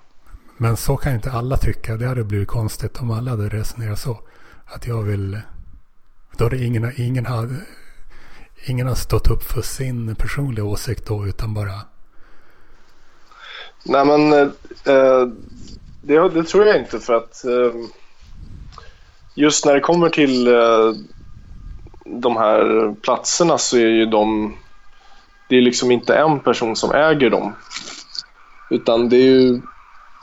Men 0.57 0.77
så 0.77 0.97
kan 0.97 1.13
inte 1.13 1.31
alla 1.31 1.57
tycka. 1.57 1.95
Det 1.95 2.07
hade 2.07 2.23
blivit 2.23 2.47
konstigt 2.47 3.01
om 3.01 3.11
alla 3.11 3.31
hade 3.31 3.49
resonerat 3.49 3.99
så. 3.99 4.17
Att 4.65 4.87
jag 4.87 5.01
vill... 5.01 5.39
Då 6.37 6.43
hade 6.43 6.65
ingen, 6.65 6.91
ingen, 6.97 7.25
hade, 7.25 7.55
ingen 8.65 8.87
har 8.87 8.95
stått 8.95 9.29
upp 9.29 9.43
för 9.43 9.61
sin 9.61 10.15
personliga 10.15 10.65
åsikt 10.65 11.07
då 11.07 11.27
utan 11.27 11.53
bara... 11.53 11.81
Nej 13.83 14.05
men 14.05 14.33
eh, 14.33 15.27
det, 16.01 16.29
det, 16.29 16.43
tror 16.43 16.65
jag 16.65 16.77
inte 16.77 16.99
för 16.99 17.13
att 17.13 17.45
eh, 17.45 17.73
just 19.35 19.65
när 19.65 19.73
det 19.73 19.79
kommer 19.79 20.09
till 20.09 20.47
eh, 20.47 20.93
de 22.05 22.37
här 22.37 22.93
platserna 23.01 23.57
så 23.57 23.77
är 23.77 23.87
ju 23.87 24.05
de... 24.05 24.55
Det 25.49 25.57
är 25.57 25.61
liksom 25.61 25.91
inte 25.91 26.15
en 26.15 26.39
person 26.39 26.75
som 26.75 26.91
äger 26.91 27.29
dem. 27.29 27.53
Utan 28.69 29.09
det 29.09 29.15
är 29.15 29.31
ju, 29.31 29.61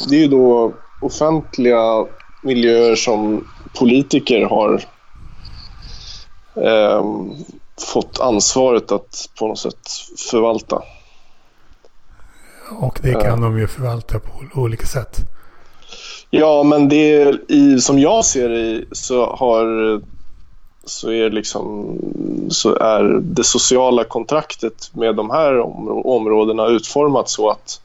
det 0.09 0.17
är 0.17 0.21
ju 0.21 0.29
då 0.29 0.75
offentliga 1.01 2.07
miljöer 2.43 2.97
som 2.97 3.49
politiker 3.79 4.45
har 4.45 4.85
eh, 6.55 7.05
fått 7.93 8.21
ansvaret 8.21 8.93
att 8.93 9.29
på 9.39 9.49
något 9.49 9.59
sätt 9.59 9.89
förvalta. 10.31 10.83
Och 12.79 12.99
det 13.03 13.13
kan 13.13 13.39
uh, 13.39 13.51
de 13.51 13.59
ju 13.59 13.67
förvalta 13.67 14.19
på 14.19 14.61
olika 14.61 14.87
sätt. 14.87 15.17
Ja, 16.31 16.63
men 16.63 16.89
det 16.89 17.23
är, 17.23 17.53
i, 17.53 17.81
som 17.81 17.99
jag 17.99 18.25
ser 18.25 18.49
det 18.49 18.85
så 18.93 19.27
har 19.27 20.01
så 20.85 21.11
är, 21.11 21.31
liksom, 21.31 21.97
så 22.51 22.77
är 22.77 23.21
det 23.23 23.45
sociala 23.45 24.05
kontraktet 24.05 24.91
med 24.93 25.17
de 25.17 25.31
här 25.31 25.61
områdena 26.07 26.67
utformat 26.67 27.29
så 27.29 27.51
att 27.51 27.81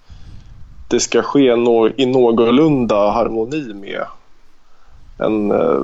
det 0.87 0.99
ska 0.99 1.21
ske 1.21 1.55
no 1.55 1.89
i 1.97 2.05
någorlunda 2.05 3.11
harmoni 3.11 3.73
med 3.73 4.05
en, 5.17 5.51
eh, 5.51 5.83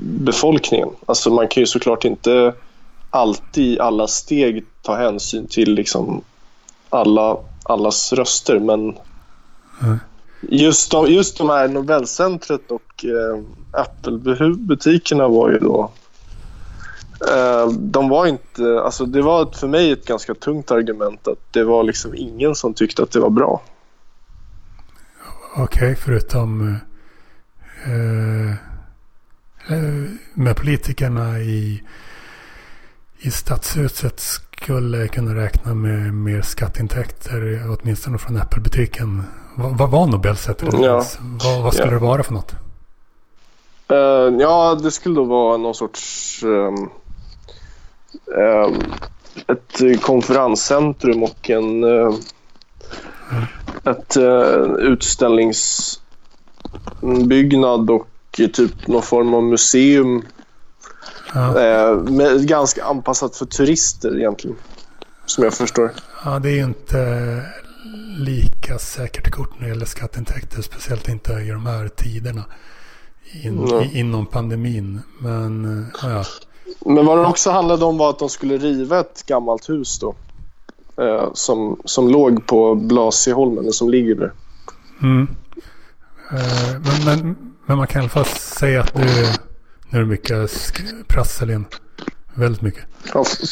befolkningen. 0.00 0.88
Alltså 1.06 1.30
man 1.30 1.48
kan 1.48 1.60
ju 1.60 1.66
såklart 1.66 2.04
inte 2.04 2.54
alltid 3.10 3.64
i 3.64 3.80
alla 3.80 4.06
steg 4.06 4.64
ta 4.82 4.96
hänsyn 4.96 5.46
till 5.46 5.74
liksom 5.74 6.22
alla, 6.90 7.36
allas 7.62 8.12
röster 8.12 8.58
men 8.58 8.80
mm. 9.82 9.98
just, 10.40 10.90
de, 10.90 11.06
just 11.06 11.38
de 11.38 11.48
här 11.48 11.68
Nobelcentret 11.68 12.70
och 12.70 13.04
eh, 13.04 13.42
Apple-butikerna 13.72 15.28
var 15.28 15.50
ju 15.50 15.58
då 15.58 15.90
Uh, 17.22 17.72
de 17.72 18.08
var 18.08 18.26
inte, 18.26 18.80
alltså 18.80 19.06
det 19.06 19.22
var 19.22 19.46
för 19.46 19.68
mig 19.68 19.90
ett 19.90 20.06
ganska 20.06 20.34
tungt 20.34 20.70
argument 20.70 21.28
att 21.28 21.38
det 21.50 21.64
var 21.64 21.84
liksom 21.84 22.14
ingen 22.14 22.54
som 22.54 22.74
tyckte 22.74 23.02
att 23.02 23.10
det 23.10 23.20
var 23.20 23.30
bra. 23.30 23.62
Okej, 25.56 25.64
okay, 25.64 25.94
förutom 25.94 26.76
med 30.34 30.56
politikerna 30.56 31.38
i, 31.38 31.82
i 33.18 33.30
stadshuset 33.30 34.20
skulle 34.20 35.08
kunna 35.08 35.34
räkna 35.34 35.74
med 35.74 36.14
mer 36.14 36.42
skatteintäkter, 36.42 37.62
åtminstone 37.68 38.18
från 38.18 38.36
Apple-butiken. 38.36 39.22
Vad, 39.54 39.78
vad 39.78 39.90
var 39.90 40.06
Nobelsättet? 40.06 40.68
Ja. 40.72 41.04
Vad, 41.20 41.62
vad 41.62 41.74
skulle 41.74 41.88
ja. 41.88 41.94
det 41.94 42.06
vara 42.06 42.22
för 42.22 42.34
något? 42.34 42.54
Uh, 43.92 44.40
ja, 44.40 44.78
det 44.82 44.90
skulle 44.90 45.14
då 45.14 45.24
vara 45.24 45.56
någon 45.56 45.74
sorts 45.74 46.42
um, 46.42 46.90
um, 48.26 48.82
ett 49.46 50.02
konferenscentrum 50.02 51.22
och 51.22 51.50
en 51.50 51.84
uh, 51.84 52.14
ett 53.84 54.16
uh, 54.16 54.92
utställningsbyggnad 56.74 57.90
och 57.90 58.08
typ 58.32 58.86
någon 58.86 59.02
form 59.02 59.34
av 59.34 59.42
museum. 59.42 60.22
Ja. 61.34 61.92
Uh, 61.92 62.10
med, 62.10 62.48
ganska 62.48 62.84
anpassat 62.84 63.36
för 63.36 63.46
turister 63.46 64.18
egentligen. 64.18 64.56
Som 65.26 65.44
jag 65.44 65.54
förstår. 65.54 65.90
Ja, 66.24 66.38
det 66.38 66.48
är 66.48 66.54
ju 66.54 66.64
inte 66.64 67.42
lika 68.18 68.78
säkert 68.78 69.30
kort 69.30 69.50
när 69.58 69.66
det 69.66 69.72
gäller 69.72 69.86
skatteintäkter. 69.86 70.62
Speciellt 70.62 71.08
inte 71.08 71.32
i 71.32 71.50
de 71.50 71.66
här 71.66 71.88
tiderna 71.88 72.44
in, 73.42 73.58
mm. 73.58 73.88
inom 73.92 74.26
pandemin. 74.26 75.00
Men 75.18 75.86
ja. 76.02 76.24
Men 76.86 77.06
vad 77.06 77.18
det 77.18 77.26
också 77.26 77.50
handlade 77.50 77.84
om 77.84 77.98
var 77.98 78.10
att 78.10 78.18
de 78.18 78.28
skulle 78.28 78.56
riva 78.56 79.00
ett 79.00 79.26
gammalt 79.26 79.68
hus 79.68 79.98
då. 79.98 80.14
Eh, 81.02 81.28
som, 81.34 81.80
som 81.84 82.08
låg 82.08 82.46
på 82.46 82.74
Blasieholmen, 82.74 83.72
som 83.72 83.90
ligger 83.90 84.14
där. 84.14 84.32
Mm. 85.02 85.28
Eh, 86.32 86.80
men, 86.80 87.04
men, 87.04 87.36
men 87.66 87.76
man 87.76 87.86
kan 87.86 88.00
i 88.00 88.02
alla 88.02 88.08
fall 88.08 88.24
säga 88.24 88.80
att 88.80 88.94
du, 88.94 89.04
nu 89.90 89.98
är 89.98 90.00
det 90.00 90.06
mycket 90.06 90.50
prassel 91.06 91.50
igen. 91.50 91.64
Väldigt 92.34 92.62
mycket. 92.62 92.84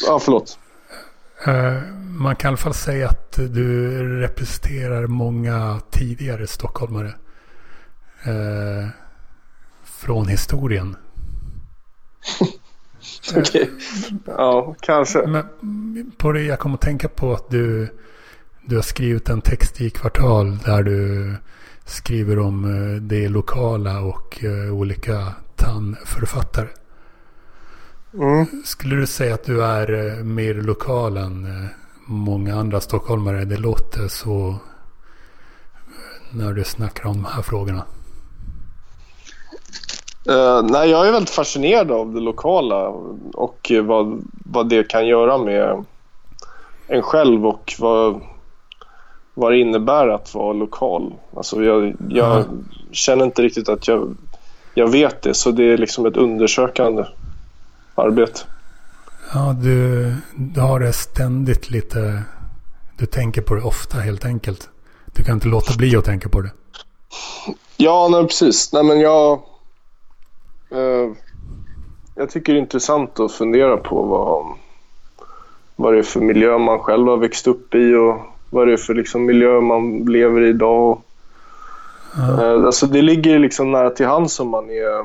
Ja, 0.06 0.18
förlåt. 0.20 0.58
Eh, 1.46 1.82
man 2.18 2.36
kan 2.36 2.48
i 2.48 2.50
alla 2.50 2.56
fall 2.56 2.74
säga 2.74 3.08
att 3.08 3.32
du 3.32 3.98
representerar 4.20 5.06
många 5.06 5.80
tidigare 5.90 6.46
stockholmare. 6.46 7.14
Eh, 8.24 8.88
från 9.84 10.28
historien. 10.28 10.96
Okej. 13.36 13.42
Okay. 13.42 13.68
Ja, 14.26 14.76
kanske. 14.80 15.26
Men 15.26 15.44
på 16.16 16.32
det 16.32 16.42
jag 16.42 16.58
kommer 16.58 16.74
att 16.74 16.80
tänka 16.80 17.08
på 17.08 17.32
att 17.32 17.50
du, 17.50 17.88
du 18.66 18.76
har 18.76 18.82
skrivit 18.82 19.28
en 19.28 19.40
text 19.40 19.80
i 19.80 19.90
Kvartal 19.90 20.58
där 20.58 20.82
du 20.82 21.34
skriver 21.84 22.38
om 22.38 22.64
eh, 22.64 23.00
det 23.00 23.28
lokala 23.28 24.00
och 24.00 24.44
eh, 24.44 24.74
olika 24.74 25.32
tandförfattare. 25.56 26.68
Mm. 28.14 28.46
Skulle 28.64 28.96
du 28.96 29.06
säga 29.06 29.34
att 29.34 29.44
du 29.44 29.64
är 29.64 30.18
eh, 30.18 30.24
mer 30.24 30.54
lokal 30.54 31.16
än 31.16 31.68
många 32.06 32.54
andra 32.54 32.80
stockholmare? 32.80 33.44
Det 33.44 33.56
låter 33.56 34.08
så 34.08 34.56
när 36.30 36.52
du 36.52 36.64
snackar 36.64 37.06
om 37.06 37.22
de 37.22 37.24
här 37.24 37.42
frågorna. 37.42 37.84
Uh, 40.28 40.62
nej, 40.62 40.90
jag 40.90 41.08
är 41.08 41.12
väldigt 41.12 41.30
fascinerad 41.30 41.90
av 41.90 42.14
det 42.14 42.20
lokala 42.20 42.88
och 43.34 43.72
vad, 43.82 44.22
vad 44.44 44.68
det 44.68 44.88
kan 44.88 45.06
göra 45.06 45.38
med 45.38 45.84
en 46.86 47.02
själv 47.02 47.46
och 47.46 47.72
vad, 47.78 48.20
vad 49.34 49.52
det 49.52 49.58
innebär 49.58 50.08
att 50.08 50.34
vara 50.34 50.52
lokal. 50.52 51.14
Alltså 51.36 51.64
jag, 51.64 51.96
jag 52.08 52.36
mm. 52.36 52.68
känner 52.92 53.24
inte 53.24 53.42
riktigt 53.42 53.68
att 53.68 53.88
jag, 53.88 54.16
jag 54.74 54.88
vet 54.88 55.22
det, 55.22 55.34
så 55.34 55.50
det 55.50 55.64
är 55.72 55.78
liksom 55.78 56.06
ett 56.06 56.16
undersökande 56.16 57.04
arbete. 57.94 58.40
Ja, 59.34 59.56
du, 59.62 60.14
du 60.36 60.60
har 60.60 60.80
det 60.80 60.92
ständigt 60.92 61.70
lite... 61.70 62.22
Du 62.98 63.06
tänker 63.06 63.42
på 63.42 63.54
det 63.54 63.62
ofta 63.62 63.98
helt 63.98 64.24
enkelt. 64.24 64.70
Du 65.06 65.24
kan 65.24 65.34
inte 65.34 65.48
låta 65.48 65.76
bli 65.76 65.96
att 65.96 66.04
tänka 66.04 66.28
på 66.28 66.40
det. 66.40 66.50
Ja, 67.76 68.08
nej, 68.10 68.22
precis. 68.26 68.72
Nej, 68.72 68.84
men 68.84 69.00
jag... 69.00 69.32
Eh, 70.70 71.12
jag 72.16 72.30
tycker 72.30 72.52
det 72.52 72.58
är 72.58 72.62
intressant 72.62 73.20
att 73.20 73.32
fundera 73.32 73.76
på 73.76 74.02
vad, 74.02 74.46
vad 75.76 75.94
det 75.94 75.98
är 75.98 76.02
för 76.02 76.20
miljö 76.20 76.58
man 76.58 76.78
själv 76.78 77.06
har 77.06 77.16
växt 77.16 77.46
upp 77.46 77.74
i 77.74 77.94
och 77.94 78.33
vad 78.54 78.66
det 78.66 78.72
är 78.72 78.76
för 78.76 78.94
liksom, 78.94 79.24
miljö 79.24 79.60
man 79.60 80.04
lever 80.04 80.42
i 80.42 80.48
idag. 80.48 81.02
Mm. 82.18 82.66
Alltså, 82.66 82.86
det 82.86 83.02
ligger 83.02 83.38
liksom 83.38 83.72
nära 83.72 83.90
till 83.90 84.06
hands 84.06 84.40
om 84.40 84.48
man 84.48 84.70
är 84.70 85.04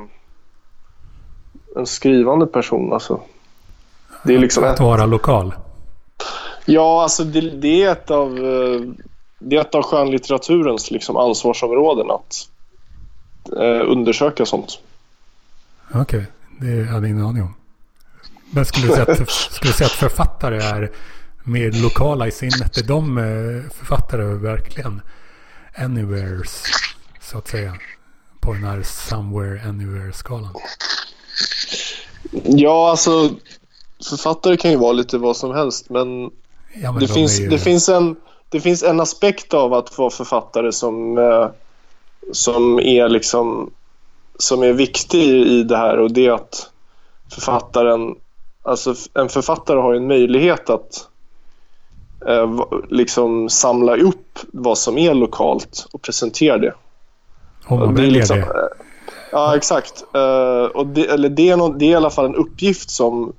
en 1.76 1.86
skrivande 1.86 2.48
person. 2.48 2.94
Alltså. 2.94 3.22
Det 4.24 4.36
är 4.36 4.40
liksom 4.40 4.64
att 4.64 4.80
vara 4.80 5.06
lokal? 5.06 5.54
Ja, 6.66 7.04
alltså 7.04 7.24
det, 7.24 7.42
det, 7.42 7.84
är 7.84 7.92
ett 7.92 8.12
av, 8.12 8.38
eh, 8.38 8.82
det 9.40 9.56
är 9.56 9.62
ett 9.62 9.76
av 9.76 9.84
skönlitteraturens 9.84 10.92
liksom 10.92 11.18
ansvarsområden 11.18 12.12
att 12.12 12.48
eh, 13.58 13.92
undersöka 13.92 14.46
sånt. 14.46 14.80
Okej, 15.94 16.02
okay. 16.02 16.24
det 16.60 16.84
hade 16.84 17.08
jag 17.08 17.16
ingen 17.16 17.26
aning 17.26 17.44
om. 17.44 17.54
Men 18.52 18.66
skulle 18.66 18.88
du 18.88 18.94
säga 18.94 19.04
att, 19.04 19.30
skulle 19.52 19.70
du 19.70 19.78
säga 19.78 19.86
att 19.86 19.92
författare 19.92 20.58
är 20.58 20.92
mer 21.50 21.84
lokala 21.84 22.28
i 22.28 22.32
sinnet. 22.32 22.78
Är 22.78 22.84
de 22.84 23.18
eh, 23.18 23.72
författare 23.72 24.24
verkligen 24.24 25.02
anywheres 25.76 26.64
så 27.22 27.38
att 27.38 27.48
säga? 27.48 27.74
På 28.40 28.54
den 28.54 28.64
här 28.64 28.84
somewhere 28.84 29.70
anywhere-skalan. 29.70 30.54
Ja, 32.44 32.90
alltså 32.90 33.30
författare 34.10 34.58
kan 34.58 34.72
ju 34.72 34.78
vara 34.78 34.92
lite 34.92 35.18
vad 35.18 35.38
som 35.38 35.52
helst 35.52 35.90
men, 35.90 36.32
ja, 36.74 36.92
men 36.92 37.00
det, 37.00 37.08
finns, 37.08 37.40
ju... 37.40 37.48
det, 37.48 37.60
finns 37.60 37.90
en, 37.90 38.16
det 38.50 38.60
finns 38.60 38.84
en 38.84 39.00
aspekt 39.00 39.54
av 39.54 39.74
att 39.74 39.98
vara 39.98 40.10
författare 40.10 40.72
som, 40.72 41.18
eh, 41.18 41.50
som 42.32 42.80
är 42.80 43.10
liksom 43.10 43.72
som 44.38 44.64
är 44.64 44.74
viktig 44.74 45.24
i 45.24 45.64
det 45.64 45.78
här 45.78 46.00
och 46.00 46.12
det 46.12 46.26
är 46.26 46.32
att 46.32 46.70
författaren 47.34 48.16
Alltså 48.64 48.96
en 49.14 49.30
författare 49.30 49.80
har 49.80 49.94
en 49.94 50.08
möjlighet 50.08 50.70
att 50.70 51.08
liksom 52.90 53.50
samla 53.50 53.98
upp 53.98 54.40
vad 54.54 54.78
som 54.78 54.98
är 54.98 55.14
lokalt 55.14 55.88
och 55.92 56.02
presentera 56.02 56.58
det. 56.58 56.74
Om 57.66 57.80
man 57.80 57.96
väljer 57.96 58.12
liksom, 58.12 58.38
det. 58.38 58.44
Eh, 58.44 58.86
ja, 59.32 59.56
exakt. 59.56 60.04
Eh, 60.14 60.64
och 60.64 60.88
det, 60.88 61.06
eller 61.06 61.30
det, 61.30 61.50
är 61.50 61.58
någon, 61.58 61.78
det 61.78 61.86
är 61.86 61.90
i 61.90 61.96
alla 61.96 62.10
fall 62.10 62.26
en 62.26 62.36
uppgift 62.36 62.90
som 62.90 63.34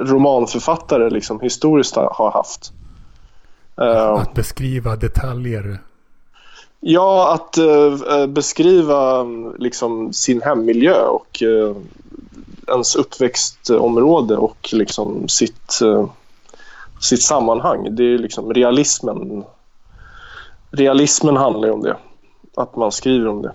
romanförfattare 0.00 1.10
liksom 1.10 1.40
historiskt 1.40 1.96
har 1.96 2.30
haft. 2.30 2.72
Eh, 3.80 4.10
att 4.10 4.34
beskriva 4.34 4.96
detaljer. 4.96 5.78
Ja, 6.80 7.34
att 7.34 7.58
beskriva 8.28 9.22
liksom, 9.58 10.12
sin 10.12 10.42
hemmiljö 10.42 11.02
och 11.02 11.42
ens 12.68 12.96
uppväxtområde 12.96 14.36
och 14.36 14.68
liksom 14.72 15.28
sitt, 15.28 15.80
sitt 17.00 17.22
sammanhang. 17.22 17.94
Det 17.94 18.02
är 18.02 18.18
liksom 18.18 18.54
realismen. 18.54 19.44
Realismen 20.70 21.36
handlar 21.36 21.68
ju 21.68 21.74
om 21.74 21.82
det. 21.82 21.96
Att 22.56 22.76
man 22.76 22.92
skriver 22.92 23.28
om 23.28 23.42
det. 23.42 23.52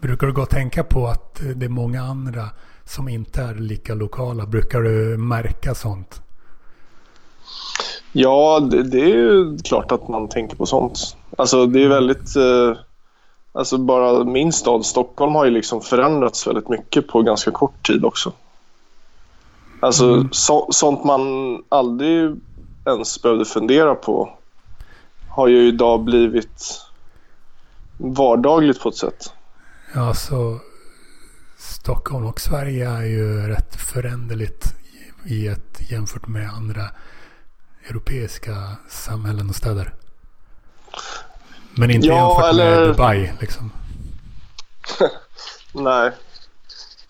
Brukar 0.00 0.26
du 0.26 0.32
gå 0.32 0.42
och 0.42 0.50
tänka 0.50 0.84
på 0.84 1.06
att 1.06 1.40
det 1.56 1.66
är 1.66 1.70
många 1.70 2.02
andra 2.02 2.42
som 2.84 3.08
inte 3.08 3.42
är 3.42 3.54
lika 3.54 3.94
lokala? 3.94 4.46
Brukar 4.46 4.80
du 4.80 5.16
märka 5.16 5.74
sånt? 5.74 6.20
Ja, 8.12 8.60
det, 8.60 8.82
det 8.82 9.00
är 9.00 9.16
ju 9.16 9.58
klart 9.58 9.92
att 9.92 10.08
man 10.08 10.28
tänker 10.28 10.56
på 10.56 10.66
sånt. 10.66 11.16
Alltså 11.38 11.66
det 11.66 11.84
är 11.84 11.88
väldigt... 11.88 12.36
Eh, 12.36 12.76
alltså 13.52 13.78
bara 13.78 14.24
min 14.24 14.52
stad 14.52 14.86
Stockholm 14.86 15.34
har 15.34 15.44
ju 15.44 15.50
liksom 15.50 15.80
förändrats 15.80 16.46
väldigt 16.46 16.68
mycket 16.68 17.08
på 17.08 17.22
ganska 17.22 17.50
kort 17.50 17.86
tid 17.86 18.04
också. 18.04 18.32
Alltså 19.84 20.04
mm. 20.04 20.28
så, 20.32 20.68
sånt 20.70 21.04
man 21.04 21.22
aldrig 21.68 22.36
ens 22.86 23.22
behövde 23.22 23.44
fundera 23.44 23.94
på 23.94 24.38
har 25.28 25.48
ju 25.48 25.68
idag 25.68 26.04
blivit 26.04 26.80
vardagligt 27.96 28.80
på 28.80 28.88
ett 28.88 28.96
sätt. 28.96 29.32
Ja, 29.94 30.14
så 30.14 30.58
Stockholm 31.58 32.26
och 32.26 32.40
Sverige 32.40 32.90
är 32.90 33.04
ju 33.04 33.48
rätt 33.48 33.76
föränderligt 33.76 34.74
i 35.24 35.46
ett 35.46 35.90
jämfört 35.90 36.26
med 36.26 36.48
andra 36.48 36.90
europeiska 37.88 38.76
samhällen 38.88 39.48
och 39.48 39.56
städer. 39.56 39.94
Men 41.74 41.90
inte 41.90 42.06
ja, 42.06 42.14
jämfört 42.14 42.50
eller... 42.50 42.80
med 42.80 42.88
Dubai 42.88 43.32
liksom. 43.40 43.70
Nej. 45.72 46.12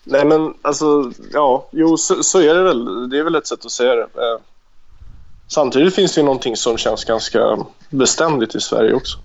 Nej 0.07 0.25
men 0.25 0.53
alltså, 0.61 1.11
ja, 1.31 1.67
jo 1.71 1.97
så, 1.97 2.23
så, 2.23 2.39
är 2.39 2.55
det 2.55 2.63
väl. 2.63 3.09
Det 3.09 3.19
är 3.19 3.23
väl 3.23 3.35
ett 3.35 3.47
sätt 3.47 3.65
att 3.65 3.71
säga 3.71 3.95
det. 3.95 4.01
Eh, 4.01 4.39
samtidigt 5.47 5.95
finns 5.95 6.15
det 6.15 6.21
ju 6.21 6.25
någonting 6.25 6.55
som 6.55 6.77
känns 6.77 7.05
ganska 7.05 7.57
beständigt 7.89 8.55
i 8.55 8.61
Sverige 8.61 8.93
också. 8.93 9.17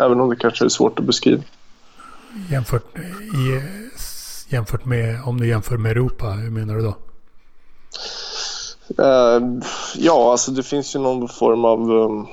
Även 0.00 0.20
om 0.20 0.30
det 0.30 0.36
kanske 0.36 0.64
är 0.64 0.68
svårt 0.68 0.98
att 0.98 1.04
beskriva. 1.04 1.42
Jämfört, 2.50 2.98
i, 2.98 3.62
jämfört 4.54 4.84
med, 4.84 5.24
om 5.26 5.40
du 5.40 5.48
jämför 5.48 5.76
med 5.76 5.90
Europa, 5.90 6.26
hur 6.26 6.50
menar 6.50 6.74
du 6.74 6.82
då? 6.82 6.96
Uh, 8.98 9.62
ja, 9.96 10.30
alltså 10.30 10.50
det 10.50 10.62
finns 10.62 10.96
ju 10.96 11.00
någon 11.00 11.28
form 11.28 11.64
av 11.64 11.90
um, 11.90 12.26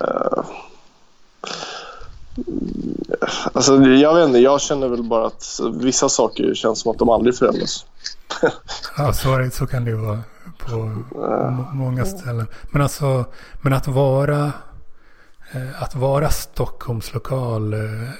uh, 0.00 0.44
Alltså 3.52 3.76
jag 3.82 4.14
vet 4.14 4.26
inte, 4.26 4.38
jag 4.38 4.60
känner 4.60 4.88
väl 4.88 5.02
bara 5.02 5.26
att 5.26 5.60
vissa 5.74 6.08
saker 6.08 6.54
känns 6.54 6.80
som 6.80 6.90
att 6.90 6.98
de 6.98 7.08
aldrig 7.08 7.36
förändras. 7.36 7.86
ja, 8.96 9.12
så, 9.12 9.50
så 9.52 9.66
kan 9.66 9.84
det 9.84 9.90
ju 9.90 9.96
vara 9.96 10.20
på 10.58 11.02
många 11.72 12.04
ställen. 12.04 12.46
Men 12.70 12.82
alltså, 12.82 13.24
men 13.62 13.72
att 13.72 13.88
vara 13.88 14.52
eh, 15.52 15.82
att 15.82 15.94
vara 15.94 16.30
Stockholms 16.30 17.14
lokal 17.14 17.74
eh, 17.74 18.10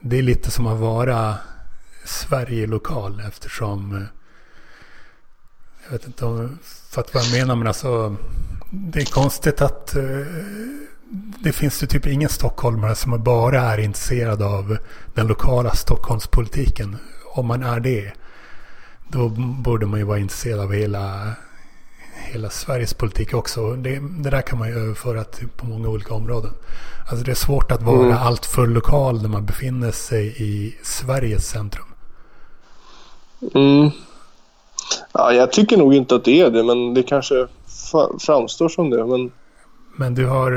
det 0.00 0.18
är 0.18 0.22
lite 0.22 0.50
som 0.50 0.66
att 0.66 0.78
vara 0.78 1.34
Sverige 2.04 2.66
lokal 2.66 3.22
eftersom 3.28 3.96
eh, 3.96 4.02
jag 5.84 5.92
vet 5.92 6.06
inte 6.06 6.24
om 6.24 6.58
för 6.90 7.00
att 7.00 7.14
vad 7.14 7.22
jag 7.22 7.32
menar 7.32 7.56
men 7.56 7.66
alltså 7.66 8.16
det 8.70 9.00
är 9.00 9.04
konstigt 9.04 9.62
att 9.62 9.96
det 11.10 11.52
finns 11.52 11.82
ju 11.82 11.86
typ 11.86 12.06
ingen 12.06 12.28
stockholmare 12.28 12.94
som 12.94 13.22
bara 13.22 13.60
är 13.60 13.78
intresserad 13.78 14.42
av 14.42 14.76
den 15.14 15.26
lokala 15.26 15.70
Stockholmspolitiken. 15.70 16.96
Om 17.34 17.46
man 17.46 17.62
är 17.62 17.80
det, 17.80 18.12
då 19.08 19.28
borde 19.62 19.86
man 19.86 19.98
ju 19.98 20.04
vara 20.04 20.18
intresserad 20.18 20.60
av 20.60 20.72
hela, 20.72 21.32
hela 22.32 22.50
Sveriges 22.50 22.94
politik 22.94 23.34
också. 23.34 23.72
Det, 23.72 23.98
det 23.98 24.30
där 24.30 24.42
kan 24.42 24.58
man 24.58 24.68
ju 24.68 24.74
överföra 24.74 25.24
till, 25.24 25.48
på 25.48 25.66
många 25.66 25.88
olika 25.88 26.14
områden. 26.14 26.50
Alltså 27.10 27.24
det 27.24 27.30
är 27.30 27.34
svårt 27.34 27.72
att 27.72 27.82
vara 27.82 28.06
mm. 28.06 28.18
allt 28.18 28.46
för 28.46 28.66
lokal 28.66 29.22
när 29.22 29.28
man 29.28 29.46
befinner 29.46 29.90
sig 29.90 30.26
i 30.26 30.76
Sveriges 30.82 31.48
centrum. 31.48 31.86
Mm. 33.54 33.90
Ja, 35.12 35.32
jag 35.32 35.52
tycker 35.52 35.76
nog 35.76 35.94
inte 35.94 36.14
att 36.14 36.24
det 36.24 36.40
är 36.40 36.50
det, 36.50 36.64
men 36.64 36.94
det 36.94 37.02
kanske 37.02 37.46
framstår 38.20 38.68
som 38.68 38.90
det. 38.90 39.06
Men, 39.06 39.30
men 39.98 40.14
du 40.14 40.26
har, 40.26 40.50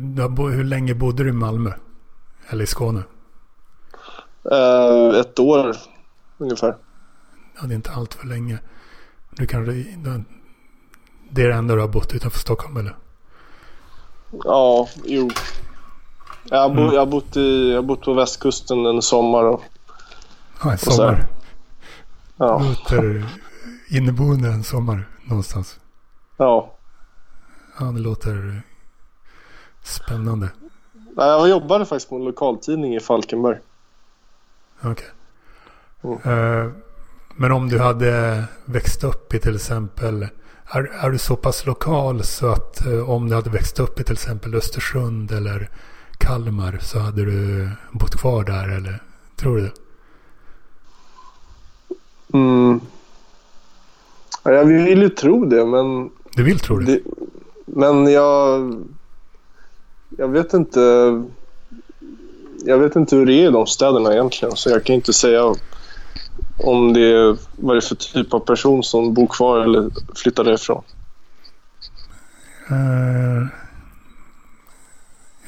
du 0.00 0.22
har, 0.22 0.50
hur 0.50 0.64
länge 0.64 0.94
bodde 0.94 1.22
du 1.24 1.30
i 1.30 1.32
Malmö? 1.32 1.72
Eller 2.48 2.64
i 2.64 2.66
Skåne? 2.66 3.02
Uh, 4.52 5.20
ett 5.20 5.38
år 5.38 5.76
ungefär. 6.38 6.76
Ja, 7.56 7.66
det 7.66 7.72
är 7.72 7.76
inte 7.76 7.90
allt 7.90 8.14
för 8.14 8.26
länge. 8.26 8.58
Du 9.30 9.46
kan, 9.46 9.64
det 11.30 11.42
är 11.42 11.48
det 11.48 11.54
enda 11.54 11.74
du 11.74 11.80
har 11.80 11.88
bott 11.88 12.14
utanför 12.14 12.38
Stockholm 12.38 12.76
eller? 12.76 12.96
Ja, 14.30 14.88
jo. 15.04 15.30
Jag 16.44 16.58
har, 16.58 16.68
bo, 16.68 16.80
mm. 16.82 16.94
jag 16.94 17.00
har, 17.00 17.06
bott, 17.06 17.36
i, 17.36 17.70
jag 17.70 17.76
har 17.76 17.82
bott 17.82 18.02
på 18.02 18.14
västkusten 18.14 18.86
en 18.86 19.02
sommar. 19.02 19.44
Och, 19.44 19.62
ja, 20.62 20.72
en 20.72 20.78
sommar. 20.78 21.26
Ja. 22.36 22.58
Låter 22.58 23.24
inneboende 23.88 24.48
en 24.48 24.64
sommar 24.64 25.08
någonstans. 25.24 25.80
Ja. 26.36 26.74
Ja, 27.78 27.84
det 27.84 28.00
låter 28.00 28.62
spännande. 29.84 30.48
Jag 31.16 31.48
jobbade 31.48 31.86
faktiskt 31.86 32.08
på 32.08 32.16
en 32.16 32.24
lokaltidning 32.24 32.96
i 32.96 33.00
Falkenberg. 33.00 33.58
Okej. 34.80 35.06
Okay. 36.02 36.32
Mm. 36.32 36.66
Uh, 36.66 36.72
men 37.36 37.52
om 37.52 37.68
du 37.68 37.78
hade 37.78 38.44
växt 38.64 39.04
upp 39.04 39.34
i 39.34 39.38
till 39.38 39.54
exempel, 39.54 40.26
är, 40.64 40.90
är 41.04 41.10
du 41.10 41.18
så 41.18 41.36
pass 41.36 41.66
lokal 41.66 42.22
så 42.22 42.46
att 42.46 42.86
uh, 42.86 43.10
om 43.10 43.28
du 43.28 43.34
hade 43.34 43.50
växt 43.50 43.80
upp 43.80 44.00
i 44.00 44.04
till 44.04 44.12
exempel 44.12 44.54
Östersund 44.54 45.32
eller 45.32 45.70
Kalmar 46.18 46.78
så 46.80 46.98
hade 46.98 47.24
du 47.24 47.68
bott 47.92 48.16
kvar 48.16 48.44
där 48.44 48.76
eller 48.76 49.02
tror 49.36 49.56
du 49.56 49.62
det? 49.62 49.72
Mm. 52.38 52.80
Jag 54.42 54.64
vill 54.64 55.02
ju 55.02 55.08
tro 55.08 55.44
det 55.44 55.64
men... 55.64 56.10
Du 56.32 56.42
vill 56.42 56.58
tro 56.58 56.78
det? 56.78 56.84
det 56.84 57.00
men 57.66 58.12
jag... 58.12 58.60
Jag 60.18 60.28
vet 60.28 60.54
inte... 60.54 60.80
Jag 62.66 62.78
vet 62.78 62.96
inte 62.96 63.16
hur 63.16 63.26
det 63.26 63.32
är 63.32 63.48
i 63.48 63.52
de 63.52 63.66
städerna 63.66 64.12
egentligen 64.12 64.56
så 64.56 64.70
jag 64.70 64.84
kan 64.84 64.94
inte 64.94 65.12
säga 65.12 65.54
om 66.58 66.92
det 66.92 67.00
är 67.00 67.36
vad 67.56 67.76
det 67.76 67.78
är 67.78 67.80
för 67.80 67.94
typ 67.94 68.34
av 68.34 68.40
person 68.40 68.82
som 68.82 69.14
bor 69.14 69.26
kvar 69.26 69.60
eller 69.60 69.90
flyttar 70.16 70.44
därifrån. 70.44 70.82
Uh, 72.70 73.46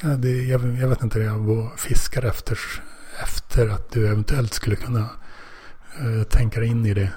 ja, 0.01 0.09
det, 0.09 0.29
jag, 0.29 0.61
jag, 0.81 0.87
vet 0.87 1.03
inte, 1.03 1.19
jag 1.19 1.71
fiskar 1.77 2.25
efter, 2.25 2.59
efter 3.23 3.69
att 3.69 3.91
du 3.91 4.07
eventuellt 4.07 4.53
skulle 4.53 4.75
kunna 4.75 5.09
uh, 6.01 6.23
tänka 6.23 6.59
dig 6.59 6.69
in 6.69 6.85
i 6.85 6.93
det. 6.93 7.09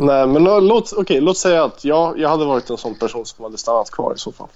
Nej, 0.00 0.26
men 0.26 0.44
låt, 0.44 0.92
okay, 0.92 1.20
låt 1.20 1.38
säga 1.38 1.64
att 1.64 1.84
jag, 1.84 2.18
jag 2.18 2.28
hade 2.28 2.44
varit 2.44 2.70
en 2.70 2.76
sån 2.76 2.94
person 2.94 3.26
som 3.26 3.44
hade 3.44 3.58
stannat 3.58 3.90
kvar 3.90 4.14
i 4.14 4.18
så 4.18 4.32
fall. 4.32 4.48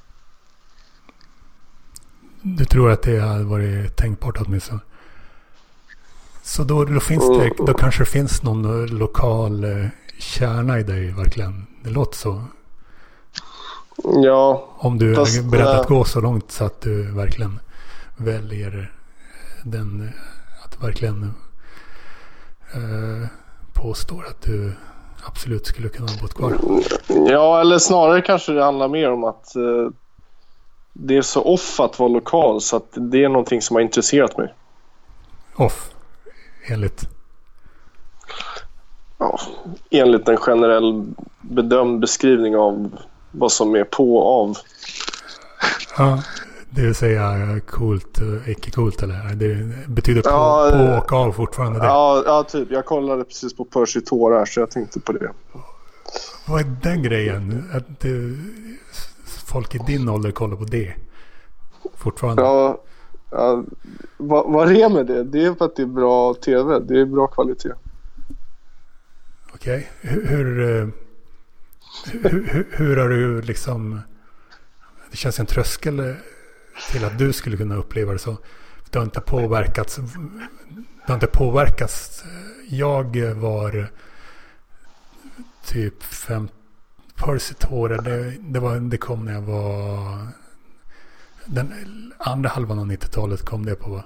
Du 2.43 2.65
tror 2.65 2.91
att 2.91 3.03
det 3.03 3.21
hade 3.21 3.45
varit 3.45 3.97
tänkbart 3.97 4.37
åtminstone? 4.41 4.81
Så 6.43 6.65
då, 6.65 6.85
då, 6.85 7.01
finns 7.01 7.29
det, 7.29 7.45
mm. 7.45 7.67
då 7.67 7.75
kanske 7.75 8.03
det 8.03 8.11
finns 8.11 8.43
någon 8.43 8.87
lokal 8.87 9.65
eh, 9.65 9.87
kärna 10.19 10.79
i 10.79 10.83
dig 10.83 11.13
verkligen. 11.13 11.67
Det 11.85 11.91
låter 11.91 12.17
så. 12.17 12.45
Ja. 14.05 14.69
Om 14.79 14.99
du 14.99 15.15
fast, 15.15 15.39
är 15.39 15.43
beredd 15.43 15.67
att 15.67 15.89
gå 15.89 16.05
så 16.05 16.21
långt 16.21 16.53
så 16.53 16.65
att 16.65 16.81
du 16.81 17.03
verkligen 17.03 17.61
väljer 18.17 18.93
den, 19.65 20.11
att 20.65 20.83
verkligen 20.83 21.35
uh, 22.77 23.27
påstår 23.73 24.27
att 24.27 24.43
du 24.43 24.73
absolut 25.27 25.67
skulle 25.67 25.89
kunna 25.89 26.11
ha 26.13 26.21
bott 26.21 26.35
kvar. 26.35 26.59
Ja, 27.29 27.61
eller 27.61 27.79
snarare 27.79 28.23
kanske 28.23 28.53
det 28.53 28.65
handlar 28.65 28.89
mer 28.89 29.11
om 29.11 29.25
att 29.25 29.53
uh, 29.57 29.91
det 30.93 31.17
är 31.17 31.23
så 31.23 31.43
off 31.43 31.81
att 31.81 31.99
vara 31.99 32.09
lokal 32.09 32.61
så 32.61 32.77
att 32.77 32.89
det 32.93 33.25
är 33.25 33.29
någonting 33.29 33.63
som 33.63 33.77
har 33.77 33.81
intresserat 33.81 34.37
mig. 34.37 34.55
Off? 35.57 35.91
Enligt? 36.67 37.09
Ja, 39.19 39.41
enligt 39.91 40.29
en 40.29 40.37
generell 40.37 41.05
bedömd 41.41 42.01
beskrivning 42.01 42.57
av 42.57 42.91
vad 43.31 43.53
som 43.53 43.75
är 43.75 43.85
på 43.85 44.17
och 44.17 44.41
av. 44.41 44.57
Ja, 45.99 46.23
det 46.75 46.83
vill 46.83 46.95
säga 46.95 47.61
coolt, 47.67 48.19
icke 48.47 48.71
coolt 48.71 49.03
eller? 49.03 49.35
Det 49.35 49.89
betyder 49.89 50.23
på, 50.23 50.29
ja, 50.29 50.71
på 50.73 51.05
och 51.05 51.13
av 51.13 51.33
fortfarande 51.33 51.79
det? 51.79 51.87
Ja, 51.87 52.23
ja, 52.27 52.43
typ. 52.43 52.71
Jag 52.71 52.87
kollade 52.87 53.25
precis 53.25 53.57
på 53.57 53.65
Percy 53.65 54.01
tårar 54.01 54.45
så 54.45 54.61
jag 54.61 54.71
tänkte 54.71 55.01
på 55.01 55.13
det. 55.13 55.31
Vad 56.47 56.61
är 56.61 56.77
den 56.83 57.03
grejen? 57.03 57.71
Att 57.73 58.01
det, 58.01 58.37
folk 59.47 59.75
i 59.75 59.79
din 59.79 60.09
ålder 60.09 60.31
kollar 60.31 60.57
på 60.57 60.65
det 60.65 60.95
fortfarande? 61.95 62.43
Ja, 62.43 62.81
ja 63.31 63.65
vad, 64.17 64.53
vad 64.53 64.77
är 64.77 64.89
med 64.89 65.07
det? 65.07 65.25
Det 65.25 65.45
är 65.45 65.55
för 65.55 65.65
att 65.65 65.77
det 65.77 65.83
är 65.83 65.87
bra 65.87 66.35
tv. 66.35 66.79
Det 66.79 67.01
är 67.01 67.05
bra 67.05 67.27
kvalitet. 67.27 67.73
Okej. 69.55 69.89
Okay. 70.03 70.13
Hur, 70.13 70.45
hur, 72.05 72.31
hur, 72.31 72.67
hur 72.71 72.97
har 72.97 73.09
du 73.09 73.43
liksom... 73.43 74.01
Det 75.11 75.17
känns 75.17 75.41
en 75.41 75.47
tröskel 75.47 76.15
till 76.91 77.05
att 77.05 77.19
du 77.19 77.33
skulle 77.33 77.57
kunna 77.57 77.77
uppleva 77.77 78.13
det 78.13 78.19
så. 78.19 78.37
Det 78.91 78.99
har 78.99 79.05
inte 79.05 79.21
påverkats. 79.21 79.97
Det 79.97 81.13
har 81.13 81.15
inte 81.15 81.27
påverkats. 81.27 82.25
Jag 82.69 83.17
var 83.35 83.87
typ 85.67 86.03
fem... 86.03 86.49
Percy 87.15 87.55
Tore, 87.55 87.97
det, 87.97 88.35
det, 88.41 88.61
var, 88.61 88.77
det 88.77 88.97
kom 88.97 89.25
när 89.25 89.33
jag 89.33 89.43
var... 89.43 90.27
Den 91.45 91.73
andra 92.19 92.49
halvan 92.49 92.79
av 92.79 92.87
90-talet 92.87 93.43
kom 93.43 93.67
det 93.67 93.75
på 93.75 93.91
va? 93.91 94.05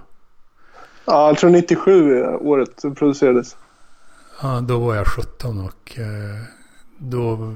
Ja, 1.05 1.29
jag 1.29 1.39
tror 1.39 1.51
97 1.51 2.25
året 2.25 2.83
producerades. 2.97 3.57
Ja, 4.43 4.61
då 4.61 4.79
var 4.79 4.95
jag 4.95 5.07
17 5.07 5.61
och 5.61 5.99
eh, 5.99 6.43
då 6.99 7.55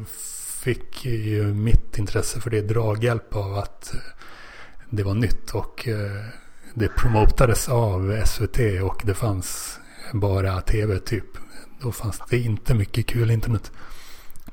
fick 0.62 1.04
ju 1.04 1.54
mitt 1.54 1.98
intresse 1.98 2.40
för 2.40 2.50
det 2.50 2.60
draghjälp 2.60 3.36
av 3.36 3.58
att 3.58 3.94
eh, 3.94 4.00
det 4.90 5.02
var 5.02 5.14
nytt 5.14 5.50
och 5.50 5.88
eh, 5.88 6.24
det 6.74 6.88
promotades 6.88 7.68
av 7.68 8.22
SVT 8.26 8.58
och 8.82 9.02
det 9.04 9.14
fanns 9.14 9.78
bara 10.12 10.60
tv 10.60 10.98
typ. 10.98 11.24
Då 11.82 11.92
fanns 11.92 12.22
det 12.30 12.38
inte 12.38 12.74
mycket 12.74 13.06
kul 13.06 13.30
internet. 13.30 13.72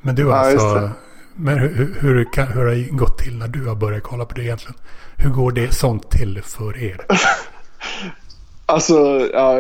Men 0.01 0.15
du 0.15 0.21
ja, 0.21 0.35
alltså, 0.35 0.89
men 1.35 1.59
hur, 1.59 1.69
hur, 1.69 1.93
hur, 1.99 2.45
hur 2.45 2.65
har 2.65 2.65
det 2.65 2.83
gått 2.83 3.17
till 3.17 3.37
när 3.37 3.47
du 3.47 3.65
har 3.65 3.75
börjat 3.75 4.03
kolla 4.03 4.25
på 4.25 4.35
det 4.35 4.43
egentligen? 4.43 4.75
Hur 5.15 5.29
går 5.29 5.51
det 5.51 5.75
sånt 5.75 6.11
till 6.11 6.41
för 6.43 6.77
er? 6.77 7.05
alltså, 8.65 9.29
ja, 9.33 9.59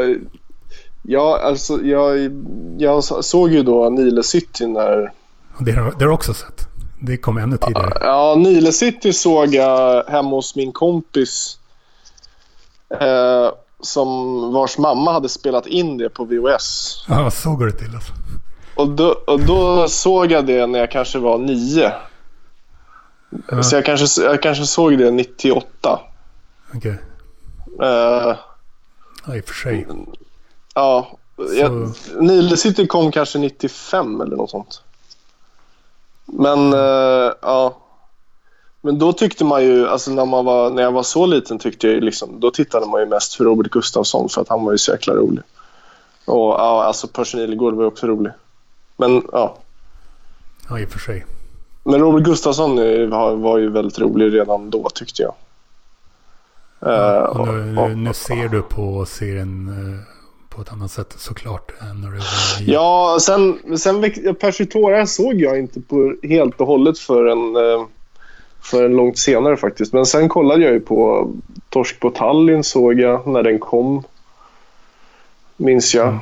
ja, 1.01 1.39
alltså 1.43 1.81
jag, 1.81 2.31
jag 2.77 3.03
såg 3.03 3.51
ju 3.51 3.63
då 3.63 3.89
Nile 3.89 4.23
City 4.23 4.67
när... 4.67 5.11
Det 5.59 5.71
har, 5.71 5.93
det 5.99 6.05
har 6.05 6.11
också 6.11 6.33
sett? 6.33 6.66
Det 6.99 7.17
kom 7.17 7.37
ännu 7.37 7.57
tidigare. 7.57 7.97
Ja, 8.01 8.35
Nile 8.37 8.71
City 8.71 9.13
såg 9.13 9.55
jag 9.55 10.03
hemma 10.03 10.29
hos 10.29 10.55
min 10.55 10.71
kompis. 10.71 11.59
Eh, 12.89 13.49
som 13.79 14.39
vars 14.53 14.77
mamma 14.77 15.13
hade 15.13 15.29
spelat 15.29 15.67
in 15.67 15.97
det 15.97 16.09
på 16.09 16.25
VHS. 16.25 17.05
Ja, 17.07 17.31
så 17.31 17.55
går 17.55 17.65
det 17.65 17.71
till 17.71 17.95
alltså. 17.95 18.13
Och 18.75 18.89
då, 18.89 19.09
och 19.27 19.39
då 19.39 19.87
såg 19.87 20.31
jag 20.31 20.45
det 20.45 20.67
när 20.67 20.79
jag 20.79 20.91
kanske 20.91 21.19
var 21.19 21.37
nio. 21.37 21.91
Ja. 23.49 23.63
Så 23.63 23.75
jag 23.75 23.85
kanske, 23.85 24.21
jag 24.21 24.41
kanske 24.41 24.65
såg 24.65 24.97
det 24.97 25.11
98. 25.11 25.99
Okej. 26.75 26.77
Okay. 26.77 26.91
Uh, 27.89 28.35
ja, 29.25 29.35
i 29.35 29.39
och 29.39 29.45
för 29.45 29.53
sig. 29.53 29.87
Ja. 30.73 31.17
Jag, 31.57 31.93
Nile 32.19 32.57
City 32.57 32.87
kom 32.87 33.11
kanske 33.11 33.39
95 33.39 34.21
eller 34.21 34.35
något 34.35 34.49
sånt. 34.49 34.81
Men 36.27 36.73
uh, 36.73 37.33
ja. 37.41 37.77
Men 38.81 38.99
då 38.99 39.13
tyckte 39.13 39.45
man 39.45 39.63
ju, 39.63 39.87
alltså 39.87 40.11
när, 40.11 40.25
man 40.25 40.45
var, 40.45 40.69
när 40.69 40.83
jag 40.83 40.91
var 40.91 41.03
så 41.03 41.25
liten 41.25 41.59
tyckte 41.59 41.87
jag 41.87 42.03
liksom, 42.03 42.39
då 42.39 42.51
tittade 42.51 42.85
man 42.85 43.01
ju 43.01 43.05
mest 43.05 43.33
för 43.33 43.43
Robert 43.43 43.71
Gustafsson 43.71 44.29
för 44.29 44.41
att 44.41 44.49
han 44.49 44.65
var 44.65 44.71
ju 44.71 44.77
så 44.77 44.91
jäkla 44.91 45.13
rolig. 45.13 45.43
Och 46.25 46.53
ja, 46.53 46.83
alltså 46.83 47.07
Percy 47.07 47.37
Nilegård 47.37 47.73
var 47.73 47.83
ju 47.83 47.87
också 47.87 48.07
rolig. 48.07 48.31
Men 48.97 49.23
ja. 49.31 49.57
Ja, 50.69 50.79
i 50.79 50.85
och 50.85 50.89
för 50.89 50.99
sig. 50.99 51.25
Men 51.83 51.99
Robert 51.99 52.23
Gustafsson 52.23 52.75
var 53.41 53.57
ju 53.57 53.69
väldigt 53.69 53.99
rolig 53.99 54.33
redan 54.33 54.69
då 54.69 54.89
tyckte 54.89 55.21
jag. 55.23 55.33
Ja, 56.79 57.27
och 57.27 57.47
nu, 57.47 57.65
nu, 57.65 57.95
nu 57.95 58.13
ser 58.13 58.47
du 58.47 58.61
på 58.61 59.05
serien, 59.05 59.67
eh, 59.67 60.16
på 60.57 60.63
ett 60.63 60.71
annat 60.71 60.91
sätt 60.91 61.15
såklart. 61.17 61.71
Än 61.81 62.01
när 62.01 62.11
du 62.11 62.19
ja, 62.71 63.17
sen, 63.21 63.77
sen 63.77 64.13
Persitora 64.39 65.07
såg 65.07 65.33
jag 65.33 65.59
inte 65.59 65.81
på 65.81 66.15
helt 66.23 66.61
och 66.61 66.67
hållet 66.67 66.99
förrän, 66.99 67.55
eh, 67.55 67.85
förrän 68.61 68.95
långt 68.95 69.17
senare 69.17 69.57
faktiskt. 69.57 69.93
Men 69.93 70.05
sen 70.05 70.29
kollade 70.29 70.63
jag 70.63 70.73
ju 70.73 70.79
på 70.79 71.31
Torsk 71.69 71.99
på 71.99 72.09
Tallinn 72.09 72.63
såg 72.63 72.99
jag 72.99 73.27
när 73.27 73.43
den 73.43 73.59
kom. 73.59 74.03
Minns 75.57 75.95
jag. 75.95 76.07
Mm. 76.07 76.19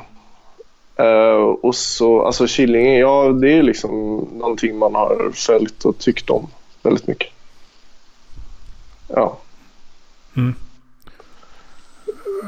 Uh, 1.00 1.42
och 1.42 1.74
så, 1.74 2.22
alltså 2.22 2.46
Killinge, 2.46 2.98
ja 2.98 3.28
det 3.28 3.52
är 3.52 3.62
liksom 3.62 3.90
någonting 4.32 4.78
man 4.78 4.94
har 4.94 5.30
följt 5.34 5.84
och 5.84 5.98
tyckt 5.98 6.30
om 6.30 6.48
väldigt 6.82 7.06
mycket. 7.06 7.28
Ja. 9.08 9.38
Mm. 10.36 10.54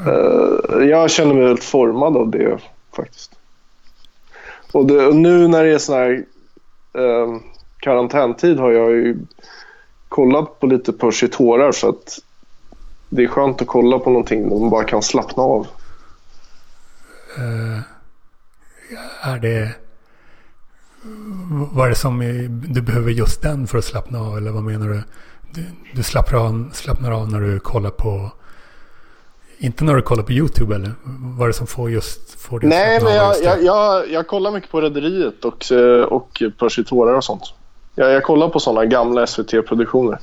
Eh, 0.07 0.83
jag 0.87 1.11
känner 1.11 1.33
mig 1.33 1.43
väldigt 1.43 1.63
formad 1.63 2.17
av 2.17 2.29
det 2.29 2.59
faktiskt. 2.95 3.31
Och, 4.71 4.85
det, 4.85 5.07
och 5.07 5.15
nu 5.15 5.47
när 5.47 5.63
det 5.63 5.73
är 5.73 5.77
sån 5.77 5.95
här 5.95 6.25
eh, 6.93 7.39
karantäntid 7.79 8.59
har 8.59 8.71
jag 8.71 8.91
ju 8.91 9.17
kollat 10.09 10.59
på 10.59 10.67
lite 10.67 10.93
Percy 10.93 11.27
tårar 11.27 11.71
så 11.71 11.89
att 11.89 12.19
det 13.09 13.23
är 13.23 13.27
skönt 13.27 13.61
att 13.61 13.67
kolla 13.67 13.99
på 13.99 14.09
någonting 14.09 14.49
där 14.49 14.59
man 14.59 14.69
bara 14.69 14.83
kan 14.83 15.01
slappna 15.01 15.43
av. 15.43 15.67
Uh, 17.37 17.79
är 19.21 19.39
det... 19.39 19.75
Vad 21.71 21.85
är 21.85 21.89
det 21.89 21.95
som 21.95 22.19
du 22.67 22.81
behöver 22.81 23.11
just 23.11 23.41
den 23.41 23.67
för 23.67 23.77
att 23.77 23.85
slappna 23.85 24.19
av? 24.19 24.37
Eller 24.37 24.51
vad 24.51 24.63
menar 24.63 24.87
du? 24.87 25.03
Du, 25.51 25.65
du 25.93 26.03
slappnar, 26.03 26.39
av, 26.39 26.69
slappnar 26.73 27.11
av 27.11 27.31
när 27.31 27.41
du 27.41 27.59
kollar 27.59 27.89
på... 27.89 28.31
Inte 29.61 29.83
när 29.83 29.95
du 29.95 30.01
kollar 30.01 30.23
på 30.23 30.31
YouTube 30.31 30.75
eller? 30.75 30.91
Vad 31.03 31.43
är 31.43 31.47
det 31.47 31.53
som 31.53 31.67
får 31.67 31.91
just... 31.91 32.41
Får 32.41 32.59
Nej, 32.63 33.03
men 33.03 33.15
jag, 33.15 33.43
jag, 33.43 33.63
jag, 33.63 34.09
jag, 34.09 34.27
kollar 34.27 34.51
mycket 34.51 34.71
på 34.71 34.81
Rederiet 34.81 35.45
och, 35.45 35.65
och 36.07 36.43
Percy 36.57 36.83
tårar 36.83 37.13
och 37.13 37.23
sånt. 37.23 37.53
Jag, 37.95 38.11
jag 38.11 38.23
kollar 38.23 38.49
på 38.49 38.59
sådana 38.59 38.85
gamla 38.85 39.27
SVT-produktioner. 39.27 40.19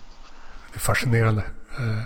Det 0.73 0.77
är 0.77 0.81
fascinerande. 0.81 1.43
Eh, 1.79 2.03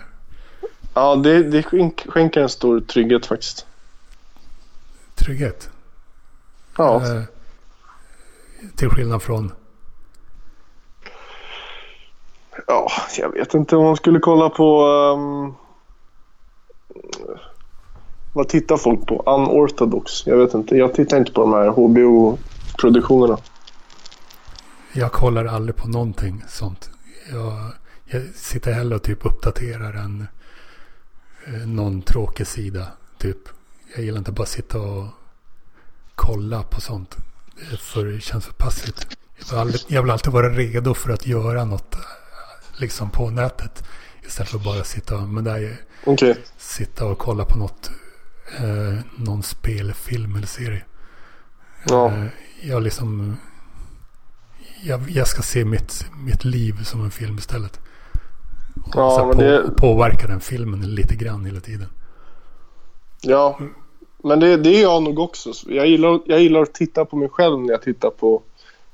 ja, 0.95 1.17
det, 1.17 1.43
det 1.43 1.63
skänker 2.07 2.41
en 2.41 2.49
stor 2.49 2.81
trygghet 2.81 3.27
faktiskt. 3.27 3.67
Trygghet? 5.15 5.71
Ja. 6.77 6.97
Eh, 6.97 7.23
till 8.77 8.89
skillnad 8.89 9.23
från? 9.23 9.53
Ja, 12.67 12.91
jag 13.19 13.33
vet 13.33 13.55
inte 13.55 13.77
om 13.77 13.85
man 13.85 13.97
skulle 13.97 14.21
kolla 14.21 14.51
på... 14.51 14.85
Um, 14.87 15.55
vad 18.33 18.49
tittar 18.49 18.77
folk 18.77 19.07
på? 19.07 19.23
Unorthodox? 19.27 20.27
Jag 20.27 20.37
vet 20.37 20.55
inte. 20.55 20.77
Jag 20.77 20.95
tittar 20.95 21.17
inte 21.17 21.33
på 21.33 21.41
de 21.41 21.53
här 21.53 21.69
HBO-produktionerna. 21.69 23.39
Jag 24.93 25.13
kollar 25.13 25.45
aldrig 25.45 25.77
på 25.77 25.89
någonting 25.89 26.45
sånt. 26.49 26.91
Jag, 27.33 27.73
jag 28.05 28.23
sitter 28.35 28.73
hellre 28.73 28.97
och 28.97 29.03
typ 29.03 29.27
uppdaterar 29.27 29.93
en, 29.93 30.27
eh, 31.47 31.69
någon 31.69 32.03
tråkig 32.03 32.47
sida. 32.47 32.87
Typ. 33.19 33.39
Jag 33.95 34.05
gillar 34.05 34.19
inte 34.19 34.33
bara 34.33 34.47
sitta 34.47 34.81
och 34.81 35.07
kolla 36.15 36.63
på 36.63 36.81
sånt. 36.81 37.17
För 37.81 38.05
det 38.05 38.21
känns 38.21 38.47
för 38.47 38.53
passivt. 38.53 39.07
Jag 39.39 39.47
vill, 39.51 39.59
aldrig, 39.59 39.83
jag 39.89 40.03
vill 40.03 40.11
alltid 40.11 40.33
vara 40.33 40.49
redo 40.49 40.95
för 40.95 41.13
att 41.13 41.27
göra 41.27 41.65
något 41.65 41.95
eh, 41.95 42.01
liksom 42.77 43.11
på 43.11 43.31
nätet. 43.31 43.85
Istället 44.31 44.51
för 44.51 44.59
att 44.59 44.65
bara 44.65 44.85
sitta, 44.85 45.21
men 45.21 45.45
där, 45.45 45.77
okay. 46.05 46.35
sitta 46.59 47.07
och 47.07 47.19
kolla 47.19 47.45
på 47.45 47.59
något. 47.59 47.91
Eh, 48.59 49.01
någon 49.17 49.43
spelfilm 49.43 50.37
eller 50.37 50.47
serie. 50.47 50.85
Ja. 51.89 52.07
Eh, 52.07 52.25
jag 52.63 52.83
liksom... 52.83 53.37
Jag, 54.83 55.11
jag, 55.11 55.29
ska 55.29 55.43
se 55.43 55.65
mitt, 55.65 56.07
mitt 56.25 56.45
liv 56.45 56.85
som 56.85 57.05
en 57.05 57.11
film 57.11 57.39
istället. 57.39 57.81
Och 58.85 58.93
ja, 58.95 59.25
men 59.27 59.37
på, 59.37 59.43
det... 59.43 59.71
påverka 59.77 60.27
den 60.27 60.41
filmen 60.41 60.95
lite 60.95 61.15
grann 61.15 61.45
hela 61.45 61.61
tiden. 61.61 61.89
Ja, 63.21 63.59
men 64.25 64.41
det, 64.41 64.57
det 64.57 64.71
är 64.71 64.83
jag 64.83 65.03
nog 65.03 65.19
också. 65.19 65.53
Jag 65.67 65.87
gillar, 65.87 66.21
jag 66.27 66.41
gillar 66.41 66.63
att 66.63 66.75
titta 66.75 67.05
på 67.05 67.17
mig 67.17 67.29
själv 67.29 67.61
när 67.61 67.71
jag 67.71 67.83
tittar 67.83 68.11
på 68.11 68.43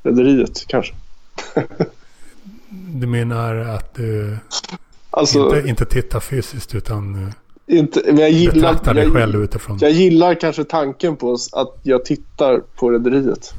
Rederiet 0.03 0.66
kanske. 0.66 0.95
du 2.70 3.07
menar 3.07 3.57
att 3.57 3.95
du 3.95 4.39
alltså, 5.17 5.57
inte, 5.57 5.69
inte 5.69 5.85
tittar 5.85 6.21
fysiskt 6.21 6.75
utan 6.75 7.25
eh, 7.25 7.33
inte, 7.67 8.03
men 8.07 8.19
jag 8.19 8.31
gillar, 8.31 8.55
betraktar 8.55 8.95
dig 8.95 9.11
själv 9.11 9.45
utifrån? 9.45 9.79
Jag 9.81 9.91
gillar 9.91 10.35
kanske 10.35 10.64
tanken 10.64 11.17
på 11.17 11.37
att 11.53 11.75
jag 11.83 12.05
tittar 12.05 12.59
på 12.75 12.91
Rederiet. 12.91 13.55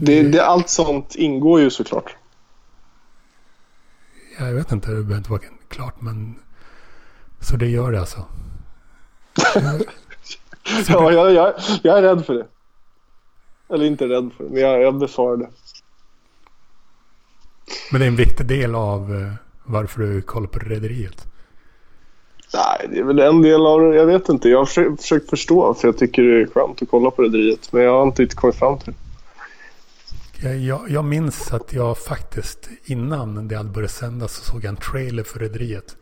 Det, 0.00 0.22
det, 0.22 0.44
allt 0.44 0.68
sånt 0.68 1.14
ingår 1.14 1.60
ju 1.60 1.70
såklart. 1.70 2.16
Jag 4.38 4.54
vet 4.54 4.72
inte, 4.72 4.88
det 4.88 4.94
behöver 4.94 5.16
inte 5.16 5.30
vara 5.30 5.40
klart 5.68 6.00
men 6.00 6.34
så 7.40 7.56
det 7.56 7.66
gör 7.66 7.92
det 7.92 8.00
alltså? 8.00 8.24
ja, 10.88 11.12
jag, 11.12 11.32
jag, 11.32 11.54
jag 11.82 11.98
är 11.98 12.02
rädd 12.02 12.26
för 12.26 12.34
det. 12.34 12.46
Eller 13.74 13.84
inte 13.84 14.08
rädd 14.08 14.30
för 14.36 14.44
det, 14.44 14.50
men 14.50 14.62
jag, 14.62 14.82
jag 14.82 14.98
befarar 14.98 15.36
det. 15.36 15.48
Men 17.92 18.00
det 18.00 18.06
är 18.06 18.08
en 18.08 18.16
viktig 18.16 18.46
del 18.46 18.74
av 18.74 19.12
uh, 19.12 19.32
varför 19.68 20.02
du 20.02 20.22
kollar 20.22 20.46
på 20.46 20.58
Rederiet? 20.58 21.26
Nej, 22.54 22.88
det 22.90 22.98
är 22.98 23.04
väl 23.04 23.18
en 23.18 23.42
del 23.42 23.66
av 23.66 23.80
det. 23.80 23.96
Jag 23.96 24.06
vet 24.06 24.28
inte. 24.28 24.48
Jag 24.48 24.58
har 24.58 24.66
försökt, 24.66 25.00
försökt 25.00 25.30
förstå 25.30 25.74
för 25.74 25.88
jag 25.88 25.98
tycker 25.98 26.22
det 26.22 26.42
är 26.42 26.46
skönt 26.46 26.82
att 26.82 26.88
kolla 26.90 27.10
på 27.10 27.22
Rederiet. 27.22 27.72
Men 27.72 27.82
jag 27.82 27.92
har 27.92 28.02
inte 28.02 28.22
riktigt 28.22 28.38
kommit 28.38 28.56
fram 28.56 28.78
till 28.78 28.92
det. 28.92 30.54
Jag, 30.56 30.90
jag, 30.90 31.04
minns 31.04 31.52
att 31.52 31.72
jag 31.72 31.98
faktiskt 31.98 32.68
innan 32.84 33.48
det 33.48 33.56
hade 33.56 33.68
börjat 33.68 33.90
sändas 33.90 34.32
så 34.32 34.44
såg 34.44 34.64
jag 34.64 34.68
en 34.68 34.76
trailer 34.76 35.22
för 35.22 35.38
Rederiet 35.38 35.96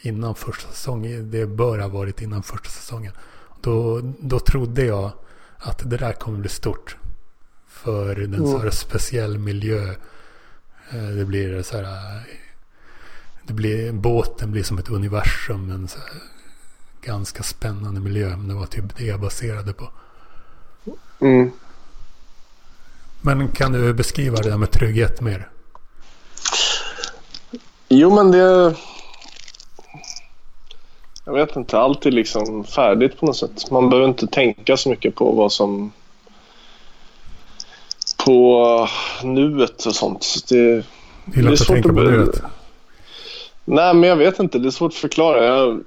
innan 0.00 0.34
första 0.34 0.70
säsongen. 0.70 1.30
Det 1.30 1.46
bör 1.46 1.78
ha 1.78 1.88
varit 1.88 2.22
innan 2.22 2.42
första 2.42 2.68
säsongen. 2.68 3.12
Då, 3.60 4.00
då 4.18 4.40
trodde 4.40 4.84
jag 4.84 5.10
att 5.56 5.90
det 5.90 5.96
där 5.96 6.12
kommer 6.12 6.38
bli 6.38 6.48
stort. 6.48 6.96
För 7.68 8.14
den 8.14 8.34
mm. 8.34 8.46
så 8.46 8.58
här 8.58 8.70
speciell 8.70 9.38
miljö. 9.38 9.94
Eh, 10.92 11.08
det 11.16 11.24
blir 11.24 11.62
så 11.62 11.76
här. 11.76 11.86
Det 13.50 13.54
blir, 13.54 13.92
båten 13.92 14.52
blir 14.52 14.62
som 14.62 14.78
ett 14.78 14.90
universum. 14.90 15.70
En 15.70 15.88
så 15.88 15.98
ganska 17.02 17.42
spännande 17.42 18.00
miljö. 18.00 18.28
Men 18.28 18.48
det 18.48 18.54
var 18.54 18.66
typ 18.66 18.96
det 18.96 19.04
jag 19.04 19.20
baserade 19.20 19.72
på. 19.72 19.88
Mm. 21.20 21.50
Men 23.20 23.48
kan 23.48 23.72
du 23.72 23.94
beskriva 23.94 24.36
det 24.36 24.50
där 24.50 24.56
med 24.56 24.70
trygghet 24.70 25.20
mer? 25.20 25.48
Jo 27.88 28.14
men 28.14 28.30
det 28.30 28.74
jag 31.24 31.32
vet 31.32 31.56
inte, 31.56 31.78
allt 31.78 32.06
är 32.06 32.10
liksom 32.10 32.64
färdigt 32.64 33.20
på 33.20 33.26
något 33.26 33.36
sätt. 33.36 33.70
Man 33.70 33.90
behöver 33.90 34.08
inte 34.08 34.26
tänka 34.26 34.76
så 34.76 34.88
mycket 34.88 35.14
på 35.14 35.32
vad 35.32 35.52
som... 35.52 35.92
På 38.24 38.88
nuet 39.22 39.86
och 39.86 39.94
sånt. 39.94 40.26
Det, 40.48 40.84
det 41.24 41.40
är, 41.40 41.56
svårt 41.56 41.60
att 41.60 41.66
tänka 41.66 41.88
att... 41.88 41.94
på 41.94 42.02
nuet? 42.02 42.42
Nej, 43.64 43.94
men 43.94 44.08
jag 44.08 44.16
vet 44.16 44.38
inte. 44.38 44.58
Det 44.58 44.68
är 44.68 44.70
svårt 44.70 44.92
att 44.92 44.98
förklara. 44.98 45.44
Jag, 45.44 45.84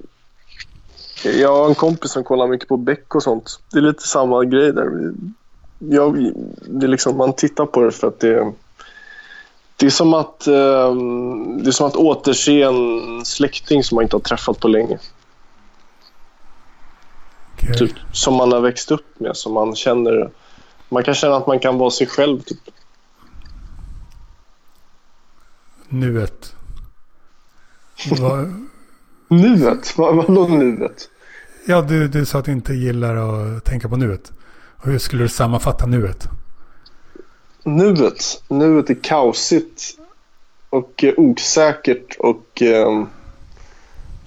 jag 1.24 1.56
har 1.56 1.68
en 1.68 1.74
kompis 1.74 2.10
som 2.10 2.24
kollar 2.24 2.46
mycket 2.46 2.68
på 2.68 2.76
Beck 2.76 3.14
och 3.14 3.22
sånt. 3.22 3.60
Det 3.72 3.78
är 3.78 3.82
lite 3.82 4.08
samma 4.08 4.44
grej 4.44 4.72
där. 4.72 5.12
Jag, 5.78 6.32
det 6.66 6.86
är 6.86 6.88
liksom, 6.88 7.16
man 7.16 7.32
tittar 7.32 7.66
på 7.66 7.80
det 7.80 7.92
för 7.92 8.08
att 8.08 8.20
det 8.20 8.52
det 9.76 9.86
är 9.86 9.90
som 9.90 10.14
att, 10.14 10.46
eh, 10.46 10.94
det 11.58 11.68
är 11.68 11.70
som 11.70 11.86
att 11.86 11.96
återse 11.96 12.62
en 12.62 13.24
släkting 13.24 13.84
som 13.84 13.94
man 13.96 14.02
inte 14.02 14.16
har 14.16 14.20
träffat 14.20 14.60
på 14.60 14.68
länge. 14.68 14.98
Okay. 17.54 17.74
Typ, 17.74 17.92
som 18.12 18.34
man 18.34 18.52
har 18.52 18.60
växt 18.60 18.90
upp 18.90 19.20
med, 19.20 19.36
som 19.36 19.52
man 19.52 19.74
känner. 19.74 20.30
Man 20.88 21.04
kan 21.04 21.14
känna 21.14 21.36
att 21.36 21.46
man 21.46 21.58
kan 21.58 21.78
vara 21.78 21.90
sig 21.90 22.06
själv. 22.06 22.40
Typ. 22.40 22.58
Nuet. 25.88 26.53
Vad... 28.10 28.66
nuet? 29.28 29.98
Vad, 29.98 30.16
vadå 30.16 30.48
nuet? 30.48 31.08
Ja, 31.66 31.82
du, 31.82 32.08
du 32.08 32.26
sa 32.26 32.38
att 32.38 32.44
du 32.44 32.52
inte 32.52 32.74
gillar 32.74 33.16
att 33.16 33.64
tänka 33.64 33.88
på 33.88 33.96
nuet. 33.96 34.32
Hur 34.82 34.98
skulle 34.98 35.22
du 35.22 35.28
sammanfatta 35.28 35.86
nuet? 35.86 36.28
Nuet? 37.64 38.42
Nuet 38.48 38.90
är 38.90 38.94
kaosigt 38.94 39.82
och 40.70 41.04
osäkert 41.16 42.16
och 42.18 42.62
eh, 42.62 43.04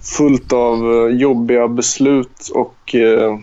fullt 0.00 0.52
av 0.52 0.92
eh, 0.94 1.16
jobbiga 1.16 1.68
beslut 1.68 2.48
och 2.54 2.94
eh, 2.94 3.38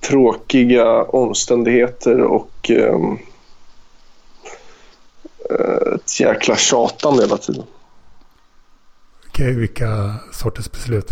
tråkiga 0.00 1.02
omständigheter 1.02 2.20
och 2.20 2.70
eh, 2.70 3.14
eh, 5.50 5.94
ett 5.94 6.20
jäkla 6.20 6.56
tjatande 6.56 7.22
hela 7.22 7.36
tiden 7.36 7.64
vilka, 9.40 9.60
vilka 9.60 10.14
sorters 10.32 10.70
beslut? 10.70 11.10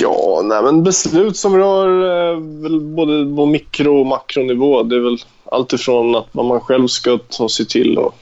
Ja, 0.00 0.42
nej 0.44 0.62
men 0.62 0.82
beslut 0.82 1.36
som 1.36 1.56
rör 1.56 2.32
eh, 2.32 2.40
både 2.80 3.36
på 3.36 3.46
mikro 3.46 4.00
och 4.00 4.06
makronivå. 4.06 4.82
Det 4.82 4.96
är 4.96 5.00
väl 5.00 5.18
alltifrån 5.44 6.16
att 6.16 6.26
vad 6.32 6.46
man 6.46 6.60
själv 6.60 6.86
ska 6.86 7.18
ta 7.18 7.48
sig 7.48 7.66
till 7.66 7.98
och 7.98 8.14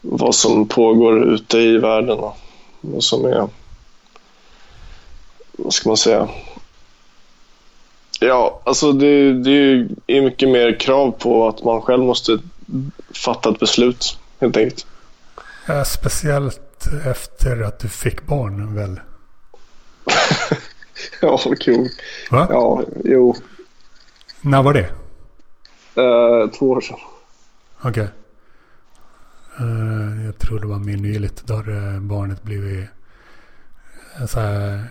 vad 0.00 0.34
som 0.34 0.68
pågår 0.68 1.24
ute 1.24 1.58
i 1.58 1.78
världen 1.78 2.18
och 2.18 2.36
vad 2.80 3.04
som 3.04 3.24
är, 3.24 3.48
vad 5.52 5.72
ska 5.72 5.88
man 5.88 5.96
säga? 5.96 6.28
Ja, 8.20 8.60
alltså 8.64 8.92
det, 8.92 9.32
det 9.32 9.86
är 10.06 10.22
mycket 10.22 10.48
mer 10.48 10.80
krav 10.80 11.10
på 11.10 11.48
att 11.48 11.64
man 11.64 11.80
själv 11.80 12.02
måste 12.02 12.38
fatta 13.24 13.50
ett 13.50 13.58
beslut 13.58 14.18
helt 14.40 14.56
enkelt. 14.56 14.86
Ja, 15.66 15.84
speciellt 15.84 16.86
efter 17.04 17.62
att 17.62 17.78
du 17.78 17.88
fick 17.88 18.26
barn 18.26 18.74
väl? 18.74 19.00
ja, 21.20 21.38
kul. 21.60 21.88
Va? 22.30 22.46
Ja, 22.50 22.82
jo. 23.04 23.34
När 24.40 24.62
var 24.62 24.74
det? 24.74 24.90
Uh, 26.02 26.50
två 26.50 26.70
år 26.70 26.80
sedan. 26.80 26.96
Okej. 27.80 27.90
Okay. 27.90 28.06
Uh, 29.66 30.18
eh, 30.18 30.24
jag 30.24 30.38
tror 30.38 30.60
det 30.60 30.66
var 30.66 30.78
mer 30.78 30.96
nyligt. 30.96 31.46
Då 31.46 31.54
har 31.54 32.00
barnet 32.00 32.42
blivit... 32.42 32.88
Så 34.28 34.40
här, 34.40 34.84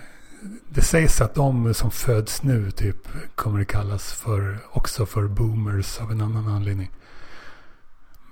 det 0.70 0.82
sägs 0.82 1.22
att 1.22 1.36
de 1.36 1.74
som 1.74 1.92
föds 1.92 2.44
nu 2.44 2.72
typ 2.72 3.08
kommer 3.36 3.60
det 3.60 3.66
kallas 3.66 4.14
för 4.14 4.58
också 4.72 5.06
för 5.06 5.28
boomers 5.28 6.00
av 6.00 6.12
en 6.12 6.22
annan 6.22 6.48
anledning. 6.48 6.92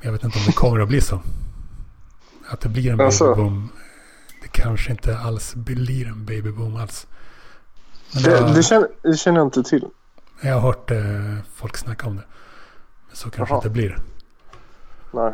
Jag 0.01 0.11
vet 0.11 0.23
inte 0.23 0.39
om 0.39 0.45
det 0.45 0.51
kommer 0.51 0.79
att 0.79 0.87
bli 0.87 1.01
så. 1.01 1.21
Att 2.49 2.61
det 2.61 2.69
blir 2.69 2.91
en 2.91 3.01
alltså. 3.01 3.23
babyboom. 3.23 3.69
Det 4.41 4.47
kanske 4.47 4.91
inte 4.91 5.17
alls 5.17 5.55
blir 5.55 6.07
en 6.07 6.25
babyboom 6.25 6.75
alls. 6.75 7.07
Men 8.13 8.23
det, 8.23 8.29
det, 8.29 8.53
det, 8.53 8.63
känner, 8.63 8.87
det, 9.01 9.17
känner, 9.17 9.39
jag 9.39 9.47
inte 9.47 9.63
till. 9.63 9.85
Jag 10.41 10.53
har 10.53 10.61
hört 10.61 10.91
eh, 10.91 10.97
folk 11.55 11.77
snacka 11.77 12.07
om 12.07 12.15
det. 12.15 12.23
Men 13.07 13.15
så 13.15 13.29
kanske 13.29 13.53
Aha. 13.53 13.61
inte 13.61 13.69
blir. 13.69 13.97
Nej. 15.11 15.33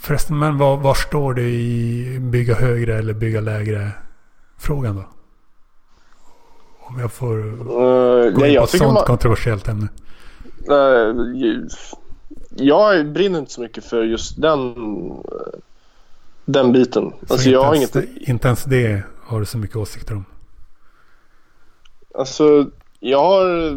Förresten, 0.00 0.38
men 0.38 0.58
var, 0.58 0.76
var 0.76 0.94
står 0.94 1.34
det 1.34 1.42
i 1.42 2.18
bygga 2.20 2.54
högre 2.54 2.98
eller 2.98 3.14
bygga 3.14 3.40
lägre 3.40 3.90
frågan 4.58 4.96
då? 4.96 5.04
Om 6.80 7.00
jag 7.00 7.12
får 7.12 7.38
uh, 7.38 8.32
gå 8.32 8.46
in 8.46 8.56
på 8.56 8.64
ett 8.64 8.70
sånt 8.70 8.94
man... 8.94 9.04
kontroversiellt 9.04 9.68
ämne. 9.68 9.88
Uh, 10.70 11.68
jag 12.56 13.12
brinner 13.12 13.38
inte 13.38 13.52
så 13.52 13.60
mycket 13.60 13.84
för 13.84 14.02
just 14.02 14.42
den, 14.42 14.74
den 16.44 16.72
biten. 16.72 17.12
Så 17.26 17.34
alltså, 17.34 17.50
jag 17.50 17.64
har 17.64 17.74
inget... 17.74 17.96
inte 18.28 18.48
ens 18.48 18.64
det 18.64 19.02
har 19.26 19.40
du 19.40 19.46
så 19.46 19.58
mycket 19.58 19.76
åsikter 19.76 20.14
om? 20.14 20.24
Alltså, 22.14 22.70
jag 23.00 23.18
har 23.18 23.70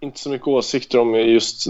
inte 0.00 0.20
så 0.20 0.30
mycket 0.30 0.48
åsikter 0.48 0.98
om 0.98 1.14
just 1.14 1.66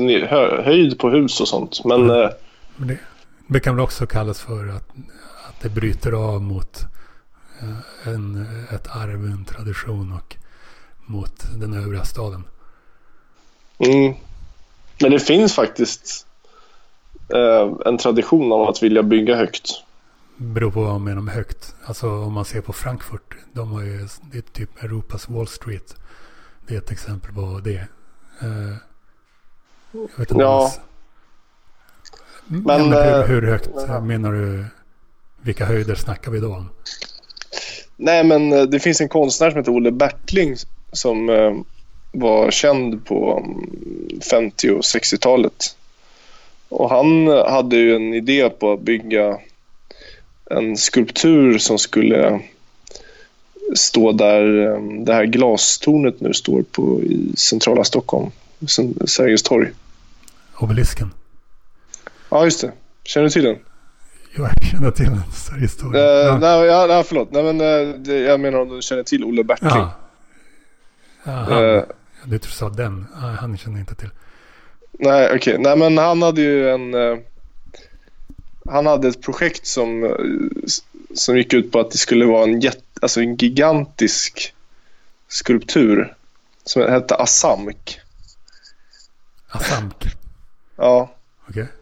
höjd 0.64 0.98
på 0.98 1.10
hus 1.10 1.40
och 1.40 1.48
sånt. 1.48 1.84
Men, 1.84 2.02
mm. 2.02 2.22
äh, 2.22 2.30
men 2.76 2.88
det, 2.88 2.98
det, 3.46 3.60
kan 3.60 3.76
väl 3.76 3.84
också 3.84 4.06
kallas 4.06 4.40
för 4.40 4.68
att, 4.68 4.88
att 5.48 5.60
det 5.62 5.68
bryter 5.68 6.12
av 6.12 6.42
mot 6.42 6.80
eh, 7.60 8.12
en, 8.14 8.46
ett 8.74 8.88
arv, 8.96 9.24
en 9.24 9.44
tradition 9.44 10.12
och 10.12 10.36
mot 11.06 11.44
den 11.60 11.74
övriga 11.74 12.04
staden. 12.04 12.44
Mm. 13.78 14.14
Men 15.00 15.10
det 15.10 15.20
finns 15.20 15.54
faktiskt 15.54 16.26
eh, 17.34 17.72
en 17.86 17.98
tradition 17.98 18.52
av 18.52 18.68
att 18.68 18.82
vilja 18.82 19.02
bygga 19.02 19.36
högt. 19.36 19.70
Beror 20.36 20.70
på 20.70 20.80
vad 20.80 20.92
man 20.92 21.04
menar 21.04 21.22
med 21.22 21.34
högt. 21.34 21.74
Alltså 21.84 22.08
om 22.08 22.32
man 22.32 22.44
ser 22.44 22.60
på 22.60 22.72
Frankfurt. 22.72 23.36
De 23.52 23.72
har 23.72 23.82
ju, 23.82 24.08
det 24.32 24.38
är 24.38 24.42
typ 24.42 24.82
Europas 24.82 25.28
Wall 25.28 25.48
Street. 25.48 25.96
Det 26.66 26.74
är 26.74 26.78
ett 26.78 26.90
exempel 26.90 27.32
på 27.32 27.60
det. 27.64 27.86
Eh, 28.42 28.76
jag 29.92 30.08
vet 30.16 30.30
inte 30.30 30.42
ja. 30.42 30.62
Alls. 30.62 30.80
Men, 32.46 32.62
men 32.64 32.92
hur, 32.92 32.94
eh, 32.94 33.22
hur, 33.22 33.42
högt 33.42 33.70
men, 33.88 34.06
menar 34.06 34.32
du? 34.32 34.64
Vilka 35.42 35.64
höjder 35.64 35.94
snackar 35.94 36.32
vi 36.32 36.40
då 36.40 36.54
om? 36.54 36.68
Nej 37.96 38.24
men 38.24 38.52
eh, 38.52 38.62
det 38.62 38.80
finns 38.80 39.00
en 39.00 39.08
konstnär 39.08 39.50
som 39.50 39.58
heter 39.58 39.72
Olle 39.72 39.90
Bertling 39.90 40.56
som 40.92 41.28
eh, 41.28 41.52
var 42.12 42.50
känd 42.50 43.06
på 43.06 43.46
50 44.30 44.70
och 44.70 44.80
60-talet. 44.80 45.76
Och 46.68 46.90
han 46.90 47.26
hade 47.26 47.76
ju 47.76 47.96
en 47.96 48.14
idé 48.14 48.48
på 48.48 48.72
att 48.72 48.80
bygga 48.80 49.38
en 50.50 50.76
skulptur 50.76 51.58
som 51.58 51.78
skulle 51.78 52.40
stå 53.76 54.12
där 54.12 54.66
eh, 54.66 54.82
det 55.04 55.14
här 55.14 55.24
glastornet 55.24 56.20
nu 56.20 56.34
står 56.34 56.62
på 56.62 57.02
i 57.02 57.32
centrala 57.36 57.84
Stockholm, 57.84 58.30
Sergels 59.06 59.42
torg. 59.42 59.70
Obelisken? 60.58 61.10
Ja, 62.30 62.44
just 62.44 62.60
det. 62.60 62.72
Känner 63.04 63.24
du 63.24 63.30
till 63.30 63.44
den? 63.44 63.56
Jo, 64.36 64.44
jag 64.44 64.70
känner 64.70 64.90
till 64.90 65.04
den. 65.04 65.22
Sergels 65.32 65.76
torg. 65.76 65.98
Uh, 65.98 66.02
ja. 66.04 66.38
Nej, 66.38 66.66
ja, 66.66 67.04
förlåt. 67.06 67.32
Nej, 67.32 67.42
men, 67.42 67.60
uh, 67.60 68.16
jag 68.16 68.40
menar 68.40 68.58
om 68.58 68.68
du 68.68 68.82
känner 68.82 69.02
till 69.02 69.24
Olle 69.24 69.44
Bertling. 69.44 69.70
Ja. 71.24 71.76
Uh, 71.76 71.82
du 72.24 72.38
sa 72.38 72.68
den. 72.68 73.06
Han 73.40 73.58
känner 73.58 73.80
inte 73.80 73.94
till. 73.94 74.10
Nej, 74.92 75.26
okej. 75.26 75.36
Okay. 75.36 75.58
Nej, 75.58 75.76
men 75.76 75.98
han 75.98 76.22
hade 76.22 76.40
ju 76.40 76.70
en... 76.70 76.94
Uh, 76.94 77.18
han 78.64 78.86
hade 78.86 79.08
ett 79.08 79.22
projekt 79.22 79.66
som, 79.66 80.02
uh, 80.04 80.50
som 81.14 81.36
gick 81.36 81.52
ut 81.52 81.72
på 81.72 81.80
att 81.80 81.90
det 81.90 81.98
skulle 81.98 82.24
vara 82.26 82.42
en, 82.42 82.60
jätt, 82.60 82.84
alltså 83.00 83.20
en 83.20 83.36
gigantisk 83.36 84.54
skulptur 85.28 86.14
som 86.64 86.82
hette 86.82 87.14
Asamk. 87.14 88.00
Asamk? 89.48 90.04
ja. 90.76 91.14
Okej. 91.48 91.62
Okay. 91.62 91.74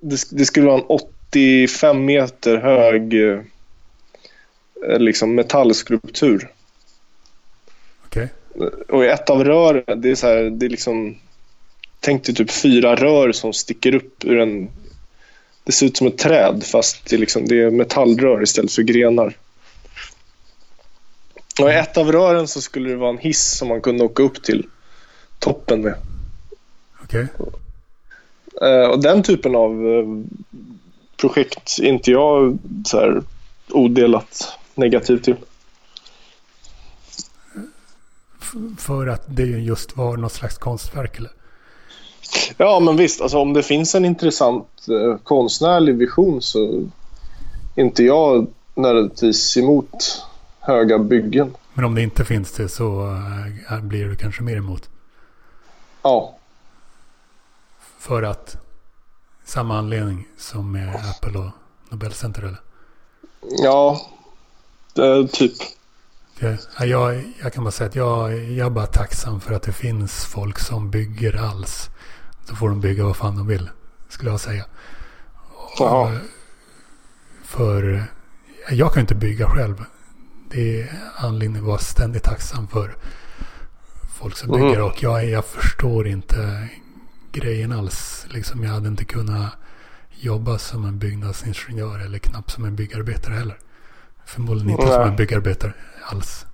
Det, 0.00 0.22
det, 0.30 0.46
skulle 0.46 0.66
vara 0.66 0.78
en 0.78 0.86
85 1.30 2.04
meter 2.04 2.56
hög 2.56 3.14
uh, 3.14 3.42
liksom 4.98 5.34
metallskulptur. 5.34 6.52
Och 8.88 9.04
i 9.04 9.08
ett 9.08 9.30
av 9.30 9.44
rören, 9.44 10.00
det 10.00 10.10
är 10.10 10.14
så 10.14 10.26
här, 10.26 10.42
det 10.42 10.66
är 10.66 10.70
liksom 10.70 11.16
Tänk 12.00 12.24
dig 12.24 12.34
typ 12.34 12.50
fyra 12.50 12.94
rör 12.94 13.32
som 13.32 13.52
sticker 13.52 13.94
upp 13.94 14.24
ur 14.24 14.40
en... 14.40 14.68
Det 15.64 15.72
ser 15.72 15.86
ut 15.86 15.96
som 15.96 16.06
ett 16.06 16.18
träd 16.18 16.64
fast 16.64 17.10
det 17.10 17.16
är, 17.16 17.20
liksom, 17.20 17.46
det 17.46 17.62
är 17.62 17.70
metallrör 17.70 18.42
istället 18.42 18.72
för 18.72 18.82
grenar. 18.82 19.36
Och 21.60 21.70
i 21.70 21.74
ett 21.74 21.96
av 21.96 22.12
rören 22.12 22.48
så 22.48 22.60
skulle 22.60 22.90
det 22.90 22.96
vara 22.96 23.10
en 23.10 23.18
hiss 23.18 23.56
som 23.56 23.68
man 23.68 23.80
kunde 23.80 24.04
åka 24.04 24.22
upp 24.22 24.42
till 24.42 24.66
toppen 25.38 25.80
med. 25.80 25.94
Okej. 27.02 27.26
Okay. 27.38 28.70
Eh, 28.70 28.88
och 28.88 29.02
den 29.02 29.22
typen 29.22 29.56
av 29.56 29.70
eh, 29.72 30.06
projekt 31.16 31.78
är 31.78 31.86
inte 31.86 32.10
jag 32.10 32.58
så 32.86 33.00
här 33.00 33.22
odelat 33.68 34.48
negativ 34.74 35.16
till. 35.18 35.36
För 38.78 39.06
att 39.06 39.24
det 39.26 39.42
just 39.42 39.96
var 39.96 40.16
något 40.16 40.32
slags 40.32 40.58
konstverk 40.58 41.18
eller? 41.18 41.30
Ja, 42.56 42.80
men 42.80 42.96
visst. 42.96 43.20
Alltså, 43.20 43.38
om 43.38 43.52
det 43.52 43.62
finns 43.62 43.94
en 43.94 44.04
intressant 44.04 44.66
eh, 44.88 45.18
konstnärlig 45.22 45.96
vision 45.96 46.42
så 46.42 46.88
är 47.74 47.84
inte 47.84 48.02
jag 48.02 48.46
nödvändigtvis 48.74 49.56
emot 49.56 50.24
höga 50.60 50.98
byggen. 50.98 51.54
Men 51.74 51.84
om 51.84 51.94
det 51.94 52.02
inte 52.02 52.24
finns 52.24 52.52
det 52.52 52.68
så 52.68 53.14
äh, 53.70 53.80
blir 53.80 54.04
du 54.04 54.16
kanske 54.16 54.42
mer 54.42 54.56
emot? 54.56 54.88
Ja. 56.02 56.36
För 57.98 58.22
att 58.22 58.56
samma 59.44 59.78
anledning 59.78 60.28
som 60.36 60.72
med 60.72 60.94
Apple 60.94 61.38
och 61.38 61.50
Nobelcenter 61.90 62.42
eller? 62.42 62.60
Ja, 63.40 64.00
det, 64.94 65.28
typ. 65.28 65.52
Jag, 66.38 66.58
jag, 66.88 67.24
jag, 67.42 67.52
kan 67.52 67.64
bara 67.64 67.70
säga 67.70 67.88
att 67.88 67.96
jag, 67.96 68.38
jag 68.38 68.66
är 68.66 68.70
bara 68.70 68.86
tacksam 68.86 69.40
för 69.40 69.54
att 69.54 69.62
det 69.62 69.72
finns 69.72 70.24
folk 70.24 70.58
som 70.58 70.90
bygger 70.90 71.36
alls. 71.36 71.90
Så 72.44 72.56
får 72.56 72.68
de 72.68 72.80
bygga 72.80 73.04
vad 73.04 73.16
fan 73.16 73.36
de 73.36 73.46
vill, 73.46 73.70
skulle 74.08 74.30
jag 74.30 74.40
säga. 74.40 74.64
Och, 75.78 76.08
för 77.44 78.04
jag 78.70 78.92
kan 78.92 79.00
inte 79.00 79.14
bygga 79.14 79.46
själv. 79.46 79.84
Det 80.50 80.82
är 80.82 80.98
anledningen 81.16 81.62
att 81.62 81.68
vara 81.68 81.78
ständigt 81.78 82.22
tacksam 82.22 82.68
för 82.68 82.96
folk 84.18 84.36
som 84.36 84.50
bygger. 84.50 84.74
Mm. 84.74 84.84
Och 84.84 85.02
jag, 85.02 85.28
jag 85.28 85.44
förstår 85.44 86.06
inte 86.06 86.68
grejen 87.32 87.72
alls. 87.72 88.26
Liksom, 88.30 88.64
jag 88.64 88.70
hade 88.70 88.88
inte 88.88 89.04
kunnat 89.04 89.52
jobba 90.10 90.58
som 90.58 90.84
en 90.84 90.98
byggnadsingenjör 90.98 91.98
eller 91.98 92.18
knappt 92.18 92.50
som 92.50 92.64
en 92.64 92.76
byggarbetare 92.76 93.34
heller. 93.34 93.58
Förmodligen 94.26 94.70
inte 94.70 94.84
Nej. 94.84 94.94
som 94.94 95.08
en 95.08 95.16
byggarbetare 95.16 95.72
alls. 96.02 96.46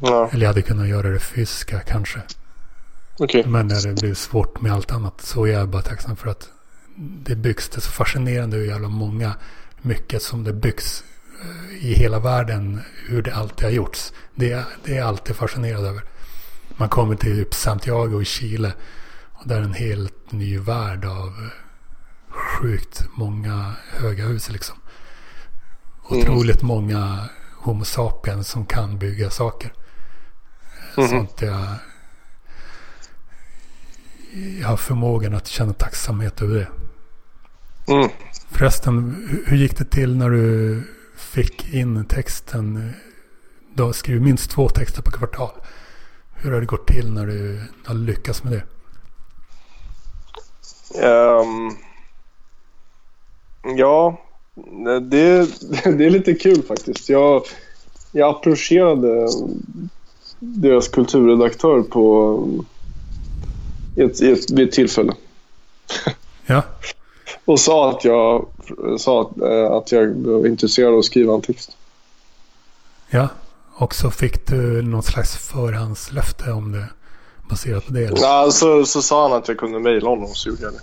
Ja. 0.00 0.28
Eller 0.32 0.42
jag 0.42 0.48
hade 0.48 0.62
kunnat 0.62 0.88
göra 0.88 1.08
det 1.08 1.18
fysiska 1.18 1.80
kanske. 1.80 2.20
Okay. 3.18 3.44
Men 3.46 3.66
när 3.66 3.86
det 3.86 4.00
blev 4.00 4.14
svårt 4.14 4.60
med 4.60 4.72
allt 4.72 4.92
annat 4.92 5.20
så 5.20 5.44
är 5.46 5.52
jag 5.52 5.68
bara 5.68 5.82
tacksam 5.82 6.16
för 6.16 6.30
att 6.30 6.50
det 6.96 7.36
byggs. 7.36 7.68
Det 7.68 7.78
är 7.78 7.80
så 7.80 7.90
fascinerande 7.90 8.56
hur 8.56 8.66
jävla 8.66 8.88
många, 8.88 9.34
mycket 9.82 10.22
som 10.22 10.44
det 10.44 10.52
byggs 10.52 11.04
eh, 11.42 11.86
i 11.86 11.94
hela 11.94 12.18
världen 12.18 12.80
hur 13.06 13.22
det 13.22 13.34
alltid 13.34 13.64
har 13.64 13.72
gjorts. 13.72 14.12
Det, 14.34 14.64
det 14.84 14.92
är 14.92 14.96
jag 14.98 15.08
alltid 15.08 15.36
fascinerad 15.36 15.84
över. 15.84 16.02
Man 16.76 16.88
kommer 16.88 17.16
till 17.16 17.36
typ 17.36 17.54
Santiago 17.54 18.22
i 18.22 18.24
Chile. 18.24 18.72
Och 19.32 19.48
där 19.48 19.56
är 19.56 19.62
en 19.62 19.74
helt 19.74 20.32
ny 20.32 20.58
värld 20.58 21.04
av 21.04 21.26
eh, 21.26 21.50
sjukt 22.28 23.04
många 23.14 23.72
höga 23.90 24.24
hus 24.24 24.50
liksom. 24.50 24.76
Mm. 26.10 26.20
Otroligt 26.22 26.62
många 26.62 27.28
Homo 27.58 27.84
sapiens 27.84 28.48
som 28.48 28.66
kan 28.66 28.98
bygga 28.98 29.30
saker. 29.30 29.72
Mhm. 30.96 31.08
Sånt 31.08 31.42
jag, 31.42 31.66
jag 34.60 34.68
har 34.68 34.76
förmågan 34.76 35.34
att 35.34 35.46
känna 35.46 35.72
tacksamhet 35.72 36.42
över 36.42 36.54
det. 36.58 36.68
Mm. 37.92 38.10
Förresten, 38.50 39.14
hur- 39.46 39.56
gick 39.56 39.78
det 39.78 39.84
till 39.84 40.16
när 40.16 40.30
du 40.30 40.82
fick 41.16 41.74
in 41.74 42.04
texten? 42.04 42.92
Du 43.74 43.82
har 43.82 43.92
skrivit 43.92 44.22
minst 44.22 44.50
två 44.50 44.68
texter 44.68 45.02
per 45.02 45.10
kvartal. 45.10 45.50
Hur 46.34 46.52
har 46.52 46.60
det 46.60 46.66
gått 46.66 46.86
till 46.86 47.12
när 47.12 47.26
du 47.26 47.62
har 47.86 47.94
lyckats 47.94 48.42
med 48.44 48.52
det? 48.52 48.64
Ehm, 51.06 51.70
ja, 53.76 54.23
det, 55.00 55.48
det 55.84 56.04
är 56.04 56.10
lite 56.10 56.34
kul 56.34 56.62
faktiskt. 56.62 57.08
Jag, 57.08 57.42
jag 58.12 58.30
approcherade 58.30 59.28
deras 60.38 60.88
kulturredaktör 60.88 61.82
på 61.82 62.64
i 63.96 64.02
ett, 64.02 64.20
i 64.20 64.32
ett, 64.32 64.50
vid 64.50 64.68
ett 64.68 64.74
tillfälle 64.74 65.14
Ja, 66.46 66.62
och 67.44 67.60
sa 67.60 67.90
att 67.90 68.04
jag, 68.04 68.46
sa 68.98 69.22
att, 69.22 69.40
eh, 69.40 69.72
att 69.72 69.92
jag 69.92 70.14
var 70.14 70.46
intresserad 70.46 70.92
av 70.92 70.98
att 70.98 71.04
skriva 71.04 71.34
en 71.34 71.42
text. 71.42 71.76
ja. 73.10 73.28
Och 73.76 73.94
så 73.94 74.10
fick 74.10 74.46
du 74.46 74.82
någon 74.82 75.02
slags 75.02 75.36
förhandslöfte 75.36 76.52
om 76.52 76.72
det 76.72 76.88
baserat 77.50 77.86
på 77.86 77.92
det. 77.92 78.04
Eller? 78.04 78.20
Ja, 78.20 78.50
så, 78.50 78.84
så 78.84 79.02
sa 79.02 79.28
han 79.28 79.38
att 79.38 79.48
jag 79.48 79.58
kunde 79.58 79.78
mejla 79.78 80.08
honom 80.08 80.34
så 80.34 80.48
gjorde 80.48 80.62
jag 80.62 80.72
det. 80.72 80.80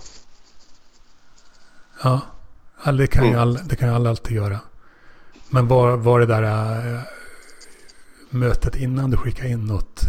Ja 2.02 2.20
det, 2.84 3.06
kan 3.06 3.24
ju 3.24 3.28
Mm. 3.28 3.40
alla, 3.40 3.60
det 3.64 3.76
kan 3.76 3.88
ju 3.88 3.94
alla 3.94 4.10
alltid 4.10 4.36
göra. 4.36 4.58
Men 5.50 5.68
var, 5.68 5.96
var 5.96 6.20
det 6.20 6.26
där 6.26 6.42
äh, 6.94 7.00
mötet 8.30 8.76
innan 8.76 9.10
du 9.10 9.16
skickade 9.16 9.48
in 9.48 9.66
något? 9.66 10.00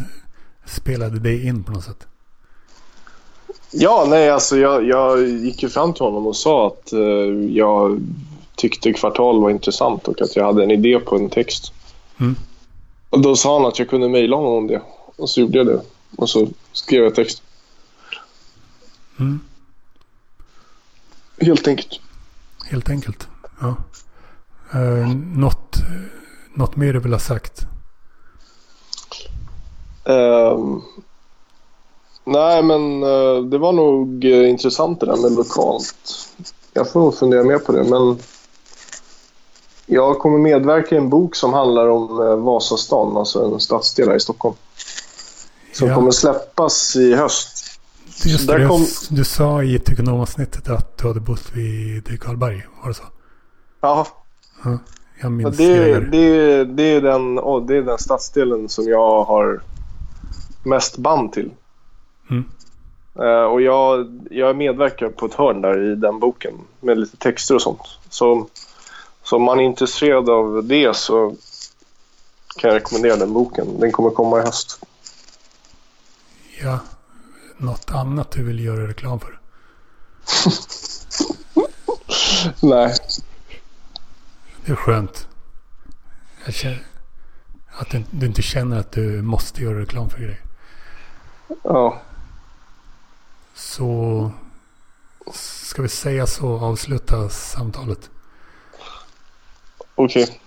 Spelade 0.65 1.19
det 1.19 1.43
in 1.43 1.63
på 1.63 1.71
något 1.71 1.84
sätt? 1.84 2.07
Ja, 3.71 4.05
nej, 4.09 4.30
alltså 4.30 4.57
jag, 4.57 4.88
jag 4.88 5.28
gick 5.28 5.63
ju 5.63 5.69
fram 5.69 5.93
till 5.93 6.03
honom 6.05 6.28
och 6.28 6.36
sa 6.36 6.67
att 6.67 6.93
eh, 6.93 6.99
jag 7.49 8.01
tyckte 8.55 8.93
kvartal 8.93 9.41
var 9.41 9.49
intressant 9.49 10.07
och 10.07 10.21
att 10.21 10.36
jag 10.36 10.45
hade 10.45 10.63
en 10.63 10.71
idé 10.71 10.99
på 10.99 11.15
en 11.15 11.30
text. 11.30 11.74
Mm. 12.19 12.36
Och 13.09 13.21
då 13.21 13.36
sa 13.36 13.57
han 13.57 13.65
att 13.67 13.80
jag 13.80 13.89
kunde 13.89 14.09
mejla 14.09 14.36
honom 14.36 14.53
om 14.53 14.67
det. 14.67 14.82
Och 15.15 15.30
så 15.30 15.41
gjorde 15.41 15.57
jag 15.57 15.67
det. 15.67 15.82
Och 16.17 16.30
så 16.30 16.47
skrev 16.71 17.03
jag 17.03 17.15
text. 17.15 17.43
Mm. 19.19 19.39
Helt 21.41 21.67
enkelt. 21.67 21.99
Helt 22.74 22.89
enkelt. 22.89 23.28
Ja. 23.61 23.76
Uh, 24.76 25.15
något, 25.36 25.76
något 26.53 26.76
mer 26.76 26.93
du 26.93 26.99
vill 26.99 27.11
ha 27.13 27.19
sagt? 27.19 27.61
Ehm, 30.05 30.82
nej, 32.26 32.63
men 32.63 33.03
eh, 33.03 33.43
det 33.49 33.57
var 33.57 33.71
nog 33.71 34.26
eh, 34.26 34.49
intressant 34.49 34.99
det 34.99 35.05
där 35.05 35.15
med 35.17 35.32
lokalt. 35.32 35.95
Jag 36.74 36.91
får 36.91 36.99
nog 36.99 37.15
fundera 37.15 37.43
mer 37.43 37.57
på 37.57 37.71
det, 37.71 37.84
men 37.84 38.17
jag 39.86 40.19
kommer 40.19 40.38
medverka 40.38 40.95
i 40.95 40.97
en 40.97 41.09
bok 41.09 41.36
som 41.36 41.53
handlar 41.53 41.88
om 41.88 42.21
eh, 42.21 42.36
Vasastan, 42.36 43.17
alltså 43.17 43.45
en 43.45 43.59
stadsdel 43.59 44.07
här 44.09 44.15
i 44.15 44.19
Stockholm. 44.19 44.55
Som 45.74 45.88
Ja. 45.88 45.95
kommer 45.95 46.11
släppas 46.11 46.95
i 46.95 47.15
höst. 47.15 47.53
Just 48.26 48.47
det, 48.47 48.67
kom- 48.67 48.88
du 49.09 49.24
sa 49.24 49.63
i 49.63 49.80
Tykonomavsnittet 49.80 50.69
att 50.69 50.97
du 50.97 51.07
hade 51.07 51.19
bott 51.19 51.51
vid 51.53 52.21
Karlberg. 52.21 52.67
Var 52.82 52.88
det 52.88 52.93
så? 52.93 53.03
Ja, 53.82 54.07
Ja, 54.63 54.78
jag 55.21 55.32
minns 55.32 55.57
det, 55.57 55.99
det. 55.99 55.99
det, 55.99 56.65
det, 56.65 56.84
är 56.84 57.01
den, 57.01 57.39
oh, 57.39 57.65
det 57.65 57.78
är 57.78 57.82
den 57.82 57.97
stadsdelen 57.97 58.69
som 58.69 58.88
jag 58.88 59.24
har 59.24 59.61
mest 60.63 60.97
band 60.97 61.34
till. 61.34 61.51
Mm. 62.30 62.43
Eh, 63.15 63.43
och 63.43 63.61
jag, 63.61 64.19
jag 64.32 64.55
medverkar 64.55 65.09
på 65.09 65.26
ett 65.26 65.34
hörn 65.34 65.61
där 65.61 65.91
i 65.91 65.95
den 65.95 66.19
boken 66.19 66.53
med 66.80 66.99
lite 66.99 67.17
texter 67.17 67.55
och 67.55 67.61
sånt. 67.61 67.82
Så, 68.09 68.47
så 69.24 69.36
om 69.36 69.43
man 69.43 69.59
är 69.59 69.63
intresserad 69.63 70.30
av 70.30 70.63
det 70.65 70.95
så 70.95 71.36
kan 72.57 72.69
jag 72.69 72.76
rekommendera 72.76 73.15
den 73.15 73.34
boken. 73.34 73.80
Den 73.80 73.91
kommer 73.91 74.09
komma 74.09 74.39
i 74.39 74.41
höst. 74.41 74.80
Ja, 76.61 76.80
något 77.64 77.91
annat 77.91 78.32
du 78.32 78.43
vill 78.43 78.59
göra 78.66 78.88
reklam 78.88 79.20
för? 79.20 79.39
Nej. 82.61 82.95
Det 84.66 84.72
är 84.72 84.76
skönt. 84.76 85.28
Jag 86.45 86.53
känner, 86.53 86.84
att 87.80 87.89
du, 87.89 88.03
du 88.11 88.26
inte 88.26 88.41
känner 88.41 88.80
att 88.80 88.91
du 88.91 89.22
måste 89.22 89.61
göra 89.64 89.80
reklam 89.80 90.09
för 90.09 90.18
grejer. 90.20 90.41
Ja. 91.64 92.01
Så 93.53 94.32
ska 95.34 95.82
vi 95.82 95.89
säga 95.89 96.28
så 96.28 96.47
och 96.47 96.64
avsluta 96.64 97.30
samtalet. 97.30 98.09
Okej. 99.95 100.41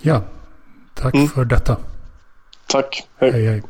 Ja, 0.00 0.22
tack 0.94 1.14
Mm. 1.14 1.28
för 1.28 1.44
detta. 1.44 1.76
Tack. 2.66 3.08
Hej. 3.16 3.32
Hej 3.32 3.46
hej. 3.46 3.62